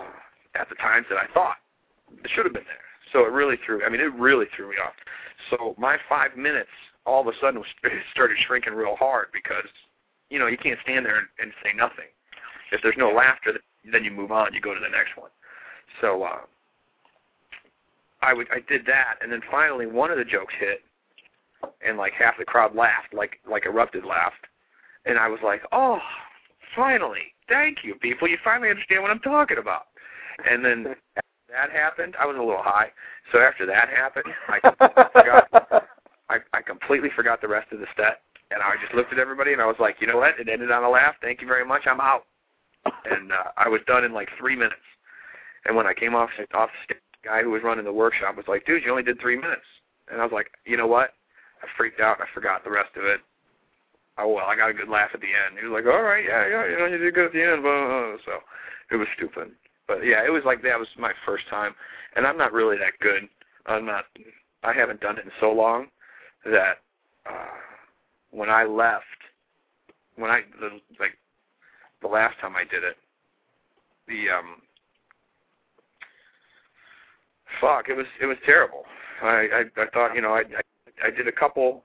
[0.55, 1.57] at the times that I thought
[2.25, 2.77] it should have been there.
[3.13, 3.85] So it really threw.
[3.85, 4.93] I mean, it really threw me off.
[5.51, 6.71] So my five minutes
[7.05, 7.69] all of a sudden was,
[8.13, 9.65] started shrinking real hard because
[10.31, 12.11] you know you can't stand there and, and say nothing.
[12.73, 13.53] If there's no laughter,
[13.91, 14.53] then you move on.
[14.53, 15.31] You go to the next one.
[16.01, 16.41] So uh,
[18.23, 20.81] I would I did that, and then finally one of the jokes hit,
[21.87, 24.47] and like half the crowd laughed, like like erupted laughed,
[25.05, 25.99] and I was like, oh,
[26.75, 29.87] finally, thank you, people, you finally understand what I'm talking about.
[30.49, 30.87] And then
[31.17, 32.91] after that happened, I was a little high,
[33.33, 34.61] so after that happened, I
[35.13, 35.49] forgot,
[36.29, 38.21] I, I completely forgot the rest of the set,
[38.51, 40.71] and I just looked at everybody and I was like, you know what, it ended
[40.71, 41.15] on a laugh.
[41.21, 41.83] Thank you very much.
[41.87, 42.27] I'm out.
[43.05, 44.75] And uh, I was done in like three minutes.
[45.65, 48.47] And when I came off off stage, the guy who was running the workshop was
[48.47, 49.67] like, dude, you only did three minutes.
[50.11, 51.15] And I was like, you know what?
[51.63, 52.19] I freaked out.
[52.21, 53.21] And I forgot the rest of it.
[54.19, 55.59] Oh well, I got a good laugh at the end.
[55.61, 57.63] He was like, all right, yeah, yeah, you know, you did good at the end.
[57.63, 58.17] Blah, blah, blah.
[58.25, 58.33] So
[58.91, 59.51] it was stupid.
[59.87, 61.75] But yeah, it was like that was my first time,
[62.17, 63.29] and I'm not really that good.
[63.67, 64.05] I'm not.
[64.63, 65.89] I haven't done it in so long
[66.45, 66.79] that
[67.29, 67.57] uh,
[68.31, 69.05] when I left,
[70.17, 71.19] when I the, like
[72.01, 72.97] the last time I did it,
[74.09, 74.63] the um,
[77.61, 78.85] fuck, it was it was terrible.
[79.23, 80.63] I I, I thought you know I, I
[81.05, 81.85] I did a couple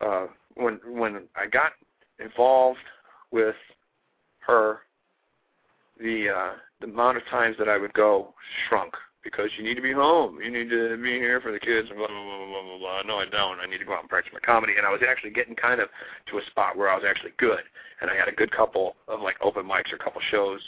[0.00, 1.72] uh, when when I got
[2.18, 2.78] involved
[3.30, 3.56] with
[4.40, 4.80] her,
[6.00, 8.34] the uh, the amount of times that I would go
[8.68, 8.94] shrunk
[9.24, 11.98] because you need to be home, you need to be here for the kids, and
[11.98, 12.78] blah blah blah blah blah.
[12.78, 13.02] blah.
[13.02, 13.58] No, I don't.
[13.60, 15.80] I need to go out and practice my comedy, and I was actually getting kind
[15.80, 15.88] of
[16.30, 17.60] to a spot where I was actually good,
[18.00, 20.60] and I had a good couple of like open mics or a couple shows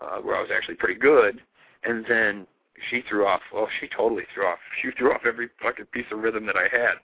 [0.00, 1.40] uh, where I was actually pretty good,
[1.84, 2.46] and then
[2.90, 3.40] she threw off.
[3.52, 4.58] Well, she totally threw off.
[4.80, 6.94] She threw off every fucking piece of rhythm that I had.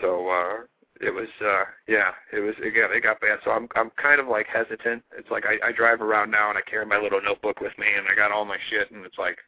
[0.00, 0.66] So uh,
[1.00, 3.38] it was uh yeah it was got it got bad.
[3.44, 5.02] So i'm i'm kind of like hesitant.
[5.16, 7.86] It's like i i drive around now and i carry my little notebook with me
[7.96, 9.38] and i got all my shit and it's like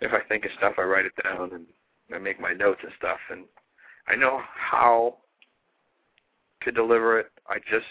[0.00, 1.66] if i think of stuff i write it down and
[2.14, 3.18] i make my notes and stuff.
[3.30, 3.44] And
[4.08, 5.18] i know how
[6.62, 7.30] to deliver it.
[7.48, 7.86] I just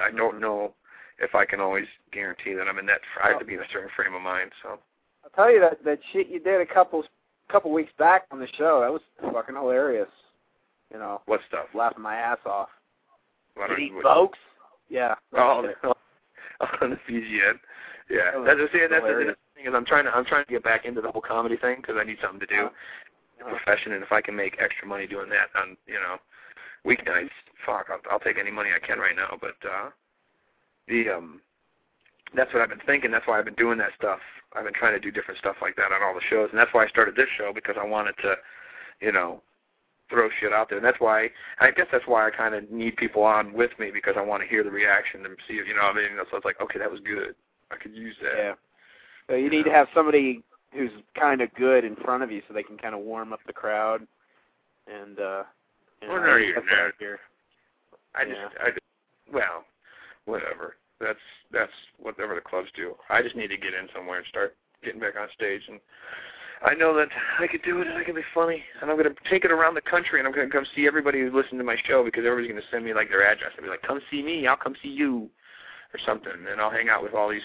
[0.00, 0.74] i don't know
[1.18, 3.68] if i can always guarantee that i'm in that i have to be in a
[3.72, 4.78] certain frame of mind so.
[5.24, 7.02] I'll tell you that that shit you did a couple
[7.48, 9.00] couple weeks back on the show that was
[9.32, 10.08] fucking hilarious.
[10.94, 12.68] You know, what stuff laughing my ass off.
[13.56, 14.38] Why Did you- folks?
[14.88, 15.16] Yeah.
[15.32, 15.66] Oh,
[16.80, 17.58] on the VGN.
[18.08, 20.62] Yeah, That was that's that's the thing is I'm trying to I'm trying to get
[20.62, 23.46] back into the whole comedy thing because I need something to do, Uh-huh.
[23.46, 26.18] a profession, and if I can make extra money doing that on you know
[26.86, 27.30] weeknights,
[27.66, 29.36] fuck, I'll, I'll take any money I can right now.
[29.40, 29.90] But uh
[30.86, 31.40] the um
[32.36, 33.10] that's what I've been thinking.
[33.10, 34.20] That's why I've been doing that stuff.
[34.54, 36.72] I've been trying to do different stuff like that on all the shows, and that's
[36.72, 38.36] why I started this show because I wanted to,
[39.00, 39.42] you know,
[40.10, 40.78] throw shit out there.
[40.78, 41.28] And that's why
[41.60, 44.42] I guess that's why I kind of need people on with me because I want
[44.42, 45.82] to hear the reaction and see if you know.
[45.82, 47.34] what I mean, so it's like, okay, that was good.
[47.70, 48.36] I could use that.
[48.36, 48.52] Yeah.
[49.28, 52.52] So you need to have somebody who's kind of good in front of you so
[52.54, 54.06] they can kind of warm up the crowd.
[54.86, 55.42] And uh
[56.02, 56.92] you know, Well, no, you're that's I not.
[56.98, 57.18] hear.
[58.14, 58.62] I just, Yeah.
[58.62, 58.80] I just,
[59.32, 59.64] well,
[60.26, 60.76] whatever.
[61.00, 61.18] That's
[61.52, 62.94] that's whatever the clubs do.
[63.08, 64.54] I just need to get in somewhere and start
[64.84, 65.80] getting back on stage, and
[66.62, 67.08] I know that
[67.38, 69.52] I could do it, and I can be funny, and I'm going to take it
[69.52, 72.04] around the country, and I'm going to come see everybody who's listening to my show
[72.04, 74.46] because everybody's going to send me like their address and be like, "Come see me,
[74.46, 75.28] I'll come see you,"
[75.92, 77.42] or something, and I'll hang out with all these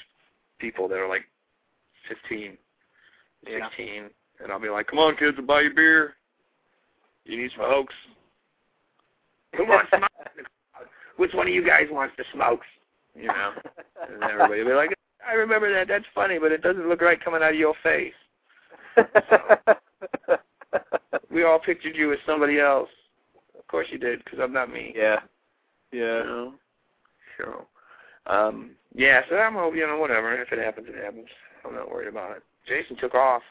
[0.60, 1.26] people that are like
[2.08, 2.58] 15,
[3.48, 3.68] Yeah.
[3.70, 4.10] 16,
[4.42, 6.16] and I'll be like, "Come on, kids, I'll buy you beer.
[7.26, 7.96] You need some hokes."
[9.58, 10.10] Come on, smoke.
[11.18, 12.68] Which one of you guys wants the smokes?
[13.16, 13.52] You know,
[14.08, 14.94] and everybody will be like,
[15.28, 15.88] "I remember that.
[15.88, 18.14] That's funny, but it doesn't look right coming out of your face."
[21.32, 22.90] We all pictured you as somebody else.
[23.58, 24.94] Of course you did, because I'm not me.
[24.96, 25.20] yeah.
[25.92, 26.24] You Yeah.
[26.24, 26.54] know?
[27.38, 27.68] So,
[28.26, 29.22] um, yeah.
[29.30, 30.34] So I'm, hoping, you know, whatever.
[30.42, 31.28] If it happens, it happens.
[31.66, 32.44] I'm not worried about it.
[32.68, 33.44] Jason took off.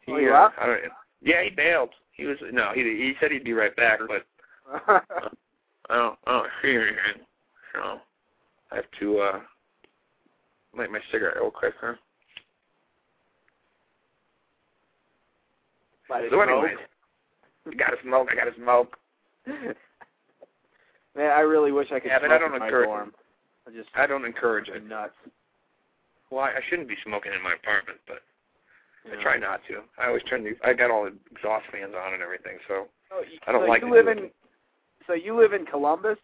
[0.00, 0.50] He, Oh, he uh.
[0.58, 0.80] I don't,
[1.22, 1.90] yeah, he bailed.
[2.12, 4.26] He was no, he he said he'd be right back, but
[4.88, 5.00] I
[5.94, 7.26] don't, I don't hear anything.
[7.74, 8.00] So
[8.72, 9.40] I have to uh
[10.76, 11.94] light my cigarette real quick, huh?
[16.10, 16.76] It So anyways,
[17.70, 18.28] I gotta smoke.
[18.30, 18.96] I gotta smoke.
[19.46, 23.12] Man, I really wish I could Yeah, but smoke I don't in my encourage dorm.
[23.66, 24.86] I just I don't encourage it.
[24.86, 25.14] nuts.
[26.30, 28.22] Well, I, I shouldn't be smoking in my apartment, but
[29.04, 29.82] you I try not to.
[29.98, 30.54] I always turn the.
[30.64, 33.68] I got all the exhaust fans on and everything, so Oh, you, I don't so
[33.68, 34.34] like you live in it.
[35.06, 36.18] so you live in Columbus?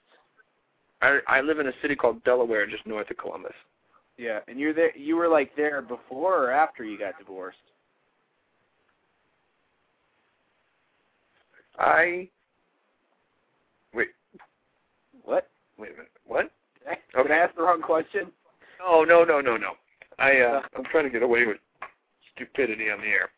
[1.00, 3.54] I I live in a city called Delaware, just north of Columbus.
[4.18, 4.40] Yeah.
[4.48, 7.58] And you're there you were like there before or after you got divorced?
[11.82, 12.28] I
[13.92, 14.08] wait.
[15.24, 15.50] What?
[15.78, 16.10] Wait a minute.
[16.26, 16.50] What?
[16.78, 17.34] Did I, did Okay.
[17.34, 18.32] I ask the wrong question?
[18.82, 19.72] Oh no no no no.
[20.18, 21.58] I uh I'm trying to get away with
[22.34, 23.30] stupidity on the air.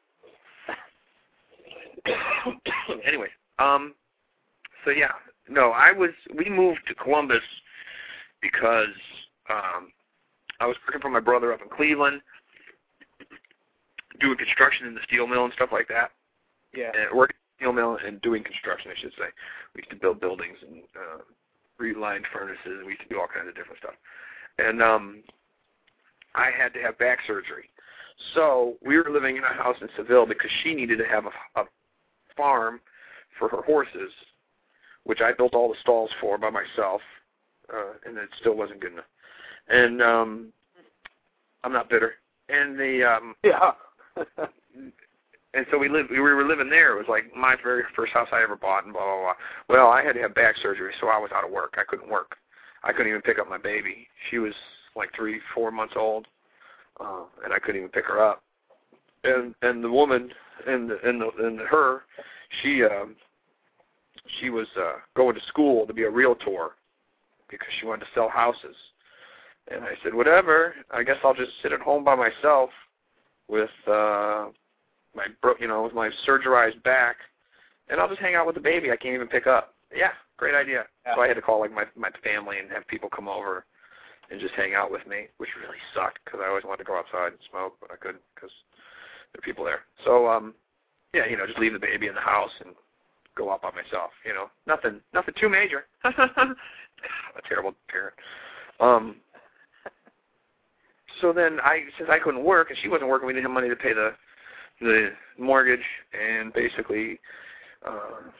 [3.06, 3.94] anyway, um
[4.84, 5.12] so yeah,
[5.48, 7.42] no, I was we moved to Columbus
[8.42, 8.94] because
[9.48, 9.90] um
[10.60, 12.20] I was working for my brother up in Cleveland
[14.20, 16.10] doing construction in the steel mill and stuff like that.
[16.74, 16.90] Yeah.
[16.94, 19.28] And working steel mill and doing construction I should say.
[19.74, 21.22] We used to build buildings and uh
[21.78, 23.94] relined furnaces, and we used to do all kinds of different stuff.
[24.58, 25.22] And um
[26.34, 27.70] I had to have back surgery.
[28.34, 31.60] So we were living in a house in Seville because she needed to have a,
[31.60, 31.64] a
[32.36, 32.80] farm
[33.38, 34.12] for her horses,
[35.04, 37.00] which I built all the stalls for by myself,
[37.72, 39.04] uh, and it still wasn't good enough.
[39.68, 40.52] And um,
[41.62, 42.14] I'm not bitter.
[42.48, 43.72] And the um, Yeah.
[45.54, 46.10] and so we lived.
[46.10, 46.92] We were living there.
[46.92, 49.34] It was like my very first house I ever bought, and blah blah blah.
[49.68, 51.74] Well, I had to have back surgery, so I was out of work.
[51.78, 52.36] I couldn't work.
[52.82, 54.08] I couldn't even pick up my baby.
[54.30, 54.52] She was
[54.96, 56.26] like three, four months old,
[57.00, 58.42] uh, and I couldn't even pick her up.
[59.22, 60.30] And and the woman
[60.66, 62.02] and the, and the, and the, her,
[62.62, 63.16] she um,
[64.40, 66.70] she was uh, going to school to be a realtor
[67.48, 68.76] because she wanted to sell houses.
[69.70, 70.74] And I said, whatever.
[70.90, 72.70] I guess I'll just sit at home by myself
[73.48, 74.48] with uh,
[75.14, 77.16] my bro, you know, with my surgerized back,
[77.88, 78.90] and I'll just hang out with the baby.
[78.90, 79.74] I can't even pick up.
[79.94, 80.84] Yeah, great idea.
[81.06, 81.14] Yeah.
[81.14, 83.64] So I had to call like my my family and have people come over
[84.30, 86.98] and just hang out with me, which really sucked because I always wanted to go
[86.98, 88.50] outside and smoke, but I couldn't because
[89.32, 89.80] there are people there.
[90.04, 90.54] So um,
[91.14, 92.74] yeah, you know, just leave the baby in the house and
[93.36, 94.10] go out by myself.
[94.24, 95.86] You know, nothing, nothing too major.
[96.04, 98.14] A terrible parent.
[98.80, 99.16] Um,
[101.20, 103.68] so then I, since I couldn't work and she wasn't working, we didn't have money
[103.68, 104.12] to pay the
[104.80, 107.20] the mortgage, and basically,
[107.86, 108.30] uh,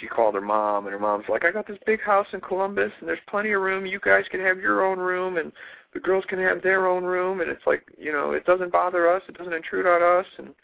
[0.00, 2.92] she called her mom, and her mom's like, I got this big house in Columbus,
[3.00, 3.86] and there's plenty of room.
[3.86, 5.52] You guys can have your own room, and
[5.94, 9.10] the girls can have their own room, and it's like, you know, it doesn't bother
[9.10, 9.22] us.
[9.28, 10.26] It doesn't intrude on us.
[10.38, 10.54] And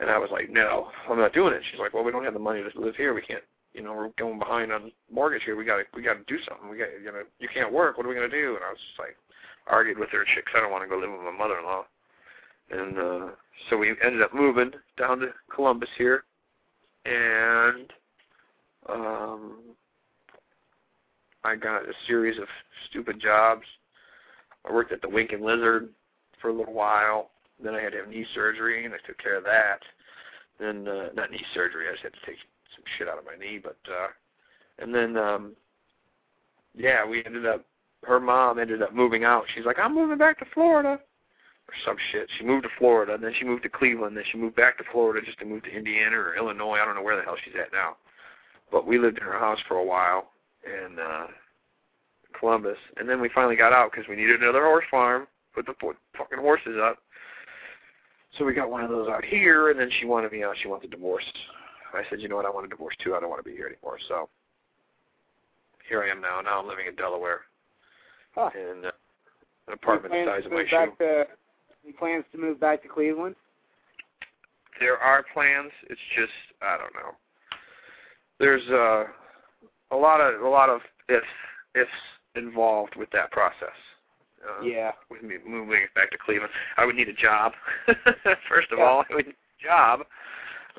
[0.00, 1.62] and I was like, no, I'm not doing it.
[1.70, 3.14] She's like, well, we don't have the money to live here.
[3.14, 5.54] We can't, you know, we're going behind on mortgage here.
[5.54, 6.68] We got to we got to do something.
[6.68, 7.96] We got, you know, you can't work.
[7.96, 8.56] What are we gonna do?
[8.56, 9.16] And I was just like,
[9.66, 11.84] argued with her chick, cause I don't want to go live with my mother-in-law.
[12.70, 13.28] And uh
[13.68, 16.24] so we ended up moving down to Columbus here,
[17.04, 17.92] and
[18.88, 19.58] um
[21.44, 22.46] I got a series of
[22.88, 23.66] stupid jobs.
[24.68, 25.88] I worked at the Winking Lizard
[26.40, 27.30] for a little while.
[27.62, 29.80] Then I had to have knee surgery, and I took care of that.
[30.58, 32.38] Then uh, not knee surgery, I just had to take
[32.74, 33.58] some shit out of my knee.
[33.62, 34.08] But uh,
[34.78, 35.52] and then um,
[36.76, 37.64] yeah, we ended up.
[38.04, 39.44] Her mom ended up moving out.
[39.54, 40.98] She's like, I'm moving back to Florida,
[41.68, 42.28] or some shit.
[42.38, 44.16] She moved to Florida, and then she moved to Cleveland.
[44.16, 46.78] Then she moved back to Florida just to move to Indiana or Illinois.
[46.80, 47.96] I don't know where the hell she's at now.
[48.70, 50.30] But we lived in her house for a while
[50.64, 51.26] in uh,
[52.38, 55.26] Columbus, and then we finally got out because we needed another horse farm.
[55.54, 55.74] Put the
[56.16, 56.98] fucking horses up.
[58.38, 60.54] So we got one of those out here, and then she wanted me out.
[60.62, 61.24] She wanted a divorce.
[61.92, 63.14] I said, you know what, I want a divorce too.
[63.14, 63.98] I don't want to be here anymore.
[64.08, 64.30] So
[65.86, 66.40] here I am now.
[66.40, 67.42] Now I'm living in Delaware
[68.34, 68.48] Huh.
[68.54, 68.90] in uh,
[69.68, 70.92] an apartment the size of my shoe.
[70.98, 71.26] to
[71.84, 73.34] any plans to move back to Cleveland?
[74.80, 75.70] There are plans.
[75.88, 77.12] It's just I don't know.
[78.38, 79.04] There's uh,
[79.94, 81.24] a lot of a lot of ifs
[81.74, 81.90] ifs
[82.34, 83.76] involved with that process.
[84.42, 84.90] Uh, yeah.
[85.08, 86.50] with me moving back to Cleveland.
[86.76, 87.52] I would need a job.
[88.48, 88.84] First of Yeah.
[88.84, 90.00] all, I would need a job,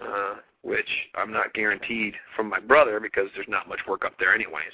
[0.01, 4.35] uh, which I'm not guaranteed from my brother because there's not much work up there
[4.35, 4.73] anyways.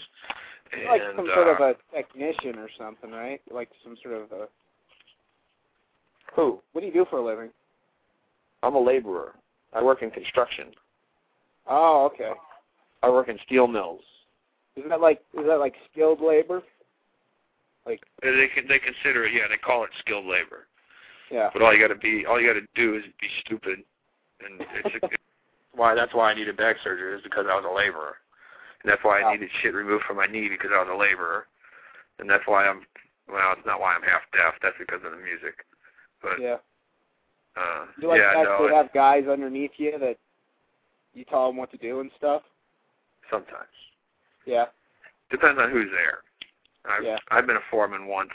[0.73, 3.41] And, like some uh, sort of a technician or something, right?
[3.51, 4.47] Like some sort of a.
[6.35, 6.59] who?
[6.71, 7.49] What do you do for a living?
[8.63, 9.33] I'm a laborer.
[9.73, 10.67] I work in construction.
[11.67, 12.31] Oh, okay.
[13.03, 14.01] I work in steel mills.
[14.75, 16.61] Isn't that like is that like skilled labor?
[17.85, 19.33] Like They they can they consider it.
[19.33, 20.67] Yeah, they call it skilled labor.
[21.31, 21.49] yeah.
[21.53, 23.79] But all you got to be all you got to do is be stupid,
[24.45, 25.15] and it's, it's
[25.73, 28.15] why that's why I needed back surgery is because I was a laborer,
[28.83, 29.31] and that's why I oh.
[29.31, 31.47] needed shit removed from my knee because I was a laborer,
[32.19, 32.81] and that's why I'm
[33.27, 34.55] well, it's not why I'm half deaf.
[34.61, 35.65] That's because of the music,
[36.21, 36.57] but Yeah.
[37.55, 40.17] uh, You like yeah, no, actually it- have guys underneath you that
[41.13, 42.43] you tell them what to do and stuff?
[43.29, 43.69] sometimes
[44.45, 44.65] Yeah.
[45.29, 46.23] depends on who's there.
[46.85, 47.17] I've Yeah.
[47.29, 48.31] I've been a foreman once.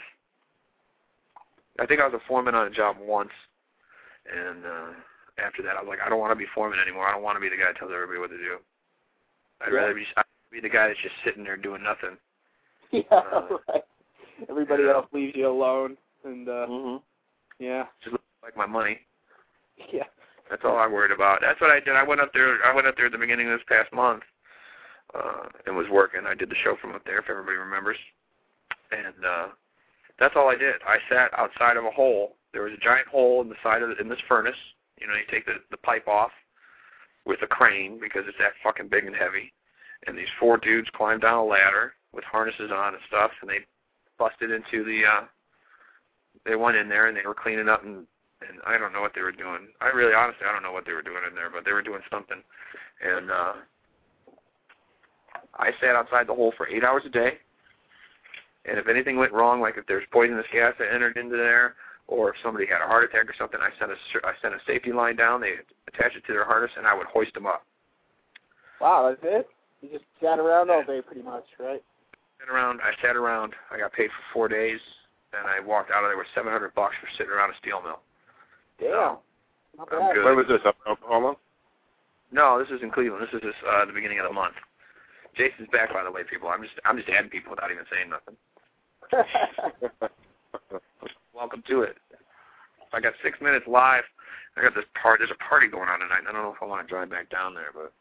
[1.79, 3.33] I think I was a foreman on a job once,
[4.31, 4.93] and uh
[5.37, 7.07] after that I was like, I don't want to be foreman anymore.
[7.07, 8.59] I don't want to be the guy that tells everybody what to do.
[9.61, 9.79] I'd Yeah.
[9.79, 12.17] rather be I'd be the guy that's just sitting there doing nothing.
[12.91, 13.01] Yeah.
[13.11, 13.83] Uh, right.
[14.49, 14.93] Everybody yeah.
[14.93, 17.03] else leaves you alone, and uh Mm-hmm.
[17.59, 17.85] Yeah.
[18.01, 18.99] Just look like my money.
[19.91, 20.03] Yeah.
[20.49, 21.39] That's all I'm worried about.
[21.41, 21.95] That's what I did.
[21.95, 22.63] I went up there.
[22.65, 24.23] I went up there at the beginning of this past month,
[25.15, 26.21] uh, and was working.
[26.25, 27.97] I did the show from up there, if everybody remembers.
[28.91, 29.47] And uh,
[30.19, 30.75] that's all I did.
[30.87, 32.35] I sat outside of a hole.
[32.53, 34.55] There was a giant hole in the side of the, in this furnace.
[35.01, 36.31] You know, you take the the pipe off
[37.25, 39.51] with a crane because it's that fucking big and heavy.
[40.05, 43.59] And these four dudes climbed down a ladder with harnesses on and stuff, and they
[44.19, 45.01] busted into the.
[45.05, 45.21] uh
[46.45, 48.05] They went in there and they were cleaning up and
[48.41, 49.69] and I don't know what they were doing.
[49.81, 51.81] I really, honestly, I don't know what they were doing in there, but they were
[51.81, 52.41] doing something.
[53.01, 53.53] And uh,
[55.55, 57.39] I sat outside the hole for eight hours a day.
[58.65, 61.75] And if anything went wrong, like if there's poisonous gas that entered into there,
[62.07, 64.59] or if somebody had a heart attack or something, I sent a I sent a
[64.67, 65.41] safety line down.
[65.41, 65.53] They
[65.87, 67.63] attached it to their harness, and I would hoist them up.
[68.81, 69.47] Wow, that's it?
[69.81, 71.81] You just sat around all day pretty much, right?
[72.39, 72.79] Sat around.
[72.81, 73.53] I sat around.
[73.71, 74.79] I got paid for four days,
[75.37, 77.99] and I walked out of there with 700 bucks for sitting around a steel mill.
[78.79, 79.17] Damn.
[79.77, 80.23] Not I'm good.
[80.23, 80.61] Where was this?
[80.65, 81.35] Up in Oklahoma?
[82.31, 83.23] No, this is in Cleveland.
[83.23, 84.55] This is this, uh, the beginning of the month.
[85.35, 86.47] Jason's back, by the way, people.
[86.47, 88.35] I'm just I'm just adding people without even saying nothing.
[91.35, 91.97] Welcome to it.
[92.93, 94.03] I got six minutes live.
[94.55, 95.19] I got this part.
[95.19, 96.23] There's a party going on tonight.
[96.27, 97.91] I don't know if I want to drive back down there, but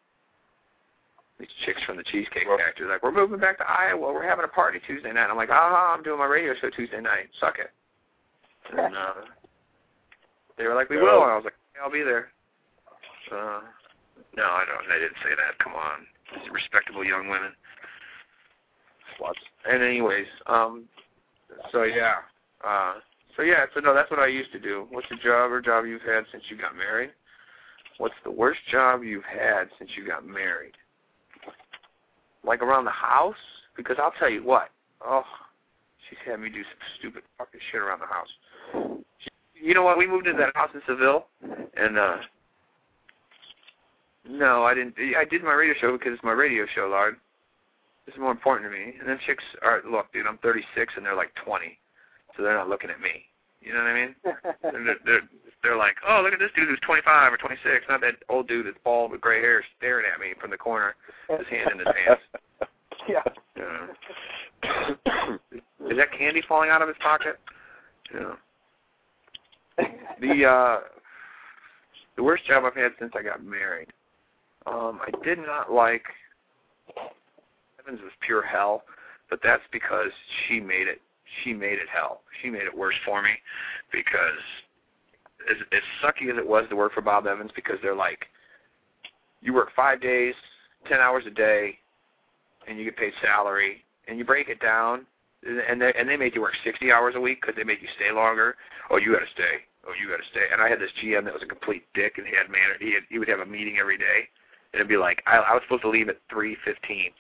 [1.39, 4.13] these chicks from the Cheesecake Factory like, we're moving back to Iowa.
[4.13, 5.29] We're having a party Tuesday night.
[5.29, 7.29] I'm like, aha, I'm doing my radio show Tuesday night.
[7.41, 7.71] Suck it.
[8.77, 9.27] And uh,
[10.57, 11.23] they were like, we will.
[11.23, 12.29] And I was like, I'll be there.
[13.33, 13.61] Uh,
[14.37, 14.91] no, I don't.
[14.91, 15.59] I didn't say that.
[15.63, 17.53] Come on, These respectable young women.
[19.19, 19.35] Sluts.
[19.69, 20.85] And anyways, um,
[21.73, 22.17] so yeah,
[22.65, 22.95] uh,
[23.37, 24.87] so yeah, so no, that's what I used to do.
[24.91, 27.11] What's the job or job you've had since you got married?
[27.99, 30.75] What's the worst job you've had since you got married?
[32.45, 33.37] Like around the house?
[33.77, 34.71] Because I'll tell you what.
[35.05, 35.25] Oh,
[36.09, 38.99] she's had me do some stupid fucking shit around the house.
[39.19, 39.31] She,
[39.67, 39.99] you know what?
[39.99, 41.27] We moved into that house in Seville,
[41.77, 42.17] and uh,
[44.29, 44.95] No, I didn't.
[45.17, 47.17] I did my radio show because it's my radio show, Lard.
[48.07, 48.95] This is more important to me.
[49.01, 50.27] And then chicks are look, dude.
[50.27, 51.79] I'm 36 and they're like 20,
[52.37, 53.25] so they're not looking at me.
[53.61, 54.15] You know what I mean?
[54.85, 55.29] they're, they're
[55.65, 58.67] they're like, oh, look at this dude who's 25 or 26, not that old dude
[58.67, 60.95] that's bald with gray hair staring at me from the corner,
[61.29, 62.23] his hand in his pants.
[63.09, 63.23] yeah.
[63.59, 65.35] Uh,
[65.91, 67.41] is that candy falling out of his pocket?
[68.15, 68.35] Yeah.
[70.21, 70.81] The uh,
[72.17, 73.89] the worst job I've had since I got married.
[74.67, 76.05] Um, I did not like
[77.81, 78.85] Evans was pure hell,
[79.31, 80.11] but that's because
[80.47, 81.01] she made it.
[81.43, 82.21] She made it hell.
[82.41, 83.31] She made it worse for me
[83.91, 84.39] because
[85.51, 88.27] as, as sucky as it was to work for Bob Evans, because they're like,
[89.41, 90.35] you work five days,
[90.89, 91.79] ten hours a day,
[92.67, 95.07] and you get paid salary, and you break it down,
[95.45, 97.89] and they and they make you work sixty hours a week because they make you
[97.97, 98.57] stay longer.
[98.91, 99.65] Oh, you got to stay.
[99.87, 100.49] Oh, you got to stay.
[100.51, 102.81] And I had this GM that was a complete dick, and he had man.
[102.81, 104.29] He had, he would have a meeting every day,
[104.73, 107.13] and it'd be like I, I was supposed to leave at three fifteen,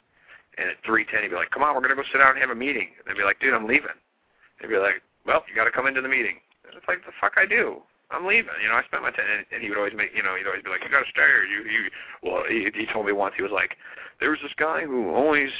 [0.57, 2.41] and at three ten he'd be like, "Come on, we're gonna go sit down and
[2.41, 5.45] have a meeting." And I'd be like, "Dude, I'm leaving." And He'd be like, "Well,
[5.49, 7.85] you got to come into the meeting." And it's like the fuck I do.
[8.15, 8.55] I'm leaving.
[8.62, 10.47] You know, I spent my time, and, and he would always make, you know, he'd
[10.47, 11.91] always be like, "You got to stay." Or you, you.
[12.23, 13.77] Well, he, he told me once he was like,
[14.20, 15.51] "There was this guy who always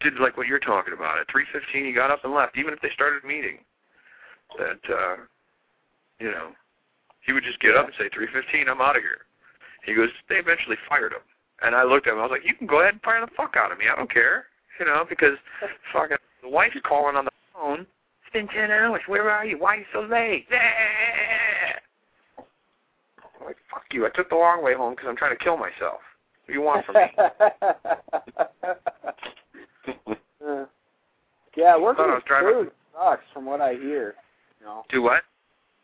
[0.00, 1.20] did like what you're talking about.
[1.20, 3.58] At 3:15, he got up and left, even if they started meeting.
[4.58, 5.16] That, uh,
[6.18, 6.50] you know,
[7.20, 9.26] he would just get up and say, "3:15, I'm out of here."
[9.84, 11.22] He goes, they eventually fired him,
[11.62, 12.18] and I looked at him.
[12.18, 13.86] I was like, "You can go ahead and fire the fuck out of me.
[13.88, 14.46] I don't care."
[14.78, 15.36] You know, because
[15.92, 17.86] fucking the wife's calling on the phone.
[18.32, 19.02] It's been ten hours.
[19.08, 19.58] Where are you?
[19.58, 20.46] Why are you so late?
[23.18, 24.06] I'm like, fuck you.
[24.06, 25.98] I took the long way home because I'm trying to kill myself.
[26.44, 27.02] What do you want from me?
[30.46, 30.64] Uh,
[31.56, 34.14] yeah, working in food sucks from what I hear.
[34.60, 35.22] You know, Do what?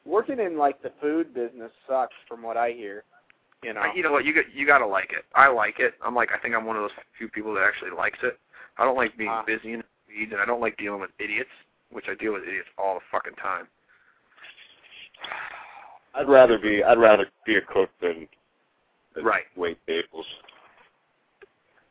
[0.04, 3.02] working in like the food business sucks from what I hear.
[3.64, 3.80] You know.
[3.80, 4.24] I- You know what?
[4.24, 5.24] You got you got to like it.
[5.34, 5.94] I like it.
[6.00, 8.38] I'm like I think I'm one of those few people that actually likes it.
[8.78, 9.42] I don't like being Ah.
[9.44, 9.74] busy
[10.06, 11.50] weeds, and I don't like dealing with idiots,
[11.90, 13.66] which I deal with idiots all the fucking time.
[16.14, 18.26] I'd rather be I'd rather be a cook than,
[19.14, 19.44] than Right.
[19.56, 20.26] wait tables.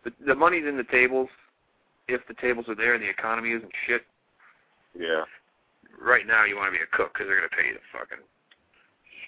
[0.04, 1.30] The, the money's in the tables.
[2.08, 4.04] If the tables are there and the economy isn't shit,
[4.98, 5.24] Yeah.
[6.00, 7.80] right now you want to be a cook because they're going to pay you the
[7.92, 8.22] fucking,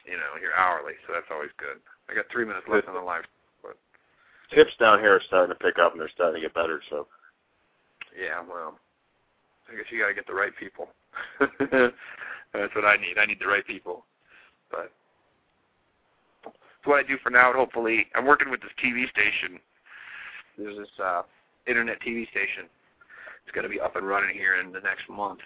[0.06, 0.94] you know, your hourly.
[1.08, 1.78] So that's always good.
[2.10, 3.24] I got three minutes left on the live.
[4.54, 6.82] Tips down here are starting to pick up and they're starting to get better.
[6.90, 7.08] So
[8.18, 8.80] Yeah, well,
[9.70, 10.90] I guess you got to get the right people.
[11.40, 13.18] That's what I need.
[13.20, 14.06] I need the right people.
[14.72, 14.92] But
[16.44, 17.50] that's what I do for now.
[17.50, 19.60] And hopefully, I'm working with this TV station.
[20.58, 21.24] There's this uh,
[21.68, 22.72] internet TV station.
[23.44, 25.40] It's going to be up and running here in the next month.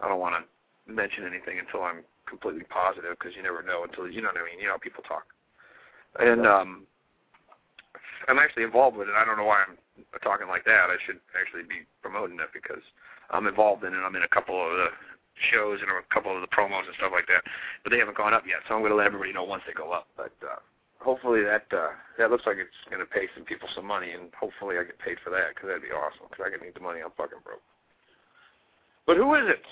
[0.00, 0.44] I don't want to
[0.92, 4.44] mention anything until I'm completely positive because you never know until you know what I
[4.44, 4.58] mean.
[4.58, 5.24] You know how people talk.
[6.18, 6.86] And um,
[8.28, 9.14] I'm actually involved with it.
[9.16, 9.76] I don't know why I'm
[10.20, 10.90] talking like that.
[10.90, 12.82] I should actually be promoting it because
[13.32, 14.00] I'm involved in it.
[14.04, 14.88] I'm in a couple of the
[15.50, 17.42] shows and a couple of the promos and stuff like that,
[17.82, 18.60] but they haven't gone up yet.
[18.68, 20.06] So I'm going to let everybody know once they go up.
[20.16, 20.60] But uh,
[21.00, 24.28] hopefully that uh, that looks like it's going to pay some people some money, and
[24.38, 26.28] hopefully I get paid for that because that'd be awesome.
[26.30, 27.00] Because I could need the money.
[27.00, 27.64] I'm fucking broke.
[29.06, 29.64] But who is it?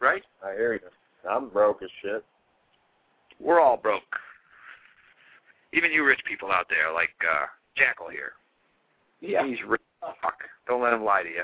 [0.00, 0.22] Right?
[0.42, 0.80] I hear you.
[1.28, 2.24] I'm broke as shit.
[3.38, 4.18] We're all broke.
[5.72, 7.46] Even you rich people out there, like uh,
[7.76, 8.32] Jackal here.
[9.20, 9.46] yeah.
[9.46, 9.80] He's rich.
[10.06, 10.38] As Fuck.
[10.66, 11.42] Don't let him lie to you.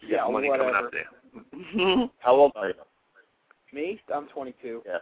[0.00, 0.86] You Yeah, got money coming whatever.
[0.86, 2.08] up there.
[2.20, 2.74] How old are you?
[3.72, 4.00] Me?
[4.14, 4.82] I'm 22.
[4.86, 4.98] Yeah.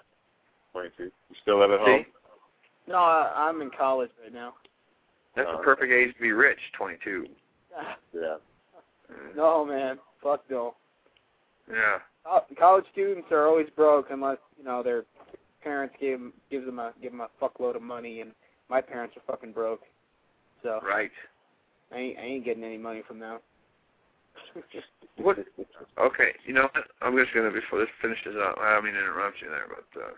[0.73, 1.05] Twenty two.
[1.05, 1.91] You still live at See?
[1.93, 2.05] home?
[2.89, 4.55] No, I, I'm in college right now.
[5.35, 7.27] That's Uh, the perfect age to be rich, 22.
[8.15, 8.37] Yeah.
[9.13, 9.37] Mm.
[9.37, 9.99] No, man.
[10.23, 10.75] Fuck no.
[11.71, 11.99] Yeah.
[12.25, 15.05] Co- College students are always broke unless you know their
[15.63, 18.33] parents gave them, gives them a give them a fuckload of money, and
[18.69, 19.83] my parents are fucking broke,
[20.63, 21.11] so Right.
[21.93, 23.39] I ain't I ain't getting any money from them.
[25.19, 25.39] What?
[25.99, 26.33] Okay.
[26.45, 26.85] You know what?
[27.01, 28.59] I'm just gonna before this finishes up.
[28.61, 30.11] I don't mean to interrupt you there, but uh,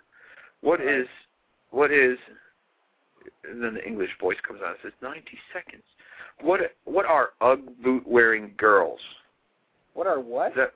[0.61, 1.07] what is
[1.71, 2.19] what is?
[3.49, 5.23] And then the English voice comes on and says 90
[5.53, 5.85] seconds.
[6.41, 8.99] What what are UGG boot wearing girls?
[9.99, 10.55] what are what?
[10.55, 10.73] that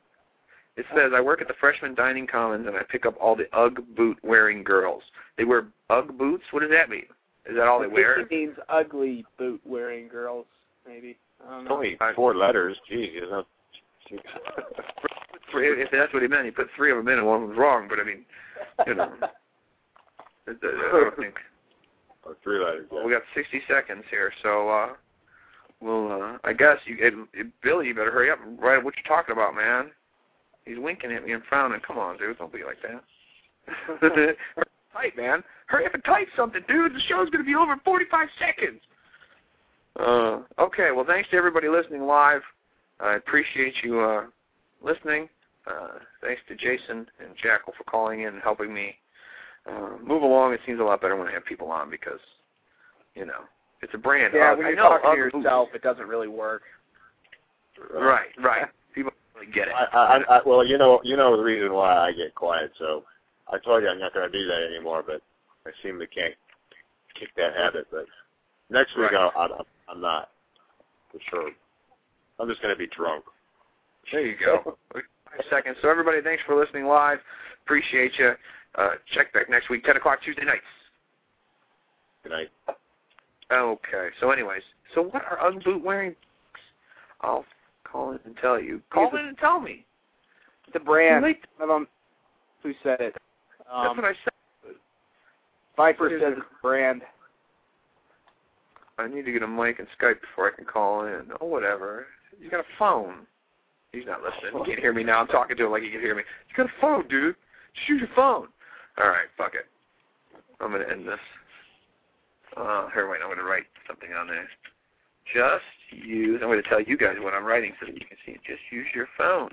[0.76, 3.46] it says I work at the freshman dining commons and I pick up all the
[3.56, 5.02] UGG boot wearing girls.
[5.36, 6.44] They wear UGG boots.
[6.50, 7.06] What does that mean?
[7.46, 8.20] Is that all they wear?
[8.20, 10.46] It means ugly boot wearing girls,
[10.86, 11.16] maybe.
[11.46, 12.76] I don't It's only four letters.
[12.88, 13.44] Geez, you know.
[15.54, 17.88] If that's what he meant, he put three of them in and one was wrong.
[17.88, 18.24] But I mean,
[18.86, 19.12] you know,
[20.48, 20.54] I I
[20.92, 21.34] don't think.
[22.24, 22.86] Or three letters.
[22.90, 24.88] Well, we got 60 seconds here, so uh,
[25.80, 26.12] we'll.
[26.12, 29.16] uh, I guess you, it, it, Billy, you better hurry up and write what you're
[29.16, 29.90] talking about, man.
[30.64, 31.80] He's winking at me and frowning.
[31.84, 34.36] Come on, dude, don't be like that.
[34.92, 35.42] type, man.
[35.66, 36.94] Hurry up and type something, dude.
[36.94, 38.80] The show's going to be over in 45 seconds.
[39.98, 42.42] Uh, okay, well, thanks to everybody listening live.
[43.00, 44.24] I appreciate you uh,
[44.82, 45.28] listening.
[45.66, 48.96] Uh, thanks to Jason and Jackal for calling in and helping me
[49.68, 50.54] uh, move along.
[50.54, 52.20] It seems a lot better when I have people on because,
[53.14, 53.42] you know,
[53.82, 54.32] it's a brand.
[54.34, 56.62] Yeah, uh, when you're know, talking to other yourself, it doesn't really work.
[57.92, 58.66] Right, right.
[58.94, 59.74] People don't really get it.
[59.74, 62.72] I, I, I, well, you know, you know the reason why I get quiet.
[62.78, 63.04] So
[63.52, 65.02] I told you I'm not going to do that anymore.
[65.06, 65.22] But
[65.66, 66.34] I seem to can't
[67.18, 67.86] kick that habit.
[67.90, 68.06] But
[68.70, 69.30] next week Right.
[69.36, 70.30] I'll, I'm, I'm not
[71.12, 71.50] for sure.
[72.40, 73.24] I'm just going to be drunk.
[74.10, 74.76] There you go.
[74.92, 75.02] Five
[75.50, 75.76] seconds.
[75.82, 77.18] So everybody, thanks for listening live.
[77.64, 78.32] Appreciate you.
[78.76, 80.62] Uh, check back next week, 10 o'clock Tuesday nights.
[82.22, 82.48] Good night.
[83.52, 84.08] Okay.
[84.20, 84.62] So anyways,
[84.94, 86.14] so what are unboot wearing?
[87.20, 87.44] I'll
[87.84, 88.80] call in and tell you.
[88.90, 89.84] Call in and tell me.
[90.72, 91.22] The brand.
[91.22, 91.88] Late- One of them.
[92.62, 93.14] Who said it?
[93.58, 94.74] That's Um, what I said.
[95.76, 97.02] Viper Here's says a- it's a brand.
[98.98, 101.22] I need to get a mic and Skype before I can call in.
[101.40, 102.06] Oh, whatever.
[102.40, 103.26] He's got a phone.
[103.92, 104.64] He's not listening.
[104.64, 105.20] He can't hear me now.
[105.20, 106.22] I'm talking to him like he can hear me.
[106.46, 107.36] He's got a phone, dude.
[107.74, 108.48] Just use your phone.
[108.98, 109.66] All right, fuck it.
[110.60, 111.18] I'm going to end this.
[112.56, 114.48] Uh, here, wait, I'm going to write something on there.
[115.34, 118.16] Just use, I'm going to tell you guys what I'm writing so that you can
[118.24, 118.40] see it.
[118.46, 119.50] Just use your phone.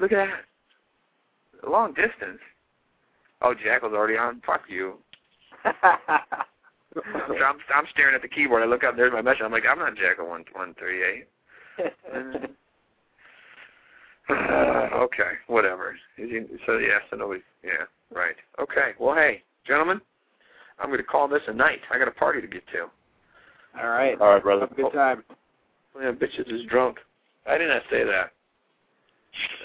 [0.00, 1.68] Look at that.
[1.68, 2.40] Long distance.
[3.42, 4.42] Oh, Jackal's already on.
[4.46, 4.94] Fuck you.
[6.94, 7.02] So
[7.44, 8.62] I'm, I'm staring at the keyboard.
[8.62, 8.96] I look up.
[8.96, 9.42] There's my message.
[9.44, 11.26] I'm like, I'm not Jackal one one three eight.
[14.30, 15.94] okay, whatever.
[16.16, 17.40] Is he- So yeah, so nobody.
[17.62, 18.34] Yeah, right.
[18.60, 18.92] Okay.
[18.98, 20.00] Well, hey, gentlemen,
[20.78, 21.80] I'm going to call this a night.
[21.92, 22.88] I got a party to get to.
[23.80, 24.18] All right.
[24.20, 24.62] All right, brother.
[24.62, 25.24] Have a good time.
[25.94, 26.98] Oh, Yeah, bitches is drunk.
[27.46, 28.32] I did not say that.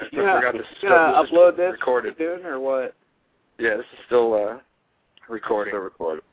[0.02, 0.68] I Yeah, forgot this.
[0.82, 2.16] You gonna this is upload this recorded.
[2.18, 2.96] soon or what?
[3.58, 4.60] Yeah, this is still uh
[5.30, 5.72] recording.
[5.72, 6.24] Still recorded.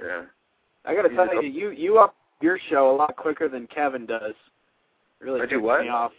[0.00, 0.22] Yeah.
[0.84, 4.06] I gotta You tell you, you you up your show a lot quicker than Kevin
[4.06, 4.34] does.
[5.20, 5.82] Really I do what?
[5.82, 6.12] Me off.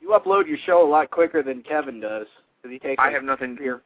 [0.00, 2.26] You upload your show a lot quicker than Kevin does.
[2.62, 2.98] Does he take?
[2.98, 3.56] I have nothing.
[3.56, 3.82] Here.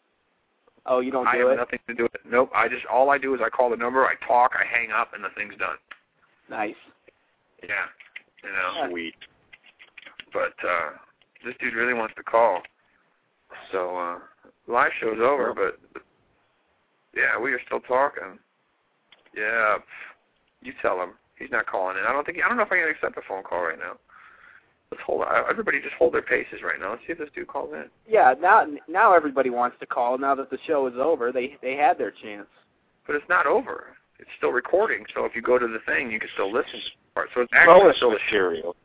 [0.87, 1.33] Oh, you don't do it.
[1.33, 1.57] I do have it.
[1.61, 2.21] nothing to do with it.
[2.29, 2.51] Nope.
[2.55, 5.13] I just all I do is I call the number, I talk, I hang up,
[5.15, 5.77] and the thing's done.
[6.49, 6.75] Nice.
[7.63, 7.87] Yeah.
[8.43, 8.89] You know.
[8.91, 9.15] Sweet.
[10.33, 10.91] But uh
[11.45, 12.63] this dude really wants to call.
[13.73, 14.19] So uh
[14.67, 16.03] live show's over, but, but
[17.15, 18.39] yeah, we are still talking.
[19.37, 19.79] Yeah.
[20.63, 21.11] You tell him.
[21.39, 22.05] He's not calling in.
[22.05, 23.97] I don't think I don't know if I can accept a phone call right now.
[24.91, 26.91] Let's hold everybody just hold their paces right now.
[26.91, 27.85] Let's see if this dude calls in.
[28.07, 28.35] Yeah.
[28.39, 30.19] Now now everybody wants to call.
[30.19, 32.49] Now that the show is over, they they had their chance.
[33.07, 33.97] But it's not over.
[34.19, 36.79] It's still recording, so if you go to the thing you can still listen to
[36.79, 37.29] the part.
[37.35, 38.77] So it's Bonus actually still a material.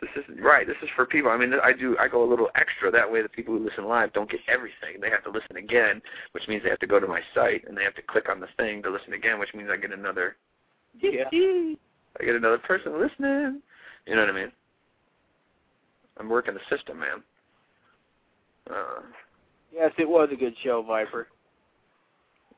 [0.00, 0.64] This is right.
[0.66, 1.30] This is for people.
[1.30, 1.96] I mean, I do.
[1.98, 2.88] I go a little extra.
[2.90, 5.00] That way, the people who listen live don't get everything.
[5.00, 6.00] They have to listen again,
[6.32, 8.38] which means they have to go to my site and they have to click on
[8.38, 10.36] the thing to listen again, which means I get another.
[11.00, 11.24] Yeah.
[11.32, 13.60] I get another person listening.
[14.06, 14.52] You know what I mean?
[16.18, 17.22] I'm working the system, man.
[18.70, 19.00] Uh,
[19.74, 21.28] Yes, it was a good show, Viper.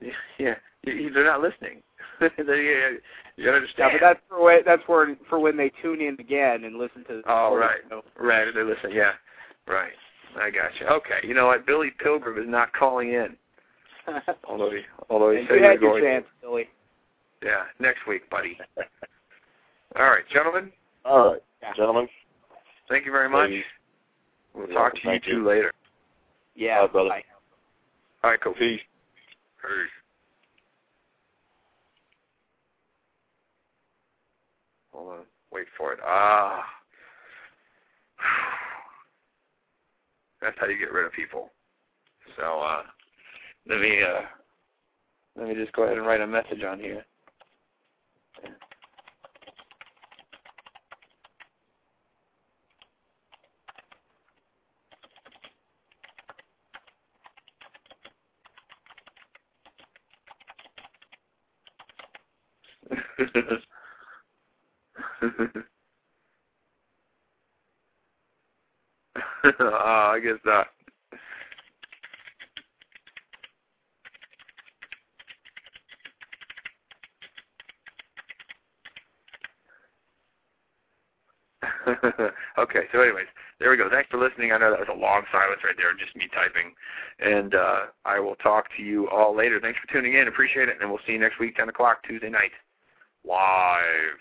[0.00, 0.54] yeah, yeah.
[0.84, 1.82] You- you- They're not listening.
[2.36, 3.00] They- you
[3.36, 6.76] you Yeah, but that's for when, that's for for when they tune in again and
[6.76, 7.14] listen to.
[7.14, 7.80] the Oh, recorded right.
[7.88, 8.04] show.
[8.18, 8.90] Right, they listen.
[8.92, 9.12] Yeah,
[9.66, 9.92] right.
[10.38, 10.86] I got you.
[10.86, 11.66] Okay, you know what?
[11.66, 13.36] Billy Pilgrim is not calling in,
[14.44, 16.02] although he although he and said you he was had your going.
[16.04, 16.68] chance, Billy.
[17.42, 18.58] Yeah, next week, buddy.
[19.96, 20.70] All right, gentlemen.
[21.04, 21.72] All right, Yeah.
[21.74, 22.08] gentlemen.
[22.88, 23.48] Thank you very much.
[23.48, 23.64] Ladies.
[24.54, 25.44] We'll Yeah, talk to you two you.
[25.48, 25.72] later.
[26.54, 27.08] Yeah, All right, brother.
[27.08, 27.24] bye.
[28.22, 28.52] All right, cool.
[28.52, 28.80] Peace.
[29.62, 29.90] Peace.
[35.00, 35.24] Hold on.
[35.50, 35.98] Wait for it.
[36.04, 36.62] Ah.
[40.42, 41.48] That's how you get rid of people.
[42.36, 42.82] So uh
[43.66, 44.20] let me uh
[45.36, 47.02] let me just go ahead and write a message on here.
[65.22, 65.28] oh,
[69.60, 70.66] I guess not.
[82.58, 83.26] okay, so anyways,
[83.58, 83.88] there we go.
[83.90, 84.52] Thanks for listening.
[84.52, 86.72] I know that was a long silence right there, just me typing.
[87.18, 89.60] And uh, I will talk to you all later.
[89.60, 90.28] Thanks for tuning in.
[90.28, 90.76] Appreciate it.
[90.80, 92.52] And we'll see you next week, 10 o'clock, Tuesday night.
[93.26, 94.20] Live.